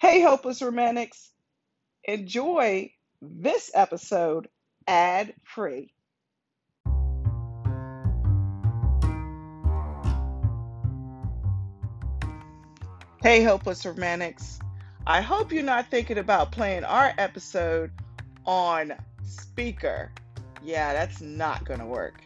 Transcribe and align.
Hey, 0.00 0.22
hopeless 0.22 0.62
romantics, 0.62 1.30
enjoy 2.04 2.90
this 3.20 3.70
episode 3.74 4.48
ad 4.88 5.34
free. 5.44 5.92
Hey, 13.22 13.42
hopeless 13.44 13.84
romantics, 13.84 14.58
I 15.06 15.20
hope 15.20 15.52
you're 15.52 15.62
not 15.62 15.90
thinking 15.90 16.16
about 16.16 16.50
playing 16.50 16.84
our 16.84 17.12
episode 17.18 17.90
on 18.46 18.94
speaker. 19.22 20.10
Yeah, 20.62 20.94
that's 20.94 21.20
not 21.20 21.66
going 21.66 21.80
to 21.80 21.86
work. 21.86 22.22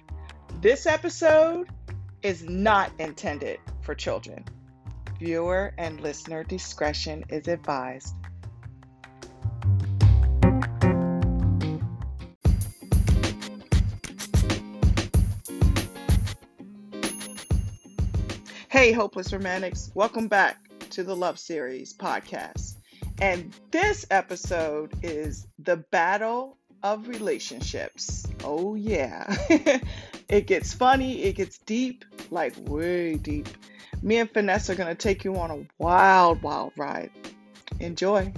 This 0.60 0.86
episode 0.86 1.68
is 2.22 2.44
not 2.44 2.92
intended 3.00 3.58
for 3.80 3.96
children. 3.96 4.44
Viewer 5.18 5.72
and 5.78 6.00
listener 6.00 6.42
discretion 6.42 7.24
is 7.28 7.46
advised. 7.46 8.14
Hey, 18.68 18.90
hopeless 18.90 19.32
romantics, 19.32 19.92
welcome 19.94 20.26
back 20.26 20.58
to 20.90 21.04
the 21.04 21.14
Love 21.14 21.38
Series 21.38 21.96
podcast. 21.96 22.74
And 23.20 23.54
this 23.70 24.04
episode 24.10 24.92
is 25.04 25.46
The 25.60 25.76
Battle 25.76 26.58
of 26.82 27.06
Relationships. 27.06 28.26
Oh, 28.42 28.74
yeah. 28.74 29.32
it 30.28 30.48
gets 30.48 30.74
funny, 30.74 31.22
it 31.22 31.36
gets 31.36 31.58
deep, 31.58 32.04
like 32.30 32.54
way 32.68 33.14
deep. 33.14 33.48
Me 34.04 34.18
and 34.18 34.30
Pheness 34.30 34.68
are 34.68 34.74
going 34.74 34.94
to 34.94 34.94
take 34.94 35.24
you 35.24 35.34
on 35.36 35.50
a 35.50 35.66
wild, 35.78 36.42
wild 36.42 36.74
ride. 36.76 37.10
Enjoy. 37.80 38.30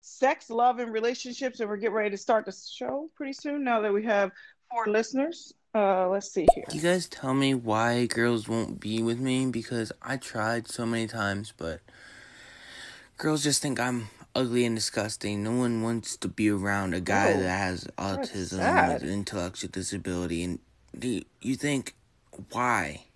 Sex, 0.00 0.50
love, 0.50 0.78
and 0.78 0.92
relationships, 0.92 1.58
and 1.58 1.68
we're 1.68 1.76
getting 1.76 1.96
ready 1.96 2.10
to 2.10 2.16
start 2.16 2.46
the 2.46 2.52
show 2.52 3.10
pretty 3.16 3.32
soon 3.32 3.64
now 3.64 3.80
that 3.80 3.92
we 3.92 4.04
have 4.04 4.30
four 4.70 4.86
listeners. 4.86 5.52
Uh, 5.74 6.08
let's 6.08 6.30
see 6.30 6.46
here. 6.54 6.64
You 6.72 6.80
guys 6.80 7.08
tell 7.08 7.34
me 7.34 7.54
why 7.54 8.06
girls 8.06 8.46
won't 8.46 8.78
be 8.78 9.02
with 9.02 9.18
me 9.18 9.46
because 9.46 9.90
I 10.00 10.16
tried 10.16 10.68
so 10.68 10.86
many 10.86 11.08
times, 11.08 11.52
but 11.56 11.80
girls 13.18 13.42
just 13.42 13.60
think 13.60 13.80
I'm 13.80 14.10
ugly 14.32 14.64
and 14.64 14.76
disgusting. 14.76 15.42
No 15.42 15.56
one 15.56 15.82
wants 15.82 16.16
to 16.18 16.28
be 16.28 16.50
around 16.50 16.94
a 16.94 17.00
guy 17.00 17.32
Oh, 17.32 17.40
that 17.40 17.58
has 17.58 17.88
autism 17.98 19.02
intellectual 19.02 19.70
disability, 19.72 20.44
and 20.44 20.60
they, 21.00 21.24
you 21.40 21.56
think 21.56 21.94
why? 22.50 23.06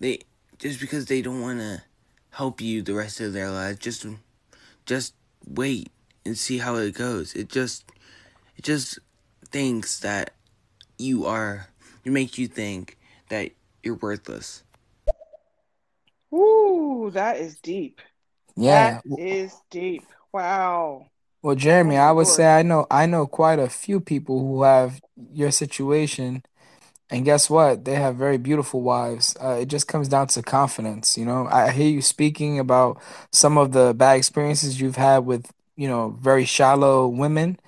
They 0.00 0.20
just 0.58 0.80
because 0.80 1.06
they 1.06 1.22
don't 1.22 1.40
want 1.40 1.60
to 1.60 1.82
help 2.30 2.60
you 2.60 2.82
the 2.82 2.94
rest 2.94 3.20
of 3.20 3.32
their 3.32 3.50
lives. 3.50 3.78
Just 3.78 4.06
just 4.86 5.14
wait 5.46 5.90
and 6.24 6.36
see 6.36 6.58
how 6.58 6.76
it 6.76 6.94
goes. 6.94 7.34
It 7.34 7.48
just 7.48 7.84
it 8.56 8.64
just 8.64 8.98
thinks 9.50 10.00
that 10.00 10.30
you 10.98 11.26
are 11.26 11.68
it 12.04 12.12
makes 12.12 12.38
you 12.38 12.48
think 12.48 12.98
that 13.28 13.52
you're 13.82 13.94
worthless. 13.94 14.62
Ooh, 16.32 17.10
that 17.14 17.38
is 17.38 17.56
deep. 17.56 18.00
Yeah. 18.56 19.00
That 19.04 19.18
is 19.18 19.54
deep. 19.70 20.04
Wow. 20.32 21.06
Well, 21.40 21.54
Jeremy, 21.54 21.96
I 21.96 22.10
would 22.10 22.26
say 22.26 22.46
I 22.46 22.62
know 22.62 22.86
I 22.90 23.06
know 23.06 23.26
quite 23.26 23.58
a 23.58 23.68
few 23.68 24.00
people 24.00 24.40
who 24.40 24.62
have 24.64 25.00
your 25.32 25.50
situation, 25.52 26.42
and 27.10 27.24
guess 27.24 27.48
what? 27.48 27.84
They 27.84 27.94
have 27.94 28.16
very 28.16 28.36
beautiful 28.36 28.82
wives. 28.82 29.36
Uh, 29.42 29.58
it 29.62 29.66
just 29.66 29.88
comes 29.88 30.08
down 30.08 30.26
to 30.28 30.42
confidence, 30.42 31.16
you 31.16 31.24
know. 31.24 31.46
I 31.50 31.70
hear 31.70 31.88
you 31.88 32.02
speaking 32.02 32.58
about 32.58 33.00
some 33.32 33.56
of 33.56 33.72
the 33.72 33.94
bad 33.94 34.18
experiences 34.18 34.80
you've 34.80 34.96
had 34.96 35.20
with, 35.24 35.50
you 35.76 35.88
know, 35.88 36.10
very 36.20 36.44
shallow 36.44 37.08
women, 37.08 37.58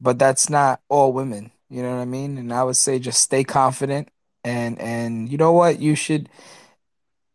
but 0.00 0.18
that's 0.18 0.50
not 0.50 0.80
all 0.88 1.12
women. 1.12 1.52
You 1.70 1.82
know 1.82 1.90
what 1.96 2.02
I 2.02 2.06
mean? 2.06 2.38
And 2.38 2.52
I 2.52 2.64
would 2.64 2.76
say 2.76 2.98
just 2.98 3.20
stay 3.20 3.44
confident 3.44 4.08
and 4.44 4.78
and 4.80 5.28
you 5.30 5.38
know 5.38 5.52
what? 5.52 5.80
You 5.80 5.94
should 5.94 6.28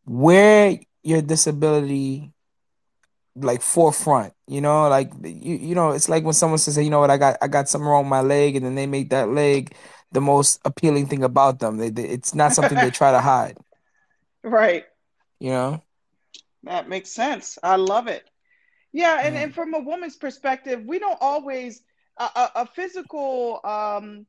wear 0.06 0.79
your 1.03 1.22
disability 1.22 2.31
like 3.35 3.62
forefront 3.62 4.34
you 4.47 4.59
know 4.59 4.90
like 4.90 5.12
you 5.24 5.56
you 5.56 5.75
know 5.75 5.91
it's 5.91 6.09
like 6.09 6.24
when 6.24 6.34
someone 6.34 6.58
says 6.58 6.75
hey, 6.75 6.81
you 6.81 6.90
know 6.90 7.00
what 7.00 7.12
i 7.12 7.18
got 7.18 7.38
i 7.41 7.47
got 7.47 7.69
something 7.69 7.88
wrong 7.88 8.03
with 8.06 8.09
my 8.09 8.22
leg 8.22 8.56
and 8.56 8.66
then 8.66 8.74
they 8.74 8.88
make 8.88 9.12
that 9.12 9.29
leg 9.29 9.75
the 10.12 10.22
most 10.22 10.59
appealing 10.66 11.06
thing 11.07 11.23
about 11.23 11.59
them 11.59 11.78
they, 11.78 11.90
they, 11.90 12.03
it's 12.03 12.34
not 12.35 12.53
something 12.53 12.79
they 12.79 12.91
try 12.91 13.12
to 13.12 13.22
hide 13.22 13.57
Right. 14.44 14.85
you 15.40 15.50
know 15.51 15.81
That 16.63 16.90
makes 16.90 17.09
sense. 17.12 17.57
I 17.63 17.75
love 17.75 18.07
it. 18.07 18.23
Yeah, 18.94 19.22
and, 19.25 19.35
Yeah. 19.35 19.44
and 19.44 19.53
from 19.53 19.73
a 19.73 19.79
woman's 19.79 20.16
perspective, 20.17 20.84
we 20.85 21.00
don't 21.00 21.17
always 21.22 21.81
a, 22.17 22.23
a, 22.23 22.51
a 22.57 22.66
physical 22.66 23.59
um, 23.63 24.25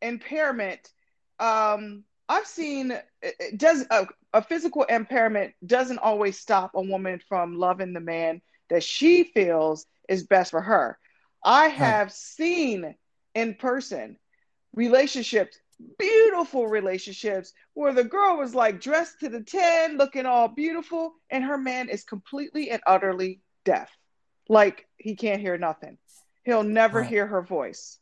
impairment. 0.00 0.90
Um, 1.38 2.04
I've 2.28 2.46
seen 2.46 2.92
it 2.92 3.06
it 3.22 3.58
does 3.58 3.84
a, 3.90 4.06
a 4.32 4.42
physical 4.42 4.84
impairment 4.84 5.54
doesn't 5.66 5.98
always 5.98 6.38
stop 6.38 6.72
a 6.74 6.82
woman 6.82 7.20
from 7.28 7.56
loving 7.58 7.92
the 7.92 8.00
man 8.00 8.40
that 8.70 8.82
she 8.84 9.24
feels 9.24 9.86
is 10.08 10.24
best 10.26 10.50
for 10.50 10.60
her. 10.60 10.98
I 11.44 11.68
have 11.68 12.12
seen 12.12 12.94
in 13.34 13.54
person 13.54 14.18
relationships, 14.74 15.58
beautiful 15.98 16.66
relationships, 16.68 17.52
where 17.74 17.92
the 17.92 18.04
girl 18.04 18.36
was 18.38 18.54
like 18.54 18.80
dressed 18.80 19.20
to 19.20 19.28
the 19.28 19.42
10, 19.42 19.96
looking 19.96 20.26
all 20.26 20.48
beautiful, 20.48 21.14
and 21.30 21.44
her 21.44 21.58
man 21.58 21.88
is 21.88 22.04
completely 22.04 22.70
and 22.70 22.82
utterly 22.86 23.40
deaf. 23.64 23.90
Like 24.48 24.86
he 24.96 25.16
can't 25.16 25.40
hear 25.40 25.56
nothing. 25.58 25.98
He'll 26.44 26.64
never 26.64 27.02
Right. 27.02 27.08
hear 27.08 27.26
her 27.26 27.42
voice. 27.42 27.98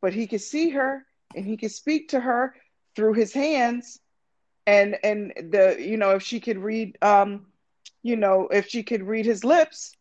But 0.00 0.12
he 0.14 0.26
can 0.26 0.38
see 0.38 0.70
her 0.70 1.06
and 1.34 1.44
he 1.44 1.56
can 1.56 1.68
speak 1.70 2.10
to 2.10 2.20
her 2.20 2.54
through 2.94 3.14
his 3.14 3.32
hands. 3.32 4.00
And 4.66 4.96
and 5.02 5.32
the 5.36 5.76
you 5.78 5.96
know, 5.96 6.10
if 6.12 6.22
she 6.22 6.40
could 6.40 6.58
read 6.58 6.98
um, 7.02 7.46
you 8.02 8.16
know, 8.16 8.48
if 8.48 8.68
she 8.68 8.82
could 8.82 9.02
read 9.02 9.26
his 9.26 9.44
lips, 9.44 9.92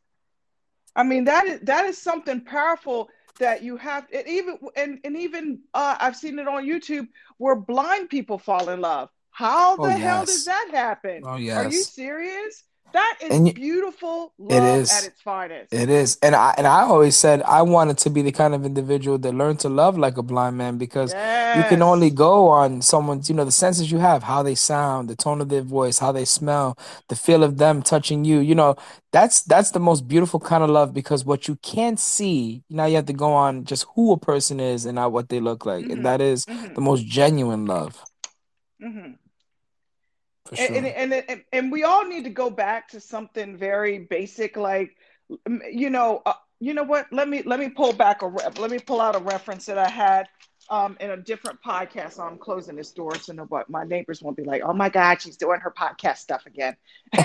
I 0.96 1.04
mean 1.04 1.26
that 1.26 1.46
is 1.46 1.60
that 1.62 1.86
is 1.86 1.98
something 2.02 2.42
powerful 2.42 3.10
that 3.40 3.64
you 3.64 3.78
have 3.78 4.08
it 4.10 4.28
even 4.28 4.60
and, 4.76 5.00
and 5.04 5.18
even 5.18 5.60
uh, 5.74 5.98
I've 6.00 6.16
seen 6.16 6.40
it 6.40 6.48
on 6.48 6.66
YouTube 6.66 7.08
where 7.38 7.56
blind 7.56 8.10
people 8.10 8.38
fall 8.38 8.70
in 8.70 8.82
love. 8.82 9.10
How 9.32 9.78
the 9.78 9.88
Oh, 9.88 9.98
hell 9.98 10.24
yes. 10.24 10.26
does 10.26 10.46
that 10.46 10.70
happen? 10.72 11.24
oh 11.24 11.38
Are 11.54 11.66
you 11.66 11.84
serious? 11.84 12.64
That 12.96 13.18
is 13.22 13.32
And 13.32 13.54
beautiful 13.54 14.32
It 14.40 14.62
love 14.64 14.80
is. 14.80 14.92
at 14.92 15.04
its 15.04 15.22
finest. 15.22 15.74
It 15.74 15.90
is, 15.90 16.18
and 16.22 16.34
I 16.34 16.54
and 16.58 16.66
I 16.66 16.82
always 16.84 17.16
said 17.24 17.42
I 17.44 17.62
wanted 17.62 17.98
to 18.00 18.10
be 18.10 18.22
the 18.22 18.32
kind 18.32 18.54
of 18.56 18.62
individual 18.66 19.18
that 19.18 19.34
learned 19.34 19.60
to 19.66 19.70
love 19.70 19.98
like 19.98 20.16
a 20.18 20.24
blind 20.24 20.56
man 20.58 20.78
because 20.78 21.14
you 21.58 21.64
can 21.72 21.82
only 21.82 22.10
go 22.10 22.48
on 22.48 22.82
someone's, 22.82 23.28
you 23.30 23.36
know, 23.36 23.44
the 23.44 23.52
senses 23.52 23.92
you 23.92 23.98
have, 23.98 24.24
how 24.24 24.42
they 24.44 24.56
sound, 24.56 25.10
the 25.10 25.16
tone 25.16 25.42
of 25.42 25.50
their 25.50 25.62
voice, 25.80 26.00
how 26.00 26.12
they 26.14 26.24
smell, 26.26 26.78
the 27.10 27.16
feel 27.16 27.44
of 27.44 27.58
them 27.58 27.82
touching 27.82 28.24
you. 28.24 28.40
You 28.40 28.56
know, 28.56 28.76
that's 29.12 29.42
that's 29.42 29.72
the 29.72 29.80
most 29.90 30.08
beautiful 30.08 30.40
kind 30.40 30.64
of 30.64 30.70
love 30.70 30.94
because 30.94 31.26
what 31.26 31.48
you 31.50 31.56
can't 31.74 32.00
see, 32.00 32.64
now 32.70 32.86
you 32.86 32.96
have 32.96 33.08
to 33.08 33.14
go 33.28 33.34
on 33.34 33.66
just 33.66 33.86
who 33.96 34.14
a 34.14 34.18
person 34.18 34.60
is 34.60 34.86
and 34.86 34.96
not 34.96 35.12
what 35.12 35.28
they 35.30 35.42
look 35.42 35.66
like, 35.66 35.86
and 35.90 36.00
Mhm. 36.00 36.04
that 36.04 36.22
is 36.22 36.46
Mhm. 36.46 36.76
the 36.76 36.82
most 36.82 37.06
genuine 37.06 37.66
love 37.66 38.04
Mhm. 38.82 39.18
Sure. 40.54 40.68
and, 40.76 40.86
and 40.86 41.14
and 41.14 41.44
and 41.52 41.72
we 41.72 41.84
all 41.84 42.06
need 42.08 42.24
to 42.24 42.30
go 42.30 42.50
back 42.50 42.88
to 42.90 43.00
something 43.00 43.58
very 43.58 44.00
basic 44.00 44.58
like 44.58 44.96
you 45.72 45.90
know 45.90 46.22
uh, 46.26 46.34
you 46.60 46.74
know 46.74 46.84
what 46.84 47.08
let 47.12 47.28
me 47.28 47.42
let 47.46 47.60
me 47.60 47.70
pull 47.70 47.94
back 47.94 48.22
a 48.22 48.28
re- 48.28 48.46
let 48.60 48.70
me 48.70 48.80
pull 48.80 49.02
out 49.02 49.16
a 49.16 49.20
reference 49.20 49.66
that 49.66 49.78
i 49.78 49.90
had 49.90 50.28
um, 50.70 50.98
in 51.00 51.12
a 51.12 51.18
different 51.18 51.60
podcast 51.64 52.14
so 52.14 52.24
i'm 52.24 52.38
closing 52.38 52.76
this 52.76 52.92
door 52.92 53.16
so 53.16 53.34
no, 53.34 53.46
but 53.46 53.70
my 53.70 53.84
neighbors 53.84 54.22
won't 54.22 54.38
be 54.38 54.44
like 54.44 54.62
oh 54.64 54.74
my 54.74 54.90
god 54.90 55.22
she's 55.22 55.38
doing 55.38 55.60
her 55.60 55.72
podcast 55.72 56.18
stuff 56.18 56.46
again 56.46 56.76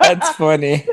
That's 0.00 0.36
funny. 0.36 0.86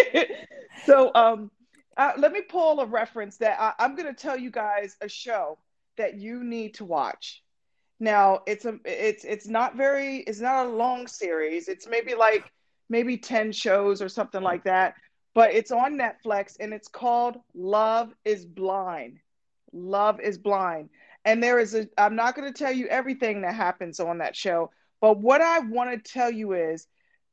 so 0.86 1.10
um 1.14 1.50
uh, 1.96 2.12
let 2.16 2.32
me 2.32 2.40
pull 2.40 2.80
a 2.80 2.86
reference 2.86 3.36
that 3.38 3.60
I, 3.60 3.74
i'm 3.78 3.94
going 3.94 4.08
to 4.08 4.14
tell 4.14 4.38
you 4.38 4.50
guys 4.50 4.96
a 5.02 5.08
show 5.08 5.58
that 5.96 6.18
you 6.18 6.44
need 6.44 6.74
to 6.74 6.84
watch. 6.84 7.42
Now 7.98 8.40
it's 8.46 8.64
a 8.64 8.78
it's 8.84 9.24
it's 9.24 9.46
not 9.46 9.76
very 9.76 10.18
it's 10.18 10.40
not 10.40 10.66
a 10.66 10.70
long 10.70 11.06
series. 11.06 11.68
It's 11.68 11.86
maybe 11.86 12.14
like 12.14 12.50
maybe 12.88 13.16
10 13.16 13.52
shows 13.52 14.02
or 14.02 14.08
something 14.08 14.42
like 14.42 14.64
that 14.64 14.94
but 15.32 15.54
it's 15.54 15.70
on 15.70 15.96
netflix 15.96 16.56
and 16.58 16.72
it's 16.74 16.88
called 16.88 17.36
love 17.54 18.12
is 18.24 18.44
blind. 18.44 19.18
Love 19.72 20.18
is 20.20 20.38
blind. 20.38 20.88
And 21.24 21.42
there 21.42 21.60
is 21.60 21.74
a 21.74 21.86
i'm 21.98 22.16
not 22.16 22.34
going 22.34 22.52
to 22.52 22.58
tell 22.58 22.72
you 22.72 22.86
everything 22.86 23.42
that 23.42 23.54
happens 23.54 24.00
on 24.00 24.18
that 24.18 24.34
show 24.34 24.70
but 25.00 25.18
what 25.18 25.40
i 25.40 25.60
want 25.60 25.90
to 26.04 26.12
tell 26.12 26.30
you 26.30 26.54
is 26.54 26.86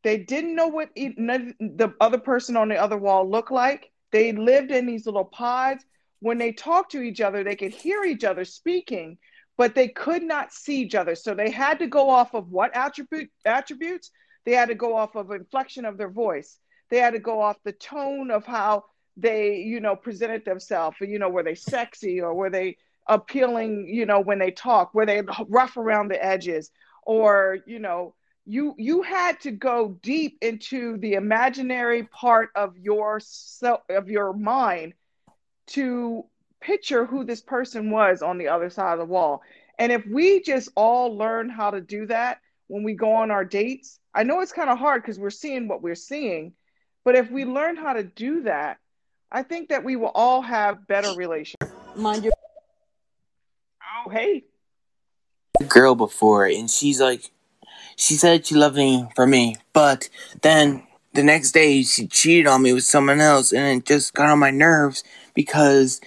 they 0.04 0.18
didn't 0.18 0.56
know 0.56 0.68
what 0.68 0.94
the 0.96 1.94
other 2.00 2.18
person 2.18 2.56
on 2.56 2.70
the 2.70 2.78
other 2.78 2.98
wall 2.98 3.30
looked 3.30 3.52
like. 3.52 3.92
They 4.12 4.32
lived 4.32 4.72
in 4.72 4.86
these 4.86 5.06
little 5.06 5.26
pods 5.26 5.84
when 6.20 6.38
they 6.38 6.52
talked 6.52 6.92
to 6.92 7.02
each 7.02 7.22
other 7.22 7.44
they 7.44 7.56
could 7.56 7.72
hear 7.72 8.04
each 8.04 8.24
other 8.24 8.46
speaking 8.46 9.18
but 9.58 9.74
they 9.74 9.88
could 9.88 10.24
not 10.24 10.54
see 10.54 10.82
each 10.82 10.96
other. 10.96 11.16
So 11.16 11.34
they 11.34 11.50
had 11.50 11.80
to 11.80 11.88
go 11.88 12.10
off 12.10 12.34
of 12.34 12.52
what 12.52 12.76
attribute 12.76 13.30
attributes? 13.44 14.12
They 14.46 14.54
had 14.54 14.70
to 14.70 14.76
go 14.76 14.96
off 14.96 15.16
of 15.16 15.32
inflection 15.32 15.84
of 15.84 15.98
their 15.98 16.12
voice. 16.12 16.58
They 16.90 17.00
had 17.00 17.14
to 17.14 17.20
go 17.20 17.42
off 17.42 17.58
the 17.64 17.74
tone 17.74 18.32
of 18.32 18.46
how 18.46 18.86
they, 19.18 19.58
you 19.58 19.80
know, 19.80 19.96
presented 19.96 20.46
themselves. 20.46 20.98
You 21.02 21.20
know, 21.20 21.30
were 21.30 21.44
they 21.44 21.56
sexy 21.56 22.22
or 22.22 22.34
were 22.34 22.52
they 22.52 22.78
appealing? 23.08 23.90
You 23.90 24.06
know, 24.06 24.22
when 24.22 24.40
they 24.40 24.52
talk, 24.52 24.94
were 24.94 25.08
they 25.08 25.24
rough 25.50 25.76
around 25.76 26.10
the 26.10 26.24
edges, 26.24 26.70
or 27.04 27.58
you 27.66 27.80
know, 27.80 28.14
you 28.46 28.76
you 28.78 29.02
had 29.02 29.42
to 29.42 29.52
go 29.52 29.98
deep 30.02 30.38
into 30.42 30.98
the 31.00 31.14
imaginary 31.14 32.04
part 32.04 32.52
of 32.56 32.78
your 32.78 33.20
self 33.20 33.82
of 33.90 34.08
your 34.10 34.34
mind 34.34 34.94
to 35.68 36.26
picture 36.62 37.06
who 37.06 37.24
this 37.24 37.42
person 37.42 37.92
was 37.92 38.22
on 38.22 38.38
the 38.38 38.48
other 38.48 38.70
side 38.70 38.94
of 38.94 39.00
the 39.00 39.06
wall. 39.06 39.42
And 39.80 39.92
if 39.92 40.06
we 40.08 40.42
just 40.42 40.70
all 40.76 41.16
learn 41.16 41.50
how 41.50 41.72
to 41.72 41.82
do 41.82 42.08
that 42.08 42.40
when 42.68 42.84
we 42.84 42.94
go 42.94 43.14
on 43.14 43.32
our 43.32 43.46
dates, 43.46 44.00
I 44.14 44.24
know 44.24 44.42
it's 44.42 44.52
kind 44.52 44.70
of 44.70 44.80
hard 44.80 45.04
because 45.04 45.20
we're 45.20 45.30
seeing 45.30 45.68
what 45.68 45.82
we're 45.82 45.96
seeing, 45.96 46.54
but 47.06 47.16
if 47.16 47.30
we 47.30 47.46
learn 47.46 47.76
how 47.76 47.94
to 47.94 48.04
do 48.04 48.44
that, 48.44 48.78
I 49.32 49.44
think 49.44 49.70
that 49.70 49.84
we 49.84 49.96
will 49.96 50.12
all 50.16 50.42
have 50.42 50.88
better 50.88 51.14
relationships. 51.16 51.72
Mind 51.96 52.24
your 52.24 52.34
Oh, 54.06 54.10
hey. 54.10 54.46
Girl 55.68 55.96
before, 55.96 56.46
and 56.46 56.70
she's 56.70 57.02
like, 57.02 57.32
she 57.96 58.14
said 58.14 58.46
she 58.46 58.56
loved 58.56 58.78
me 58.78 59.08
for 59.16 59.26
me, 59.26 59.56
but 59.74 60.10
then 60.42 60.87
the 61.18 61.24
next 61.24 61.52
day 61.52 61.82
she 61.82 62.06
cheated 62.06 62.46
on 62.46 62.62
me 62.62 62.72
with 62.74 62.84
someone 62.84 63.20
else, 63.20 63.52
and 63.52 63.80
it 63.80 63.86
just 63.88 64.14
got 64.14 64.30
on 64.30 64.38
my 64.38 64.52
nerves 64.52 65.04
because 65.34 66.00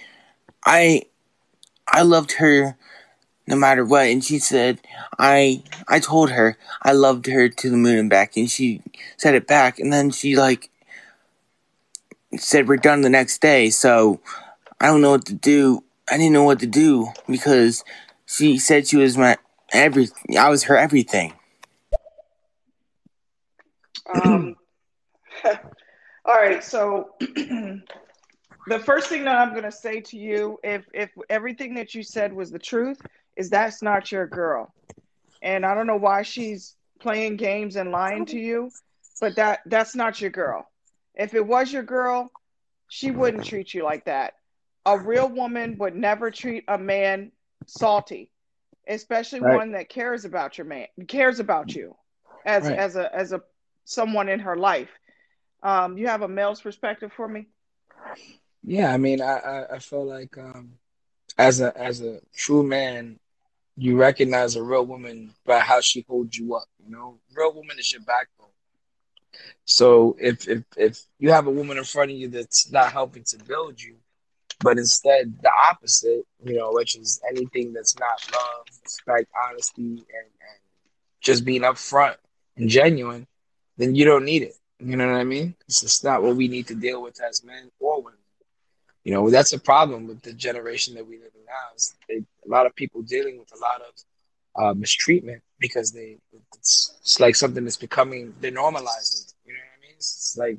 I 0.65 1.03
I 1.85 2.03
loved 2.03 2.31
her 2.33 2.77
no 3.45 3.57
matter 3.57 3.83
what. 3.83 4.07
And 4.07 4.23
she 4.23 4.39
said 4.39 4.79
I 5.19 5.63
I 5.89 5.99
told 5.99 6.31
her 6.31 6.57
I 6.81 6.93
loved 6.93 7.25
her 7.25 7.49
to 7.49 7.69
the 7.69 7.75
moon 7.75 7.99
and 7.99 8.09
back 8.09 8.37
and 8.37 8.49
she 8.49 8.81
said 9.17 9.35
it 9.35 9.47
back 9.47 9.79
and 9.79 9.91
then 9.91 10.11
she 10.11 10.37
like 10.37 10.69
said 12.37 12.69
we're 12.69 12.77
done 12.77 13.01
the 13.01 13.09
next 13.09 13.41
day. 13.41 13.69
So 13.69 14.21
I 14.79 14.85
don't 14.87 15.01
know 15.01 15.11
what 15.11 15.25
to 15.25 15.33
do. 15.33 15.83
I 16.09 16.15
didn't 16.15 16.31
know 16.31 16.43
what 16.43 16.61
to 16.61 16.67
do 16.67 17.09
because 17.27 17.83
she 18.25 18.57
said 18.57 18.87
she 18.87 18.95
was 18.95 19.17
my 19.17 19.35
every 19.73 20.07
I 20.39 20.47
was 20.49 20.63
her 20.63 20.77
everything. 20.77 21.33
Um 24.13 24.55
all 26.25 26.35
right 26.35 26.63
so 26.63 27.09
the 28.67 28.79
first 28.79 29.07
thing 29.09 29.23
that 29.25 29.35
I'm 29.35 29.51
going 29.51 29.63
to 29.63 29.71
say 29.71 30.01
to 30.01 30.17
you, 30.17 30.59
if 30.63 30.85
if 30.93 31.09
everything 31.29 31.75
that 31.75 31.95
you 31.95 32.03
said 32.03 32.33
was 32.33 32.51
the 32.51 32.59
truth, 32.59 33.01
is 33.35 33.49
that's 33.49 33.81
not 33.81 34.11
your 34.11 34.27
girl, 34.27 34.73
and 35.41 35.65
I 35.65 35.73
don't 35.73 35.87
know 35.87 35.97
why 35.97 36.21
she's 36.21 36.75
playing 36.99 37.37
games 37.37 37.75
and 37.75 37.91
lying 37.91 38.25
to 38.27 38.39
you, 38.39 38.69
but 39.19 39.35
that 39.35 39.61
that's 39.65 39.95
not 39.95 40.21
your 40.21 40.29
girl. 40.29 40.69
If 41.15 41.33
it 41.33 41.45
was 41.45 41.71
your 41.71 41.83
girl, 41.83 42.31
she 42.87 43.11
wouldn't 43.11 43.45
treat 43.45 43.73
you 43.73 43.83
like 43.83 44.05
that. 44.05 44.33
A 44.85 44.97
real 44.97 45.29
woman 45.29 45.77
would 45.79 45.95
never 45.95 46.31
treat 46.31 46.63
a 46.67 46.77
man 46.77 47.31
salty, 47.67 48.31
especially 48.87 49.39
right. 49.39 49.55
one 49.55 49.71
that 49.73 49.89
cares 49.89 50.25
about 50.25 50.57
your 50.57 50.65
man, 50.65 50.87
cares 51.07 51.39
about 51.39 51.73
you 51.73 51.95
as 52.45 52.63
right. 52.63 52.77
as 52.77 52.95
a 52.95 53.13
as 53.15 53.31
a 53.31 53.41
someone 53.85 54.29
in 54.29 54.39
her 54.39 54.55
life. 54.55 54.89
Um, 55.63 55.97
you 55.97 56.07
have 56.07 56.21
a 56.21 56.27
male's 56.27 56.61
perspective 56.61 57.11
for 57.13 57.27
me. 57.27 57.47
Yeah, 58.63 58.93
I 58.93 58.97
mean, 58.97 59.21
I, 59.21 59.37
I, 59.37 59.75
I 59.75 59.79
feel 59.79 60.05
like 60.05 60.37
um, 60.37 60.73
as 61.37 61.61
a 61.61 61.75
as 61.77 62.01
a 62.01 62.19
true 62.35 62.63
man, 62.63 63.19
you 63.77 63.97
recognize 63.97 64.55
a 64.55 64.63
real 64.63 64.85
woman 64.85 65.33
by 65.45 65.59
how 65.59 65.81
she 65.81 66.05
holds 66.07 66.37
you 66.37 66.55
up. 66.55 66.67
You 66.83 66.91
know, 66.91 67.19
real 67.35 67.53
woman 67.53 67.77
is 67.79 67.91
your 67.91 68.01
backbone. 68.01 68.47
So 69.65 70.15
if 70.19 70.47
if 70.47 70.63
if 70.77 71.01
you 71.19 71.31
have 71.31 71.47
a 71.47 71.51
woman 71.51 71.77
in 71.77 71.83
front 71.83 72.11
of 72.11 72.17
you 72.17 72.27
that's 72.27 72.71
not 72.71 72.91
helping 72.91 73.23
to 73.25 73.37
build 73.37 73.81
you, 73.81 73.95
but 74.61 74.77
instead 74.77 75.33
the 75.41 75.51
opposite, 75.69 76.25
you 76.43 76.55
know, 76.57 76.71
which 76.71 76.95
is 76.95 77.21
anything 77.29 77.73
that's 77.73 77.97
not 77.99 78.31
love, 78.33 78.67
respect, 78.83 79.29
honesty, 79.49 79.81
and, 79.81 79.97
and 79.99 80.59
just 81.21 81.45
being 81.45 81.61
upfront 81.61 82.15
and 82.57 82.69
genuine, 82.69 83.27
then 83.77 83.95
you 83.95 84.05
don't 84.05 84.25
need 84.25 84.43
it. 84.43 84.55
You 84.83 84.95
know 84.95 85.07
what 85.07 85.19
I 85.19 85.23
mean? 85.23 85.55
It's 85.67 85.81
just 85.81 86.03
not 86.03 86.23
what 86.23 86.35
we 86.35 86.47
need 86.47 86.67
to 86.67 86.75
deal 86.75 87.01
with 87.01 87.21
as 87.21 87.43
men 87.43 87.69
or 87.79 88.01
women. 88.01 88.17
You 89.03 89.13
know, 89.13 89.29
that's 89.29 89.53
a 89.53 89.59
problem 89.59 90.07
with 90.07 90.21
the 90.21 90.33
generation 90.33 90.95
that 90.95 91.07
we 91.07 91.17
live 91.17 91.31
in 91.35 91.45
now. 91.45 91.75
Is 91.75 91.95
they, 92.07 92.17
a 92.17 92.49
lot 92.49 92.65
of 92.65 92.75
people 92.75 93.01
dealing 93.01 93.39
with 93.39 93.51
a 93.53 93.59
lot 93.59 93.81
of 93.81 94.63
uh, 94.63 94.73
mistreatment 94.73 95.41
because 95.59 95.91
they 95.91 96.17
it's, 96.53 96.95
it's, 97.01 97.19
like 97.19 97.35
something 97.35 97.63
that's 97.63 97.77
becoming 97.77 98.33
they're 98.41 98.51
normalizing. 98.51 99.33
You 99.45 99.53
know 99.53 99.59
what 99.59 99.77
I 99.77 99.81
mean? 99.81 99.95
It's, 99.95 100.35
like, 100.37 100.57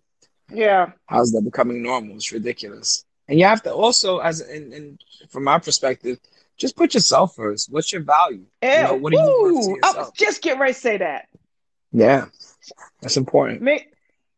yeah, 0.50 0.92
how's 1.06 1.32
that 1.32 1.42
becoming 1.42 1.82
normal? 1.82 2.16
It's 2.16 2.32
ridiculous. 2.32 3.04
And 3.28 3.38
you 3.38 3.44
have 3.46 3.62
to 3.62 3.72
also, 3.72 4.18
as 4.18 4.40
and, 4.40 5.00
from 5.30 5.44
my 5.44 5.58
perspective, 5.58 6.18
just 6.56 6.76
put 6.76 6.94
yourself 6.94 7.36
first. 7.36 7.72
What's 7.72 7.92
your 7.92 8.02
value? 8.02 8.46
Ew, 8.62 8.70
you 8.70 8.82
know, 8.82 8.94
what 8.94 9.14
are 9.14 9.24
you 9.24 9.78
I 9.84 9.92
was 9.92 10.12
just 10.16 10.42
get 10.42 10.58
right, 10.58 10.74
say 10.74 10.98
that. 10.98 11.28
Yeah, 11.92 12.26
that's 13.00 13.16
important. 13.16 13.62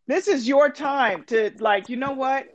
This 0.07 0.29
is 0.29 0.47
your 0.47 0.71
time 0.71 1.25
to 1.27 1.53
like. 1.59 1.89
You 1.89 1.97
know 1.97 2.13
what? 2.13 2.47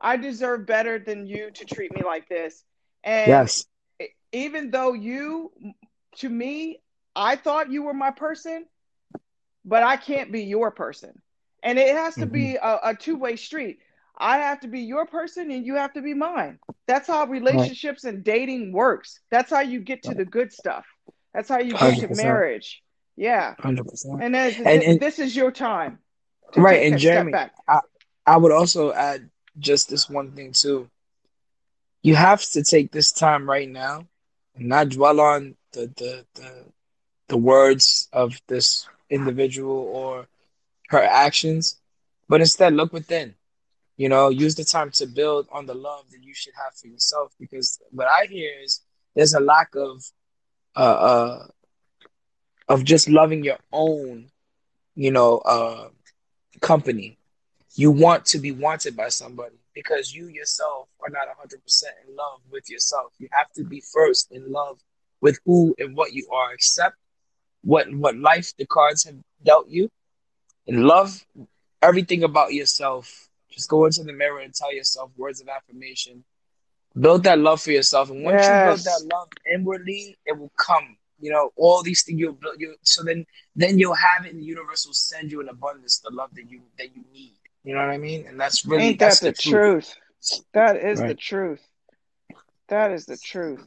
I 0.00 0.16
deserve 0.16 0.66
better 0.66 0.98
than 0.98 1.26
you 1.26 1.50
to 1.50 1.64
treat 1.64 1.92
me 1.94 2.02
like 2.04 2.28
this. 2.28 2.62
And 3.02 3.28
yes. 3.28 3.64
even 4.32 4.70
though 4.70 4.92
you, 4.92 5.52
to 6.16 6.28
me, 6.28 6.80
I 7.16 7.36
thought 7.36 7.72
you 7.72 7.82
were 7.82 7.94
my 7.94 8.10
person, 8.12 8.66
but 9.64 9.82
I 9.82 9.96
can't 9.96 10.30
be 10.30 10.42
your 10.44 10.70
person. 10.70 11.20
And 11.62 11.78
it 11.78 11.94
has 11.96 12.14
to 12.14 12.22
mm-hmm. 12.22 12.32
be 12.32 12.56
a, 12.56 12.78
a 12.84 12.94
two 12.94 13.16
way 13.16 13.36
street. 13.36 13.80
I 14.16 14.38
have 14.38 14.60
to 14.60 14.68
be 14.68 14.80
your 14.80 15.06
person 15.06 15.50
and 15.50 15.64
you 15.64 15.76
have 15.76 15.92
to 15.94 16.02
be 16.02 16.14
mine. 16.14 16.58
That's 16.86 17.06
how 17.06 17.26
relationships 17.26 18.04
right. 18.04 18.14
and 18.14 18.24
dating 18.24 18.72
works. 18.72 19.20
That's 19.30 19.50
how 19.50 19.60
you 19.60 19.80
get 19.80 20.04
to 20.04 20.14
the 20.14 20.24
good 20.24 20.52
stuff. 20.52 20.84
That's 21.34 21.48
how 21.48 21.58
you 21.58 21.72
get 21.72 21.94
100%. 21.94 22.08
to 22.08 22.22
marriage. 22.22 22.82
Yeah. 23.16 23.54
100%. 23.60 24.20
And, 24.20 24.34
then, 24.34 24.54
and, 24.64 24.82
and 24.82 25.00
this 25.00 25.18
is 25.18 25.36
your 25.36 25.52
time. 25.52 25.98
Right. 26.56 26.82
And 26.86 26.98
Jeremy, 26.98 27.38
I, 27.68 27.80
I 28.26 28.36
would 28.36 28.52
also 28.52 28.92
add 28.92 29.28
just 29.58 29.88
this 29.88 30.08
one 30.08 30.32
thing 30.32 30.52
too. 30.52 30.88
You 32.02 32.14
have 32.16 32.42
to 32.52 32.62
take 32.62 32.92
this 32.92 33.12
time 33.12 33.48
right 33.48 33.68
now 33.68 34.06
and 34.54 34.68
not 34.68 34.90
dwell 34.90 35.20
on 35.20 35.56
the 35.72 35.86
the 35.96 36.26
the, 36.34 36.64
the 37.28 37.36
words 37.36 38.08
of 38.12 38.40
this 38.48 38.88
individual 39.10 39.76
or 39.76 40.26
her 40.88 41.02
actions, 41.02 41.78
but 42.28 42.40
instead 42.40 42.74
look 42.74 42.92
within. 42.92 43.34
You 43.96 44.08
know, 44.08 44.28
use 44.28 44.54
the 44.54 44.64
time 44.64 44.90
to 44.92 45.06
build 45.06 45.48
on 45.52 45.66
the 45.66 45.74
love 45.74 46.10
that 46.10 46.22
you 46.22 46.34
should 46.34 46.54
have 46.62 46.74
for 46.74 46.86
yourself. 46.86 47.34
Because 47.38 47.80
what 47.90 48.06
I 48.08 48.26
hear 48.26 48.52
is 48.62 48.82
there's 49.14 49.34
a 49.34 49.40
lack 49.40 49.74
of 49.74 50.04
uh, 50.76 50.78
uh 50.78 51.46
of 52.68 52.84
just 52.84 53.08
loving 53.08 53.44
your 53.44 53.58
own, 53.72 54.30
you 54.94 55.10
know, 55.10 55.38
uh 55.38 55.88
company 56.58 57.18
you 57.78 57.90
want 57.90 58.26
to 58.26 58.38
be 58.38 58.50
wanted 58.50 58.96
by 58.96 59.08
somebody 59.08 59.56
because 59.74 60.12
you 60.12 60.26
yourself 60.26 60.88
are 61.00 61.10
not 61.10 61.28
100% 61.28 61.54
in 62.08 62.16
love 62.16 62.40
with 62.50 62.68
yourself. 62.68 63.12
You 63.18 63.28
have 63.30 63.52
to 63.52 63.62
be 63.64 63.80
first 63.92 64.32
in 64.32 64.50
love 64.50 64.80
with 65.20 65.38
who 65.46 65.76
and 65.78 65.96
what 65.96 66.12
you 66.12 66.28
are. 66.32 66.52
Accept 66.52 66.96
what 67.62 67.92
what 67.94 68.16
life 68.16 68.52
the 68.58 68.66
cards 68.66 69.04
have 69.04 69.14
dealt 69.44 69.68
you 69.68 69.88
and 70.66 70.84
love 70.84 71.24
everything 71.80 72.24
about 72.24 72.52
yourself. 72.52 73.28
Just 73.50 73.68
go 73.68 73.86
into 73.86 74.02
the 74.02 74.12
mirror 74.12 74.40
and 74.40 74.52
tell 74.52 74.74
yourself 74.74 75.10
words 75.16 75.40
of 75.40 75.48
affirmation. 75.48 76.24
Build 76.98 77.22
that 77.24 77.38
love 77.38 77.60
for 77.62 77.70
yourself. 77.70 78.10
And 78.10 78.24
once 78.24 78.42
yes. 78.42 78.48
you 78.48 78.74
build 78.74 78.84
that 78.84 79.14
love 79.14 79.28
inwardly, 79.54 80.18
it 80.26 80.36
will 80.36 80.52
come. 80.56 80.96
You 81.18 81.32
know, 81.32 81.50
all 81.56 81.82
these 81.82 82.02
things 82.02 82.20
you'll 82.20 82.32
build 82.32 82.56
you 82.58 82.74
so 82.82 83.02
then 83.02 83.26
then 83.56 83.78
you'll 83.78 83.94
have 83.94 84.24
it 84.24 84.32
and 84.32 84.40
the 84.40 84.46
universe 84.46 84.86
will 84.86 84.94
send 84.94 85.32
you 85.32 85.40
in 85.40 85.48
abundance 85.48 85.98
the 85.98 86.10
love 86.10 86.30
that 86.34 86.50
you 86.50 86.62
that 86.78 86.94
you 86.94 87.04
need. 87.12 87.34
You 87.64 87.74
know 87.74 87.80
what 87.80 87.90
I 87.90 87.98
mean? 87.98 88.26
And 88.26 88.40
that's 88.40 88.64
really 88.64 88.84
ain't 88.84 88.98
that 89.00 89.18
the, 89.20 89.26
the 89.26 89.32
truth. 89.32 89.94
truth. 90.22 90.44
That 90.52 90.76
is 90.76 91.00
right. 91.00 91.08
the 91.08 91.14
truth. 91.14 91.62
That 92.68 92.92
is 92.92 93.06
the 93.06 93.16
truth. 93.16 93.64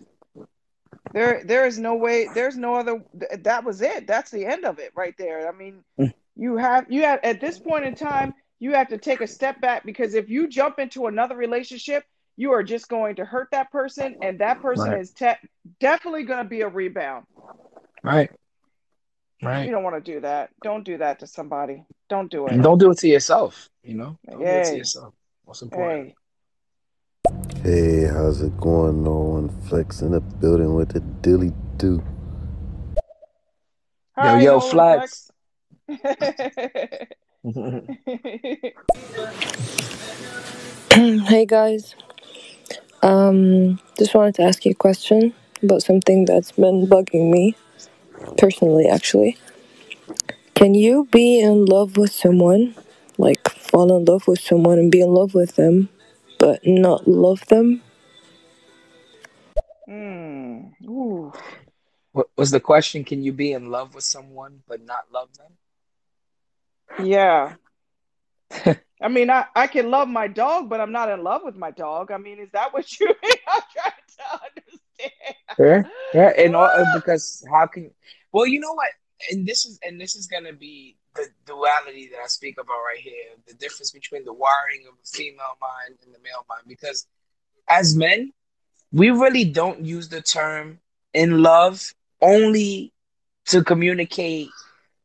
There, 1.13 1.43
there 1.43 1.65
is 1.65 1.77
no 1.77 1.95
way. 1.95 2.27
There's 2.33 2.57
no 2.57 2.75
other. 2.75 3.03
That 3.39 3.63
was 3.63 3.81
it. 3.81 4.07
That's 4.07 4.31
the 4.31 4.45
end 4.45 4.65
of 4.65 4.79
it, 4.79 4.91
right 4.95 5.15
there. 5.17 5.47
I 5.47 5.57
mean, 5.57 5.83
mm. 5.99 6.13
you 6.35 6.57
have 6.57 6.91
you 6.91 7.03
have 7.03 7.19
at 7.23 7.41
this 7.41 7.59
point 7.59 7.85
in 7.85 7.95
time, 7.95 8.33
you 8.59 8.73
have 8.73 8.89
to 8.89 8.97
take 8.97 9.21
a 9.21 9.27
step 9.27 9.59
back 9.59 9.85
because 9.85 10.13
if 10.13 10.29
you 10.29 10.47
jump 10.47 10.79
into 10.79 11.07
another 11.07 11.35
relationship, 11.35 12.03
you 12.37 12.51
are 12.51 12.63
just 12.63 12.87
going 12.87 13.15
to 13.15 13.25
hurt 13.25 13.49
that 13.51 13.71
person, 13.71 14.15
and 14.21 14.39
that 14.39 14.61
person 14.61 14.89
right. 14.89 15.01
is 15.01 15.11
te- 15.11 15.33
definitely 15.79 16.23
going 16.23 16.43
to 16.43 16.49
be 16.49 16.61
a 16.61 16.67
rebound. 16.67 17.25
Right. 18.03 18.31
Right. 19.43 19.65
You 19.65 19.71
don't 19.71 19.83
want 19.83 20.03
to 20.03 20.11
do 20.13 20.19
that. 20.21 20.51
Don't 20.63 20.83
do 20.83 20.97
that 20.99 21.19
to 21.19 21.27
somebody. 21.27 21.83
Don't 22.09 22.29
do 22.29 22.45
it. 22.45 22.53
And 22.53 22.61
don't 22.61 22.77
do 22.77 22.91
it 22.91 22.99
to 22.99 23.07
yourself. 23.07 23.69
You 23.83 23.95
know, 23.95 24.17
don't 24.29 24.39
hey. 24.39 24.45
do 24.45 24.59
it 24.59 24.65
to 24.71 24.77
yourself. 24.77 25.13
What's 25.45 25.63
important. 25.63 26.13
Hey. 27.63 28.03
hey, 28.03 28.05
how's 28.05 28.41
it 28.41 28.55
going 28.59 29.07
on? 29.07 29.49
Flex 29.67 30.01
in 30.01 30.11
the 30.11 30.21
building 30.21 30.75
with 30.75 30.89
the 30.89 30.99
Dilly 30.99 31.53
too. 31.79 32.03
Hi, 34.15 34.39
yo, 34.41 34.57
Nolan 34.57 34.69
Flats. 34.69 35.31
Flex. 35.87 37.07
Hey 40.93 41.45
guys, 41.45 41.95
um, 43.03 43.79
just 43.97 44.13
wanted 44.13 44.35
to 44.35 44.43
ask 44.43 44.65
you 44.65 44.71
a 44.71 44.75
question 44.75 45.33
about 45.63 45.83
something 45.83 46.25
that's 46.25 46.51
been 46.53 46.87
bugging 46.87 47.31
me 47.31 47.55
personally, 48.37 48.87
actually. 48.87 49.37
Can 50.55 50.73
you 50.73 51.07
be 51.11 51.39
in 51.39 51.65
love 51.65 51.97
with 51.97 52.11
someone, 52.11 52.75
like 53.17 53.49
fall 53.49 53.95
in 53.97 54.05
love 54.05 54.27
with 54.27 54.39
someone 54.39 54.77
and 54.77 54.91
be 54.91 55.01
in 55.01 55.13
love 55.13 55.33
with 55.33 55.55
them, 55.55 55.89
but 56.37 56.59
not 56.65 57.07
love 57.07 57.45
them? 57.47 57.81
Hmm. 59.87 60.67
Ooh. 60.85 61.33
What 62.11 62.27
was 62.37 62.51
the 62.51 62.59
question? 62.59 63.03
Can 63.03 63.23
you 63.23 63.33
be 63.33 63.53
in 63.53 63.71
love 63.71 63.95
with 63.95 64.03
someone 64.03 64.61
but 64.67 64.83
not 64.83 65.05
love 65.11 65.29
them? 65.37 65.57
Yeah. 67.05 67.55
I 69.01 69.07
mean, 69.07 69.29
I, 69.29 69.45
I 69.55 69.67
can 69.67 69.89
love 69.89 70.07
my 70.07 70.27
dog, 70.27 70.69
but 70.69 70.79
I'm 70.79 70.91
not 70.91 71.09
in 71.09 71.23
love 71.23 71.41
with 71.43 71.55
my 71.55 71.71
dog. 71.71 72.11
I 72.11 72.17
mean, 72.17 72.39
is 72.39 72.51
that 72.51 72.73
what 72.73 72.99
you 72.99 73.07
mean? 73.23 73.33
I'm 73.47 73.61
trying 73.73 73.93
to 74.17 74.23
understand. 74.33 75.35
Yeah, 75.59 75.83
yeah, 76.13 76.31
and 76.37 76.55
all, 76.55 76.69
because 76.93 77.45
how 77.49 77.67
can? 77.67 77.91
Well, 78.31 78.45
you 78.45 78.59
know 78.59 78.73
what? 78.73 78.89
And 79.31 79.45
this 79.45 79.65
is 79.65 79.79
and 79.83 79.99
this 79.99 80.15
is 80.15 80.27
gonna 80.27 80.53
be 80.53 80.97
the 81.15 81.27
duality 81.45 82.09
that 82.11 82.19
I 82.23 82.27
speak 82.27 82.57
about 82.59 82.77
right 82.87 82.99
here. 82.99 83.13
The 83.47 83.53
difference 83.53 83.91
between 83.91 84.25
the 84.25 84.33
wiring 84.33 84.85
of 84.87 84.95
the 84.97 85.17
female 85.17 85.57
mind 85.61 85.99
and 86.05 86.13
the 86.13 86.19
male 86.19 86.45
mind. 86.49 86.63
Because 86.67 87.07
as 87.67 87.95
men, 87.95 88.33
we 88.91 89.09
really 89.09 89.45
don't 89.45 89.85
use 89.85 90.09
the 90.09 90.21
term 90.21 90.79
in 91.13 91.41
love 91.41 91.93
only 92.21 92.93
to 93.47 93.63
communicate 93.63 94.49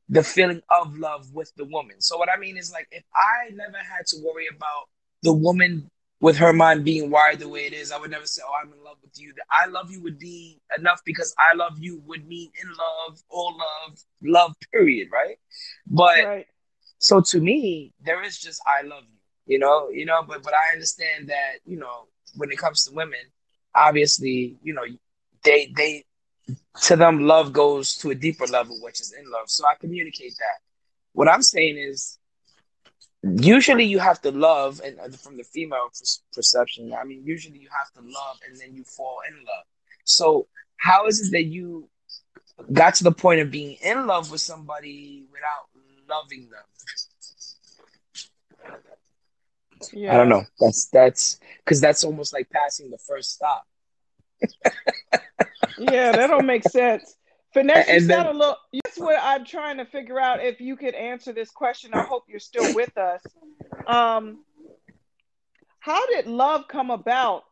the 0.09 0.23
feeling 0.23 0.63
of 0.71 0.97
love 0.97 1.33
with 1.33 1.53
the 1.57 1.65
woman. 1.65 2.01
So 2.01 2.17
what 2.17 2.29
I 2.31 2.37
mean 2.39 2.57
is 2.57 2.73
like 2.73 2.89
if 2.91 3.05
I 3.15 3.51
never 3.55 3.79
had 3.79 4.07
to 4.09 4.17
worry 4.25 4.47
about 4.55 4.89
the 5.23 5.33
woman 5.33 5.91
with 6.21 6.37
her 6.39 6.53
mind 6.53 6.85
being 6.85 7.11
wired 7.11 7.41
the 7.41 7.49
way 7.49 7.67
it 7.67 7.73
is, 7.73 7.93
I 7.93 7.99
would 7.99 8.11
never 8.11 8.27
say, 8.27 8.43
"Oh, 8.47 8.53
I'm 8.63 8.73
in 8.73 8.83
love 8.83 8.99
with 9.03 9.13
you." 9.19 9.33
The 9.35 9.45
"I 9.51 9.67
love 9.67 9.91
you" 9.91 10.03
would 10.03 10.19
be 10.19 10.61
enough 10.79 11.01
because 11.05 11.35
"I 11.39 11.55
love 11.57 11.79
you" 11.79 12.03
would 12.07 12.27
mean 12.27 12.51
in 12.63 12.69
love, 12.71 13.21
all 13.29 13.57
love, 13.57 13.99
love. 14.23 14.55
Period. 14.73 15.09
Right? 15.13 15.39
But 15.87 16.25
Right. 16.25 16.47
so 16.99 17.21
to 17.21 17.41
me, 17.41 17.93
there 18.01 18.23
is 18.23 18.39
just 18.39 18.61
"I 18.67 18.83
love 18.83 19.05
you." 19.09 19.19
You 19.55 19.59
know, 19.59 19.89
you 19.91 20.05
know. 20.07 20.23
But 20.23 20.43
but 20.43 20.55
I 20.55 20.73
understand 20.73 21.29
that 21.29 21.61
you 21.65 21.79
know 21.79 22.09
when 22.37 22.51
it 22.51 22.59
comes 22.59 22.85
to 22.85 22.95
women, 22.95 23.21
obviously, 23.75 24.57
you 24.63 24.75
know, 24.75 24.85
they 25.45 25.73
they 25.77 26.05
to 26.83 26.97
them 26.97 27.21
love 27.21 27.53
goes 27.53 27.97
to 27.99 28.11
a 28.11 28.15
deeper 28.15 28.47
level, 28.47 28.79
which 28.81 29.01
is 29.01 29.13
in 29.13 29.31
love. 29.31 29.49
So 29.51 29.67
I 29.67 29.75
communicate 29.81 30.35
that. 30.39 30.59
What 31.13 31.29
I'm 31.29 31.43
saying 31.43 31.77
is 31.79 32.19
usually 33.23 33.85
you 33.85 33.99
have 33.99 34.21
to 34.23 34.31
love 34.31 34.81
and 34.85 34.99
uh, 35.01 35.09
from 35.09 35.37
the 35.37 35.45
female 35.45 35.89
perception 36.33 36.93
i 36.99 37.05
mean 37.05 37.23
usually 37.25 37.59
you 37.59 37.69
have 37.77 37.91
to 37.93 38.01
love 38.01 38.39
and 38.47 38.59
then 38.61 38.75
you 38.75 38.85
fall 38.85 39.19
in 39.29 39.35
love 39.37 39.65
so 40.05 40.47
how 40.79 41.07
is 41.07 41.27
it 41.27 41.33
that 41.33 41.45
you 41.45 41.89
got 42.73 42.95
to 42.95 43.05
the 43.05 43.13
point 43.13 43.41
of 43.41 43.51
being 43.51 43.77
in 43.83 44.07
love 44.07 44.31
with 44.31 44.41
somebody 44.41 45.25
without 45.33 45.69
loving 46.09 46.49
them 46.51 46.65
Yeah. 49.93 50.15
i 50.15 50.17
don't 50.17 50.29
know 50.29 50.45
that's 50.61 50.89
that's 50.89 51.39
because 51.65 51.81
that's 51.81 52.03
almost 52.05 52.33
like 52.33 52.49
passing 52.51 52.91
the 52.91 52.99
first 52.99 53.33
stop 53.33 53.65
Yeah, 55.79 56.13
that 56.13 56.29
don't 56.29 56.47
make 56.47 56.65
sense. 56.65 57.17
Pheness, 57.53 57.89
you 57.89 58.15
a 58.15 58.33
little. 58.33 58.57
That's 58.85 58.99
what 58.99 59.19
I'm 59.21 59.45
trying 59.45 59.79
to 59.79 59.85
figure 59.85 60.21
out. 60.21 60.45
If 60.45 60.61
you 60.61 60.77
could 60.77 60.95
answer 60.95 61.33
this 61.33 61.51
question, 61.51 61.95
I 61.95 62.05
hope 62.05 62.25
you're 62.29 62.39
still 62.39 62.75
with 62.75 62.97
us. 62.99 63.23
Um, 63.87 64.45
how 65.79 66.07
did 66.07 66.27
love 66.27 66.69
come 66.69 66.91
about? 66.91 67.45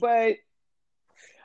But 0.00 0.36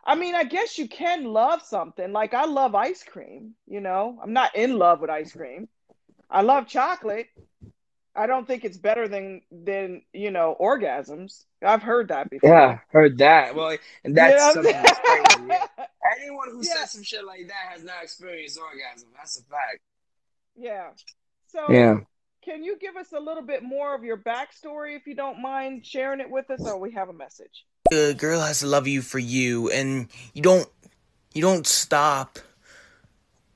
I 0.06 0.16
mean, 0.16 0.36
I 0.36 0.46
guess 0.46 0.78
you 0.78 0.88
can 0.88 1.26
love 1.26 1.62
something. 1.62 2.14
Like 2.14 2.34
I 2.34 2.46
love 2.46 2.76
ice 2.76 3.04
cream. 3.04 3.56
You 3.66 3.82
know, 3.82 4.20
I'm 4.22 4.34
not 4.34 4.56
in 4.56 4.78
love 4.78 5.02
with 5.02 5.10
ice 5.10 5.34
cream. 5.34 5.68
I 6.30 6.42
love 6.42 6.68
chocolate. 6.68 7.28
I 8.18 8.28
don't 8.28 8.48
think 8.48 8.66
it's 8.66 8.78
better 8.78 9.08
than 9.08 9.42
than 9.52 10.02
you 10.14 10.32
know 10.32 10.56
orgasms. 10.60 11.46
I've 11.64 11.84
heard 11.84 12.10
that 12.10 12.30
before. 12.30 12.50
yeah 12.50 12.80
heard 12.90 13.18
that 13.20 13.56
well 13.56 13.70
and 13.70 13.80
You 14.12 14.14
that's 14.14 14.36
know 14.36 14.54
something 14.54 14.72
that's 14.74 15.00
crazy 15.00 15.48
yeah 15.50 15.68
anyone 16.20 16.50
who 16.52 16.62
yeah, 16.64 16.74
says 16.76 16.92
some 16.92 17.04
shit 17.04 17.26
like 17.26 17.48
that 17.48 17.72
has 17.74 17.84
not 17.84 18.04
experienced 18.04 18.60
orgasm 18.60 19.10
that's 19.16 19.40
a 19.40 19.44
fact 19.44 19.80
yeah. 20.56 20.90
So 21.48 21.72
yeah 21.72 22.00
can 22.48 22.64
you 22.64 22.78
give 22.80 22.96
us 22.96 23.12
a 23.12 23.20
little 23.20 23.44
bit 23.44 23.62
more 23.62 23.94
of 23.94 24.06
your 24.06 24.16
backstory, 24.16 24.96
if 24.96 25.06
you 25.06 25.16
don't 25.16 25.42
mind 25.42 25.86
sharing 25.86 26.22
it 26.22 26.30
with 26.30 26.50
us, 26.50 26.62
or 26.66 26.78
we 26.80 26.94
have 26.94 27.10
a 27.10 27.14
message? 27.14 27.66
A 27.92 28.14
girl 28.14 28.40
has 28.40 28.62
to 28.62 28.68
love 28.68 28.88
you 28.88 29.02
for 29.02 29.20
you, 29.20 29.70
and 29.70 30.08
you 30.34 30.42
don't 30.42 30.66
you 31.34 31.42
don't 31.42 31.68
stop 31.68 32.40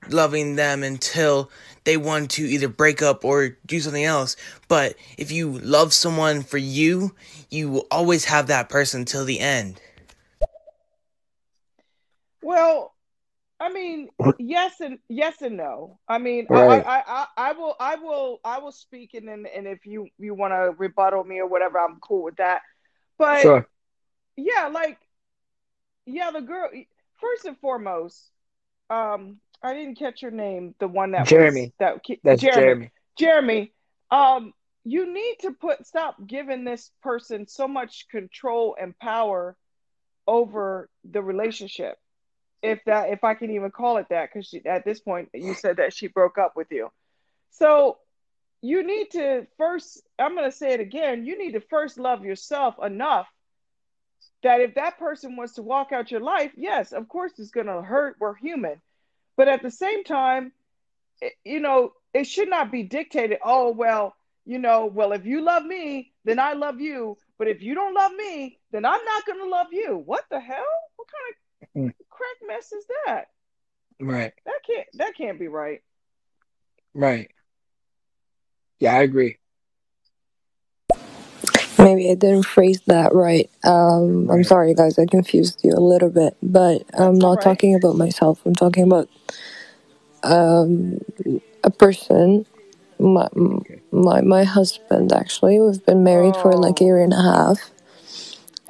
loving 0.09 0.57
them 0.57 0.83
until 0.83 1.49
they 1.83 1.97
want 1.97 2.31
to 2.31 2.43
either 2.43 2.67
break 2.67 3.01
up 3.01 3.25
or 3.25 3.57
do 3.65 3.79
something 3.79 4.03
else. 4.03 4.35
But 4.67 4.95
if 5.17 5.31
you 5.31 5.59
love 5.59 5.93
someone 5.93 6.43
for 6.43 6.57
you, 6.57 7.15
you 7.49 7.69
will 7.69 7.87
always 7.91 8.25
have 8.25 8.47
that 8.47 8.69
person 8.69 9.05
till 9.05 9.25
the 9.25 9.39
end. 9.39 9.81
Well, 12.41 12.93
I 13.59 13.71
mean, 13.71 14.09
yes 14.39 14.79
and 14.81 14.97
yes 15.07 15.41
and 15.41 15.57
no. 15.57 15.99
I 16.07 16.17
mean, 16.17 16.47
I, 16.49 16.79
I, 16.79 17.03
I, 17.05 17.25
I 17.37 17.51
will, 17.53 17.75
I 17.79 17.95
will, 17.95 18.39
I 18.43 18.59
will 18.59 18.71
speak, 18.71 19.13
and 19.13 19.27
then, 19.27 19.45
and 19.55 19.67
if 19.67 19.85
you 19.85 20.07
you 20.17 20.33
want 20.33 20.53
to 20.53 20.73
rebuttal 20.77 21.23
me 21.23 21.39
or 21.39 21.47
whatever, 21.47 21.79
I'm 21.79 21.99
cool 21.99 22.23
with 22.23 22.37
that. 22.37 22.61
But 23.19 23.41
sure 23.41 23.67
yeah, 24.37 24.67
like, 24.67 24.97
yeah, 26.05 26.31
the 26.31 26.41
girl. 26.41 26.69
First 27.19 27.45
and 27.45 27.57
foremost, 27.59 28.31
um, 28.89 29.37
I 29.63 29.73
didn't 29.73 29.95
catch 29.95 30.21
your 30.21 30.31
name. 30.31 30.75
The 30.79 30.87
one 30.87 31.11
that 31.11 31.21
was 31.21 31.29
jeremy 31.29 31.73
that 31.79 32.01
that's 32.23 32.41
Jeremy. 32.41 32.61
jeremy 32.61 32.91
Jeremy, 33.17 33.73
um, 34.09 34.53
you 34.83 35.13
need 35.13 35.37
to 35.41 35.51
put 35.51 35.85
stop 35.85 36.15
giving 36.25 36.63
this 36.63 36.89
person 37.03 37.47
so 37.47 37.67
much 37.67 38.07
control 38.09 38.75
and 38.79 38.97
power 38.97 39.55
over 40.27 40.89
the 41.03 41.21
relationship. 41.21 41.97
If 42.63 42.79
that, 42.85 43.09
if 43.09 43.23
I 43.23 43.33
can 43.33 43.51
even 43.51 43.71
call 43.71 43.97
it 43.97 44.07
that, 44.09 44.29
because 44.31 44.53
at 44.65 44.85
this 44.85 44.99
point 44.99 45.29
you 45.33 45.53
said 45.53 45.77
that 45.77 45.93
she 45.93 46.07
broke 46.07 46.37
up 46.37 46.53
with 46.55 46.67
you. 46.71 46.89
So 47.51 47.97
you 48.61 48.83
need 48.83 49.11
to 49.11 49.47
first. 49.57 50.01
I'm 50.19 50.35
going 50.35 50.49
to 50.49 50.55
say 50.55 50.73
it 50.73 50.79
again. 50.79 51.25
You 51.25 51.37
need 51.37 51.53
to 51.53 51.61
first 51.61 51.99
love 51.99 52.23
yourself 52.23 52.75
enough 52.83 53.27
that 54.43 54.61
if 54.61 54.75
that 54.75 54.97
person 54.97 55.35
wants 55.35 55.53
to 55.53 55.61
walk 55.61 55.91
out 55.91 56.11
your 56.11 56.21
life, 56.21 56.51
yes, 56.55 56.93
of 56.93 57.07
course 57.07 57.33
it's 57.37 57.51
going 57.51 57.67
to 57.67 57.81
hurt. 57.81 58.17
We're 58.19 58.35
human, 58.35 58.81
but 59.37 59.47
at 59.47 59.61
the 59.61 59.71
same 59.71 60.03
time, 60.03 60.53
it- 61.21 61.33
you 61.43 61.59
know, 61.59 61.93
it 62.13 62.25
should 62.25 62.49
not 62.49 62.71
be 62.71 62.83
dictated. 62.83 63.39
Oh 63.43 63.71
well, 63.71 64.15
you 64.45 64.59
know, 64.59 64.85
well 64.87 65.13
if 65.13 65.25
you 65.25 65.41
love 65.41 65.65
me, 65.65 66.13
then 66.25 66.39
I 66.39 66.53
love 66.53 66.81
you. 66.81 67.17
But 67.37 67.47
if 67.47 67.61
you 67.61 67.73
don't 67.75 67.93
love 67.95 68.13
me, 68.13 68.59
then 68.71 68.85
I'm 68.85 69.03
not 69.05 69.25
going 69.25 69.39
to 69.39 69.49
love 69.49 69.67
you. 69.71 69.97
What 69.97 70.25
the 70.29 70.39
hell? 70.39 70.65
What 70.95 71.07
kind 71.11 71.35
Mm, 71.75 71.91
of 72.01 72.09
crack 72.09 72.37
mess 72.47 72.71
is 72.73 72.85
that? 73.05 73.25
right 73.99 74.33
That 74.45 74.61
can't 74.65 74.87
that 74.93 75.15
can't 75.15 75.39
be 75.39 75.47
right. 75.47 75.83
right 76.93 77.31
yeah 78.79 78.95
i 78.95 79.01
agree 79.01 79.37
Maybe 82.01 82.11
I 82.11 82.15
didn't 82.15 82.45
phrase 82.47 82.81
that 82.87 83.13
right. 83.13 83.49
Um, 83.63 84.29
I'm 84.31 84.43
sorry, 84.43 84.73
guys, 84.73 84.97
I 84.97 85.05
confused 85.05 85.61
you 85.63 85.73
a 85.73 85.79
little 85.81 86.09
bit, 86.09 86.35
but 86.41 86.83
I'm 86.97 87.19
not 87.19 87.35
right. 87.37 87.41
talking 87.41 87.75
about 87.75 87.95
myself. 87.95 88.41
I'm 88.45 88.55
talking 88.55 88.83
about 88.85 89.09
um, 90.23 90.99
a 91.63 91.69
person, 91.71 92.45
my, 92.99 93.27
my 93.91 94.21
my 94.21 94.43
husband. 94.43 95.13
Actually, 95.13 95.59
we've 95.59 95.85
been 95.85 96.03
married 96.03 96.37
for 96.37 96.53
like 96.57 96.81
a 96.81 96.85
year 96.85 96.99
Oh. 96.99 97.03
and 97.03 97.13
a 97.13 97.21
half, 97.21 97.71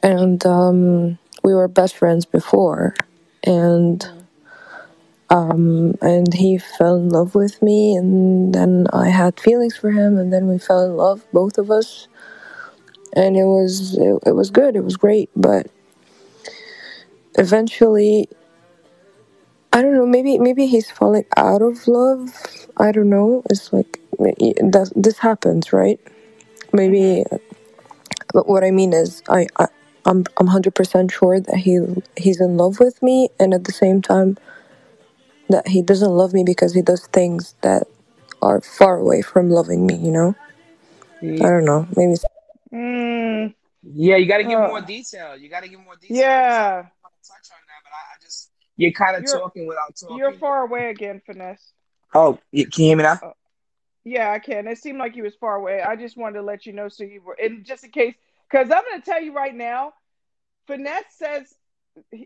and 0.03 0.45
um, 0.45 1.19
we 1.43 1.53
were 1.55 1.67
best 1.67 1.97
friends 1.97 2.25
before, 2.25 2.95
and 3.43 3.99
Mhm. 4.01 4.25
um, 5.29 5.95
and 6.01 6.33
he 6.33 6.57
fell 6.57 6.95
in 6.97 7.09
love 7.09 7.35
with 7.35 7.61
me, 7.61 7.95
and 7.95 8.53
then 8.53 8.87
I 8.93 9.09
had 9.09 9.39
feelings 9.39 9.77
for 9.77 9.91
him, 9.91 10.17
and 10.17 10.33
then 10.33 10.47
we 10.47 10.57
fell 10.59 10.83
in 10.85 10.97
love, 10.97 11.25
both 11.33 11.57
of 11.57 11.71
us, 11.71 12.07
and 13.13 13.37
it 13.37 13.45
was 13.45 13.97
it, 13.97 14.19
it 14.27 14.35
was 14.35 14.51
good, 14.51 14.75
it 14.75 14.83
was 14.83 14.97
great, 14.97 15.29
but 15.35 15.67
eventually, 17.37 18.29
I 19.73 19.81
don't 19.81 19.93
know, 19.95 20.05
maybe 20.05 20.37
maybe 20.39 20.65
he's 20.67 20.89
falling 20.91 21.25
out 21.37 21.61
of 21.61 21.87
love. 21.87 22.31
I 22.77 22.91
don't 22.91 23.09
know. 23.09 23.43
It's 23.49 23.71
like 23.73 23.99
that. 24.19 24.91
This 24.95 25.19
happens, 25.19 25.73
right? 25.73 25.99
Maybe. 26.73 26.99
Mm-hmm. 27.25 27.35
But 28.33 28.47
what 28.47 28.63
I 28.63 28.71
mean 28.71 28.93
is, 28.93 29.23
I, 29.29 29.47
I 29.57 29.67
I'm 30.05 30.25
I'm 30.37 30.47
hundred 30.47 30.75
percent 30.75 31.11
sure 31.11 31.39
that 31.39 31.57
he 31.57 31.79
he's 32.17 32.39
in 32.41 32.57
love 32.57 32.79
with 32.79 33.01
me, 33.03 33.29
and 33.39 33.53
at 33.53 33.65
the 33.65 33.73
same 33.73 34.01
time, 34.01 34.37
that 35.49 35.67
he 35.69 35.81
doesn't 35.81 36.11
love 36.11 36.33
me 36.33 36.43
because 36.45 36.73
he 36.73 36.81
does 36.81 37.07
things 37.07 37.55
that 37.61 37.87
are 38.41 38.61
far 38.61 38.97
away 38.97 39.21
from 39.21 39.49
loving 39.49 39.85
me. 39.85 39.95
You 39.95 40.11
know, 40.11 40.35
I 41.23 41.49
don't 41.49 41.65
know. 41.65 41.87
Maybe. 41.95 42.15
Mm, 42.73 43.53
Yeah, 43.83 44.15
you 44.15 44.27
got 44.27 44.37
to 44.37 44.43
give 44.43 44.59
Uh, 44.59 44.67
more 44.67 44.81
detail. 44.81 45.35
You 45.37 45.49
got 45.49 45.63
to 45.63 45.69
give 45.69 45.79
more 45.79 45.95
detail. 45.95 46.17
yeah, 46.17 46.85
I 47.03 47.07
touch 47.27 47.49
on 47.51 47.59
that, 47.67 47.83
but 47.83 47.91
I, 47.91 48.15
I 48.15 48.21
just 48.21 48.51
you're 48.77 48.91
kind 48.91 49.17
of 49.17 49.29
talking 49.29 49.65
without 49.67 49.95
talking. 49.95 50.17
you're 50.17 50.33
far 50.33 50.63
away 50.63 50.89
again, 50.89 51.21
Pheness. 51.25 51.73
oh, 52.13 52.39
you, 52.51 52.67
can 52.67 52.83
you 52.83 52.89
hear 52.89 52.97
me 52.97 53.03
now? 53.03 53.33
Yeah, 54.03 54.31
I 54.31 54.39
can. 54.39 54.67
It 54.67 54.79
seemed 54.79 54.97
like 54.97 55.15
you 55.15 55.23
was 55.23 55.35
far 55.35 55.55
away. 55.55 55.81
I 55.81 55.95
just 55.95 56.17
wanted 56.17 56.37
to 56.39 56.41
let 56.43 56.65
you 56.65 56.73
know 56.73 56.89
so 56.89 57.03
you 57.03 57.21
were, 57.21 57.37
and 57.39 57.63
just 57.63 57.83
in 57.83 57.91
case, 57.91 58.15
because 58.49 58.71
I'm 58.71 58.83
going 58.89 58.99
to 59.01 59.05
tell 59.05 59.21
you 59.21 59.33
right 59.33 59.53
now, 59.53 59.93
Pheness 60.67 61.03
says 61.17 61.53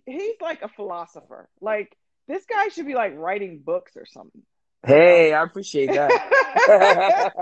he's 0.05 0.35
like 0.41 0.61
a 0.61 0.69
philosopher. 0.69 1.49
Like 1.59 1.95
this 2.27 2.45
guy 2.45 2.69
should 2.69 2.85
be 2.85 2.95
like 2.95 3.17
writing 3.17 3.59
books 3.59 3.97
or 3.97 4.05
something. 4.05 4.43
Hey, 4.85 5.33
I 5.33 5.43
appreciate 5.43 5.87
that. 5.87 6.11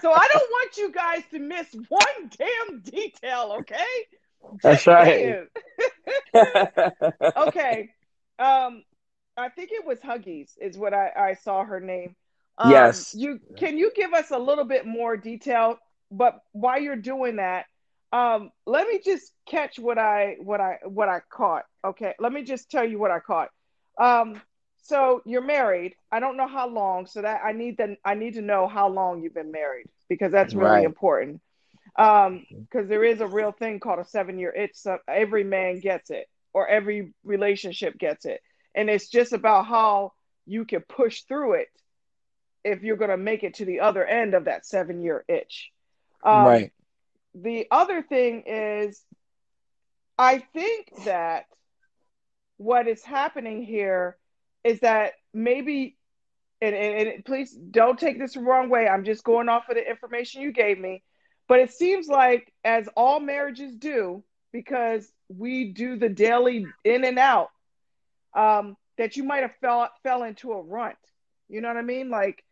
so 0.00 0.12
I 0.12 0.28
don't 0.32 0.50
want 0.50 0.76
you 0.76 0.92
guys 0.92 1.22
to 1.30 1.38
miss 1.38 1.66
one 1.88 2.30
damn 2.38 2.80
detail, 2.80 3.56
okay? 3.60 3.84
That's 4.62 4.86
right. 4.86 5.44
okay. 7.36 7.90
Um, 8.38 8.84
I 9.36 9.48
think 9.48 9.70
it 9.72 9.86
was 9.86 10.00
Huggies 10.00 10.50
is 10.60 10.76
what 10.76 10.94
I, 10.94 11.10
I 11.16 11.34
saw 11.34 11.64
her 11.64 11.80
name. 11.80 12.16
Um, 12.58 12.70
Yes. 12.70 13.14
You 13.14 13.40
can 13.56 13.78
you 13.78 13.92
give 13.94 14.12
us 14.12 14.30
a 14.30 14.38
little 14.38 14.64
bit 14.64 14.86
more 14.86 15.16
detail? 15.16 15.78
But 16.10 16.40
while 16.52 16.80
you're 16.80 16.96
doing 16.96 17.36
that, 17.36 17.66
um, 18.12 18.50
let 18.66 18.88
me 18.88 19.00
just 19.04 19.32
catch 19.46 19.78
what 19.78 19.98
I 19.98 20.36
what 20.40 20.60
I 20.60 20.78
what 20.84 21.08
I 21.08 21.20
caught. 21.30 21.64
Okay, 21.84 22.14
let 22.18 22.32
me 22.32 22.42
just 22.42 22.70
tell 22.70 22.84
you 22.84 22.98
what 22.98 23.10
I 23.10 23.20
caught. 23.20 23.50
Um, 24.00 24.40
so 24.88 25.22
you're 25.26 25.42
married. 25.42 25.94
I 26.10 26.20
don't 26.20 26.36
know 26.38 26.48
how 26.48 26.68
long. 26.68 27.06
So 27.06 27.22
that 27.22 27.42
I 27.44 27.52
need 27.52 27.76
that 27.78 27.98
I 28.04 28.14
need 28.14 28.34
to 28.34 28.42
know 28.42 28.66
how 28.66 28.88
long 28.88 29.22
you've 29.22 29.34
been 29.34 29.52
married 29.52 29.86
because 30.08 30.32
that's 30.32 30.54
really 30.54 30.82
Right. 30.82 30.86
important. 30.86 31.42
Um, 31.96 32.46
because 32.70 32.88
there 32.88 33.04
is 33.04 33.20
a 33.20 33.26
real 33.26 33.52
thing 33.52 33.80
called 33.80 33.98
a 33.98 34.04
seven 34.04 34.38
year 34.38 34.52
itch. 34.54 34.72
So 34.76 34.98
every 35.08 35.44
man 35.44 35.80
gets 35.80 36.10
it, 36.10 36.28
or 36.54 36.66
every 36.68 37.12
relationship 37.24 37.98
gets 37.98 38.24
it, 38.24 38.40
and 38.74 38.88
it's 38.88 39.08
just 39.08 39.32
about 39.32 39.66
how 39.66 40.12
you 40.46 40.64
can 40.64 40.80
push 40.82 41.22
through 41.22 41.54
it 41.54 41.68
if 42.64 42.82
you're 42.82 42.96
going 42.96 43.10
to 43.10 43.16
make 43.18 43.42
it 43.44 43.54
to 43.54 43.64
the 43.66 43.80
other 43.80 44.04
end 44.06 44.34
of 44.34 44.44
that 44.46 44.66
seven 44.66 45.02
year 45.02 45.24
itch. 45.28 45.70
Um, 46.22 46.44
right. 46.46 46.72
the 47.34 47.66
other 47.70 48.02
thing 48.02 48.44
is, 48.46 49.02
I 50.18 50.38
think 50.38 50.90
that 51.04 51.46
what 52.56 52.88
is 52.88 53.02
happening 53.04 53.62
here 53.62 54.16
is 54.64 54.80
that 54.80 55.12
maybe, 55.32 55.96
and, 56.60 56.74
and, 56.74 57.08
and 57.08 57.24
please 57.24 57.52
don't 57.52 57.98
take 57.98 58.18
this 58.18 58.34
the 58.34 58.40
wrong 58.40 58.68
way. 58.68 58.88
I'm 58.88 59.04
just 59.04 59.24
going 59.24 59.48
off 59.48 59.68
of 59.68 59.76
the 59.76 59.88
information 59.88 60.42
you 60.42 60.52
gave 60.52 60.78
me. 60.78 61.02
But 61.48 61.60
it 61.60 61.72
seems 61.72 62.08
like, 62.08 62.52
as 62.64 62.88
all 62.96 63.20
marriages 63.20 63.74
do, 63.76 64.22
because 64.52 65.10
we 65.28 65.72
do 65.72 65.96
the 65.96 66.08
daily 66.08 66.66
in 66.84 67.04
and 67.04 67.18
out, 67.18 67.48
um, 68.34 68.76
that 68.98 69.16
you 69.16 69.24
might 69.24 69.42
have 69.42 69.54
fell 69.60 69.88
fell 70.02 70.24
into 70.24 70.52
a 70.52 70.60
rut. 70.60 70.96
You 71.48 71.60
know 71.60 71.68
what 71.68 71.76
I 71.76 71.82
mean? 71.82 72.10
Like 72.10 72.44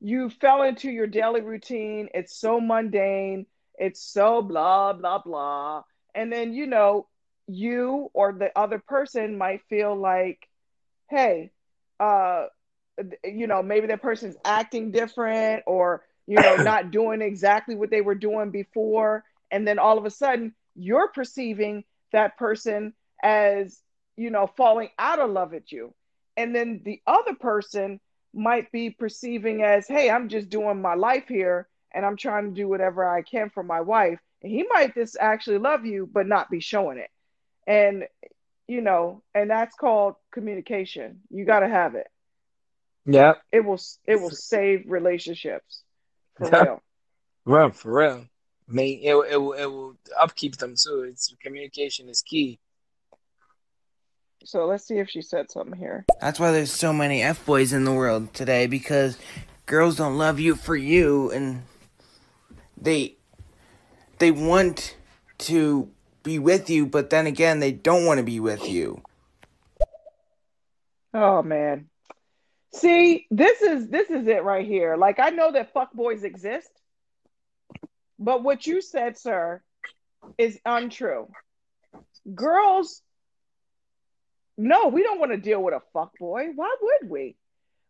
you 0.00 0.30
fell 0.30 0.62
into 0.62 0.90
your 0.90 1.06
daily 1.06 1.42
routine. 1.42 2.08
It's 2.14 2.36
so 2.36 2.60
mundane. 2.60 3.46
It's 3.78 4.02
so 4.02 4.42
blah 4.42 4.94
blah 4.94 5.18
blah. 5.18 5.82
And 6.14 6.32
then 6.32 6.52
you 6.52 6.66
know 6.66 7.06
you 7.46 8.10
or 8.14 8.32
the 8.32 8.50
other 8.58 8.78
person 8.78 9.38
might 9.38 9.60
feel 9.68 9.94
like, 9.94 10.48
hey, 11.10 11.50
uh, 11.98 12.46
you 13.24 13.46
know 13.46 13.62
maybe 13.62 13.86
that 13.88 14.02
person's 14.02 14.36
acting 14.44 14.90
different 14.90 15.62
or 15.66 16.02
you 16.26 16.36
know 16.36 16.56
not 16.62 16.90
doing 16.90 17.20
exactly 17.22 17.74
what 17.74 17.90
they 17.90 18.00
were 18.00 18.14
doing 18.14 18.50
before, 18.50 19.24
and 19.50 19.66
then 19.66 19.78
all 19.78 19.98
of 19.98 20.04
a 20.04 20.10
sudden 20.10 20.54
you're 20.74 21.08
perceiving 21.08 21.84
that 22.12 22.38
person 22.38 22.94
as 23.22 23.80
you 24.16 24.30
know 24.30 24.46
falling 24.56 24.88
out 24.98 25.18
of 25.18 25.30
love 25.30 25.52
with 25.52 25.72
you, 25.72 25.94
and 26.36 26.54
then 26.54 26.80
the 26.84 27.00
other 27.06 27.34
person 27.34 28.00
might 28.32 28.70
be 28.72 28.90
perceiving 28.90 29.62
as, 29.62 29.88
hey, 29.88 30.10
I'm 30.10 30.28
just 30.28 30.48
doing 30.48 30.80
my 30.80 30.94
life 30.94 31.24
here 31.28 31.68
and 31.92 32.06
I'm 32.06 32.16
trying 32.16 32.48
to 32.48 32.54
do 32.54 32.68
whatever 32.68 33.08
I 33.08 33.22
can 33.22 33.50
for 33.50 33.62
my 33.62 33.80
wife. 33.80 34.18
And 34.42 34.52
he 34.52 34.64
might 34.68 34.94
just 34.94 35.16
actually 35.20 35.58
love 35.58 35.84
you, 35.84 36.08
but 36.10 36.26
not 36.26 36.50
be 36.50 36.60
showing 36.60 36.98
it. 36.98 37.10
And, 37.66 38.04
you 38.70 38.80
know, 38.80 39.20
and 39.34 39.50
that's 39.50 39.74
called 39.74 40.14
communication. 40.32 41.20
You 41.28 41.44
got 41.44 41.60
to 41.60 41.68
have 41.68 41.96
it. 41.96 42.06
Yeah. 43.04 43.34
It 43.50 43.64
will, 43.64 43.80
it 44.06 44.20
will 44.20 44.30
save 44.30 44.84
relationships 44.86 45.82
for 46.36 46.48
Yeah. 46.48 46.62
real. 46.62 46.82
Well, 47.44 47.70
for 47.72 47.92
real. 47.92 48.26
I 48.68 48.72
mean, 48.72 49.00
it, 49.02 49.14
will- 49.14 49.22
it, 49.24 49.36
will- 49.36 49.52
it 49.54 49.66
will 49.66 49.96
upkeep 50.16 50.56
them 50.58 50.76
too. 50.80 51.02
It's 51.08 51.34
communication 51.42 52.08
is 52.08 52.22
key. 52.22 52.60
So 54.44 54.66
let's 54.66 54.86
see 54.86 54.98
if 54.98 55.10
she 55.10 55.20
said 55.20 55.50
something 55.50 55.76
here. 55.78 56.06
That's 56.20 56.38
why 56.38 56.52
there's 56.52 56.70
so 56.72 56.92
many 56.92 57.22
F 57.22 57.44
boys 57.44 57.72
in 57.72 57.84
the 57.84 57.92
world 57.92 58.32
today 58.32 58.68
because 58.68 59.18
girls 59.66 59.96
don't 59.96 60.16
love 60.16 60.38
you 60.38 60.54
for 60.54 60.76
you 60.76 61.30
and 61.32 61.62
they 62.80 63.16
they 64.18 64.30
want 64.30 64.96
to 65.38 65.90
be 66.22 66.38
with 66.38 66.70
you, 66.70 66.86
but 66.86 67.10
then 67.10 67.26
again 67.26 67.60
they 67.60 67.72
don't 67.72 68.04
want 68.04 68.18
to 68.18 68.24
be 68.24 68.40
with 68.40 68.68
you. 68.68 69.02
Oh 71.12 71.42
man. 71.42 71.86
See, 72.72 73.26
this 73.30 73.62
is 73.62 73.88
this 73.88 74.10
is 74.10 74.26
it 74.28 74.44
right 74.44 74.66
here. 74.66 74.96
Like 74.96 75.18
I 75.18 75.30
know 75.30 75.52
that 75.52 75.72
fuck 75.72 75.92
boys 75.92 76.22
exist, 76.22 76.70
but 78.18 78.42
what 78.42 78.66
you 78.66 78.80
said, 78.80 79.18
sir, 79.18 79.62
is 80.38 80.58
untrue. 80.64 81.28
Girls, 82.34 83.02
no, 84.56 84.88
we 84.88 85.02
don't 85.02 85.18
want 85.18 85.32
to 85.32 85.38
deal 85.38 85.62
with 85.62 85.74
a 85.74 85.80
fuck 85.92 86.16
boy. 86.18 86.48
Why 86.54 86.74
would 86.80 87.10
we? 87.10 87.36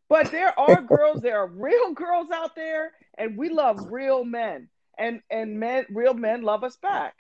But 0.08 0.30
there 0.30 0.58
are 0.58 0.80
girls, 0.88 1.20
there 1.20 1.38
are 1.38 1.46
real 1.46 1.92
girls 1.92 2.30
out 2.30 2.54
there, 2.54 2.92
and 3.18 3.36
we 3.36 3.50
love 3.50 3.88
real 3.90 4.24
men, 4.24 4.68
and 4.96 5.20
and 5.30 5.60
men, 5.60 5.84
real 5.90 6.14
men 6.14 6.42
love 6.42 6.64
us 6.64 6.76
back. 6.76 7.14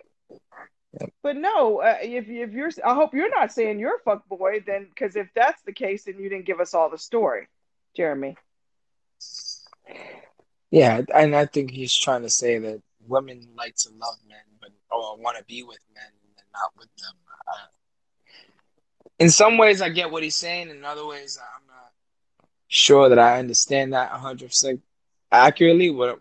But 1.22 1.36
no, 1.36 1.80
uh, 1.82 1.98
if 2.00 2.28
if 2.28 2.52
you're, 2.52 2.70
I 2.84 2.94
hope 2.94 3.14
you're 3.14 3.30
not 3.30 3.52
saying 3.52 3.78
you're 3.78 3.96
a 3.96 4.00
fuck 4.04 4.26
boy, 4.28 4.60
then 4.66 4.86
because 4.88 5.16
if 5.16 5.28
that's 5.34 5.62
the 5.62 5.72
case, 5.72 6.04
then 6.04 6.18
you 6.18 6.28
didn't 6.28 6.46
give 6.46 6.60
us 6.60 6.72
all 6.72 6.88
the 6.90 6.98
story, 6.98 7.48
Jeremy. 7.94 8.36
Yeah, 10.70 11.02
and 11.14 11.34
I 11.36 11.46
think 11.46 11.70
he's 11.70 11.94
trying 11.94 12.22
to 12.22 12.30
say 12.30 12.58
that 12.58 12.80
women 13.06 13.48
like 13.56 13.74
to 13.76 13.90
love 13.90 14.16
men, 14.28 14.38
but 14.60 14.70
or 14.90 15.16
want 15.18 15.36
to 15.36 15.44
be 15.44 15.62
with 15.62 15.80
men 15.94 16.04
and 16.38 16.46
not 16.54 16.70
with 16.78 16.88
them. 16.96 17.14
Uh, 17.46 17.66
in 19.18 19.30
some 19.30 19.58
ways, 19.58 19.82
I 19.82 19.90
get 19.90 20.10
what 20.10 20.22
he's 20.22 20.36
saying. 20.36 20.70
In 20.70 20.84
other 20.84 21.06
ways, 21.06 21.38
I'm 21.38 21.66
not 21.66 21.92
sure 22.68 23.08
that 23.10 23.18
I 23.18 23.38
understand 23.38 23.92
that 23.92 24.10
100 24.12 24.48
percent 24.48 24.80
accurately. 25.30 25.90
What 25.90 26.20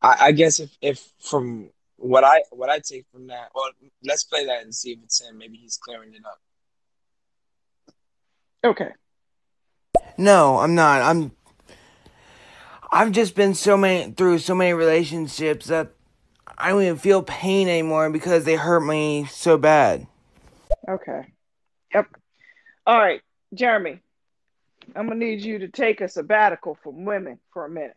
I, 0.00 0.16
I 0.20 0.32
guess 0.32 0.58
if 0.58 0.76
if 0.80 1.12
from 1.20 1.70
what 2.02 2.24
I 2.24 2.42
what 2.50 2.68
I 2.68 2.80
take 2.80 3.06
from 3.12 3.28
that, 3.28 3.50
well, 3.54 3.70
let's 4.04 4.24
play 4.24 4.44
that 4.46 4.62
and 4.62 4.74
see 4.74 4.92
if 4.92 4.98
it's 5.04 5.20
him. 5.20 5.38
Maybe 5.38 5.56
he's 5.56 5.76
clearing 5.76 6.14
it 6.14 6.22
up. 6.26 6.40
Okay. 8.64 8.90
No, 10.18 10.58
I'm 10.58 10.74
not. 10.74 11.00
I'm 11.02 11.32
I've 12.90 13.12
just 13.12 13.34
been 13.34 13.54
so 13.54 13.76
many 13.76 14.12
through 14.12 14.40
so 14.40 14.54
many 14.54 14.72
relationships 14.74 15.66
that 15.66 15.92
I 16.58 16.70
don't 16.70 16.82
even 16.82 16.98
feel 16.98 17.22
pain 17.22 17.68
anymore 17.68 18.10
because 18.10 18.44
they 18.44 18.56
hurt 18.56 18.80
me 18.80 19.26
so 19.26 19.56
bad. 19.56 20.06
Okay. 20.88 21.32
Yep. 21.94 22.08
All 22.86 22.98
right, 22.98 23.20
Jeremy. 23.54 24.00
I'm 24.96 25.06
gonna 25.06 25.20
need 25.20 25.42
you 25.42 25.60
to 25.60 25.68
take 25.68 26.00
a 26.00 26.08
sabbatical 26.08 26.76
from 26.82 27.04
women 27.04 27.38
for 27.52 27.64
a 27.64 27.70
minute. 27.70 27.96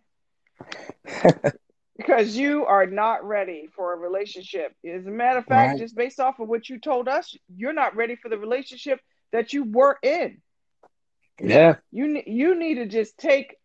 because 1.97 2.36
you 2.36 2.65
are 2.65 2.86
not 2.86 3.23
ready 3.25 3.67
for 3.75 3.93
a 3.93 3.97
relationship. 3.97 4.75
As 4.86 5.05
a 5.05 5.12
matter 5.12 5.39
of 5.39 5.45
fact, 5.45 5.73
Right. 5.73 5.79
just 5.79 5.95
based 5.95 6.19
off 6.19 6.39
of 6.39 6.47
what 6.47 6.69
you 6.69 6.79
told 6.79 7.08
us, 7.08 7.36
you're 7.55 7.73
not 7.73 7.95
ready 7.95 8.15
for 8.15 8.29
the 8.29 8.38
relationship 8.38 8.99
that 9.31 9.53
you 9.53 9.63
were 9.63 9.97
in. 10.01 10.41
Yeah, 11.41 11.75
You 11.91 12.21
you 12.25 12.55
need 12.55 12.75
to 12.75 12.86
just 12.86 13.17
take 13.17 13.55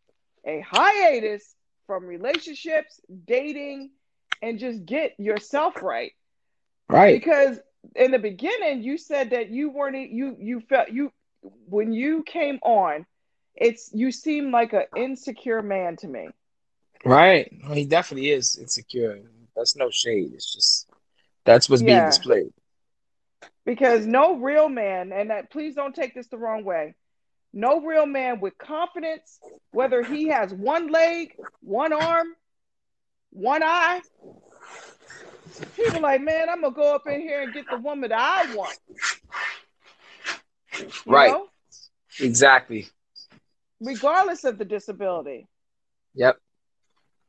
a 0.44 0.60
hiatus 0.60 1.54
from 1.86 2.06
relationships, 2.06 3.00
dating, 3.26 3.90
and 4.42 4.58
just 4.58 4.84
get 4.84 5.18
yourself 5.18 5.82
right. 5.82 6.12
right. 6.88 7.20
Because 7.20 7.58
in 7.94 8.10
the 8.10 8.18
beginning, 8.18 8.82
you 8.82 8.96
said 8.98 9.30
that 9.30 9.50
you 9.50 9.70
weren't 9.70 10.10
you 10.10 10.36
you 10.38 10.60
felt 10.60 10.90
you 10.90 11.12
when 11.66 11.92
you 11.92 12.22
came 12.24 12.58
on, 12.62 13.06
it's 13.54 13.90
you 13.92 14.10
seemed 14.12 14.52
like 14.52 14.72
an 14.72 14.84
insecure 14.96 15.62
man 15.62 15.96
to 15.96 16.08
me. 16.08 16.28
Right. 17.04 17.50
Well, 17.62 17.74
he 17.74 17.84
definitely 17.84 18.30
is 18.30 18.56
insecure. 18.56 19.20
That's 19.56 19.76
no 19.76 19.90
shade. 19.90 20.32
It's 20.34 20.52
just 20.52 20.88
that's 21.44 21.68
what's 21.68 21.82
being 21.82 22.04
displayed. 22.06 22.52
Because 23.64 24.06
no 24.06 24.36
real 24.36 24.68
man, 24.68 25.12
and 25.12 25.30
that, 25.30 25.50
please 25.50 25.74
don't 25.74 25.94
take 25.94 26.14
this 26.14 26.28
the 26.28 26.38
wrong 26.38 26.64
way, 26.64 26.94
no 27.52 27.80
real 27.80 28.06
man 28.06 28.40
with 28.40 28.56
confidence, 28.58 29.38
whether 29.70 30.02
he 30.02 30.28
has 30.28 30.52
one 30.52 30.90
leg, 30.90 31.36
one 31.60 31.92
arm, 31.92 32.28
one 33.30 33.62
eye, 33.62 34.00
people 35.76 36.00
like, 36.00 36.20
man, 36.20 36.48
I'm 36.48 36.62
gonna 36.62 36.74
go 36.74 36.94
up 36.94 37.06
in 37.06 37.20
here 37.20 37.42
and 37.42 37.52
get 37.52 37.68
the 37.70 37.76
woman 37.76 38.10
that 38.10 38.18
I 38.18 38.54
want. 38.54 38.76
You 40.78 40.88
Right. 41.06 41.32
know? 41.32 41.48
Exactly. 42.18 42.88
Regardless 43.80 44.44
of 44.44 44.58
the 44.58 44.64
disability. 44.64 45.46
Yep. 46.14 46.38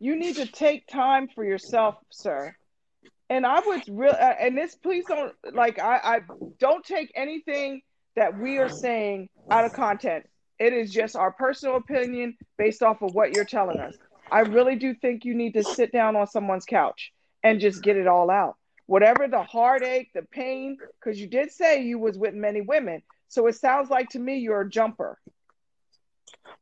You 0.01 0.15
need 0.15 0.37
to 0.37 0.47
take 0.47 0.87
time 0.87 1.27
for 1.27 1.45
yourself, 1.45 1.93
sir. 2.09 2.55
And 3.29 3.45
I 3.45 3.59
would 3.59 3.83
real 3.87 4.11
uh, 4.11 4.33
and 4.39 4.57
this 4.57 4.73
please 4.73 5.05
don't 5.07 5.33
like 5.53 5.77
I, 5.77 5.99
I 6.03 6.19
don't 6.59 6.83
take 6.83 7.11
anything 7.15 7.83
that 8.15 8.35
we 8.37 8.57
are 8.57 8.67
saying 8.67 9.29
out 9.51 9.63
of 9.63 9.73
content. 9.73 10.27
It 10.57 10.73
is 10.73 10.91
just 10.91 11.15
our 11.15 11.31
personal 11.31 11.75
opinion 11.75 12.35
based 12.57 12.81
off 12.81 13.03
of 13.03 13.13
what 13.13 13.35
you're 13.35 13.45
telling 13.45 13.79
us. 13.79 13.95
I 14.31 14.39
really 14.39 14.75
do 14.75 14.95
think 14.95 15.23
you 15.23 15.35
need 15.35 15.53
to 15.53 15.63
sit 15.63 15.91
down 15.91 16.15
on 16.15 16.25
someone's 16.25 16.65
couch 16.65 17.11
and 17.43 17.59
just 17.59 17.83
get 17.83 17.95
it 17.95 18.07
all 18.07 18.31
out. 18.31 18.55
Whatever 18.87 19.27
the 19.27 19.43
heartache, 19.43 20.09
the 20.15 20.23
pain, 20.23 20.77
because 20.99 21.21
you 21.21 21.27
did 21.27 21.51
say 21.51 21.83
you 21.83 21.99
was 21.99 22.17
with 22.17 22.33
many 22.33 22.61
women. 22.61 23.03
So 23.27 23.45
it 23.45 23.53
sounds 23.53 23.91
like 23.91 24.09
to 24.09 24.19
me 24.19 24.39
you're 24.39 24.61
a 24.61 24.69
jumper. 24.69 25.19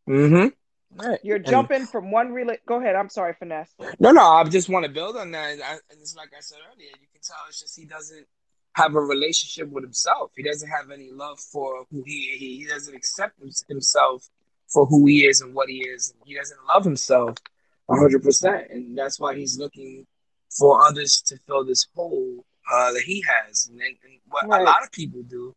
Mm-hmm. 0.09 0.47
Right. 0.95 1.19
You're 1.23 1.37
And- 1.37 1.45
jumping 1.45 1.85
from 1.85 2.11
one 2.11 2.29
rela- 2.29 2.57
go 2.65 2.79
ahead. 2.79 2.95
I'm 2.95 3.09
sorry, 3.09 3.33
Pheness. 3.39 3.69
No, 3.99 4.11
no, 4.11 4.21
I 4.23 4.43
just 4.45 4.69
want 4.69 4.85
to 4.85 4.91
build 4.91 5.15
on 5.17 5.31
that. 5.31 5.59
I, 5.63 5.73
and 5.73 5.99
it's 6.01 6.15
like 6.15 6.29
I 6.35 6.41
said 6.41 6.57
earlier, 6.73 6.87
you 6.99 7.07
can 7.11 7.21
tell 7.21 7.37
it's 7.47 7.59
just 7.59 7.77
he 7.77 7.85
doesn't 7.85 8.25
have 8.73 8.95
a 8.95 8.99
relationship 9.01 9.69
with 9.69 9.83
himself. 9.83 10.31
He 10.35 10.43
doesn't 10.43 10.69
have 10.69 10.89
any 10.91 11.11
love 11.11 11.39
for 11.39 11.85
who 11.91 12.03
he 12.05 12.35
he, 12.37 12.57
he 12.59 12.65
doesn't 12.65 12.95
accept 12.95 13.39
himself 13.67 14.29
for 14.67 14.85
who 14.85 15.05
he 15.05 15.25
is 15.25 15.41
and 15.41 15.53
what 15.53 15.69
he 15.69 15.79
is. 15.87 16.13
He 16.25 16.35
doesn't 16.35 16.59
love 16.67 16.83
himself 16.85 17.37
hundred 17.89 18.21
percent, 18.23 18.67
and 18.69 18.97
that's 18.97 19.19
why 19.19 19.35
he's 19.35 19.57
looking 19.57 20.05
for 20.57 20.85
others 20.85 21.21
to 21.21 21.37
fill 21.47 21.63
this 21.65 21.87
hole 21.95 22.45
uh, 22.71 22.91
that 22.93 23.01
he 23.01 23.23
has. 23.27 23.67
And, 23.71 23.79
and 23.81 24.19
what 24.27 24.47
Right. 24.47 24.61
a 24.61 24.63
lot 24.63 24.83
of 24.83 24.91
people 24.91 25.21
do, 25.23 25.55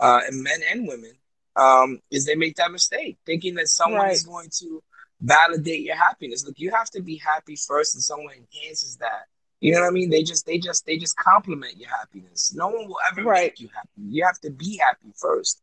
uh, 0.00 0.20
and 0.26 0.42
men 0.42 0.60
and 0.70 0.88
women, 0.88 1.12
um, 1.56 2.00
is 2.10 2.24
they 2.26 2.34
make 2.34 2.56
that 2.56 2.72
mistake, 2.72 3.18
thinking 3.26 3.54
that 3.54 3.68
someone 3.68 4.08
is 4.08 4.22
going 4.22 4.48
to 4.60 4.82
validate 5.20 5.82
your 5.82 5.96
happiness. 5.96 6.44
Look, 6.46 6.58
you 6.58 6.70
have 6.72 6.90
to 6.90 7.02
be 7.02 7.16
happy 7.16 7.56
first, 7.56 7.94
and 7.94 8.02
someone 8.02 8.34
enhances 8.34 8.96
that. 8.96 9.26
You 9.60 9.72
know 9.72 9.80
what 9.80 9.88
I 9.88 9.90
mean? 9.92 10.10
They 10.10 10.22
just, 10.22 10.44
they 10.46 10.58
just, 10.58 10.84
they 10.84 10.98
just 10.98 11.16
compliment 11.16 11.76
your 11.78 11.88
happiness. 11.88 12.52
No 12.54 12.68
one 12.68 12.86
will 12.88 12.98
ever 13.10 13.22
Right. 13.22 13.44
make 13.44 13.60
you 13.60 13.68
happy. 13.74 13.88
You 13.96 14.24
have 14.24 14.38
to 14.40 14.50
be 14.50 14.76
happy 14.76 15.12
first. 15.16 15.62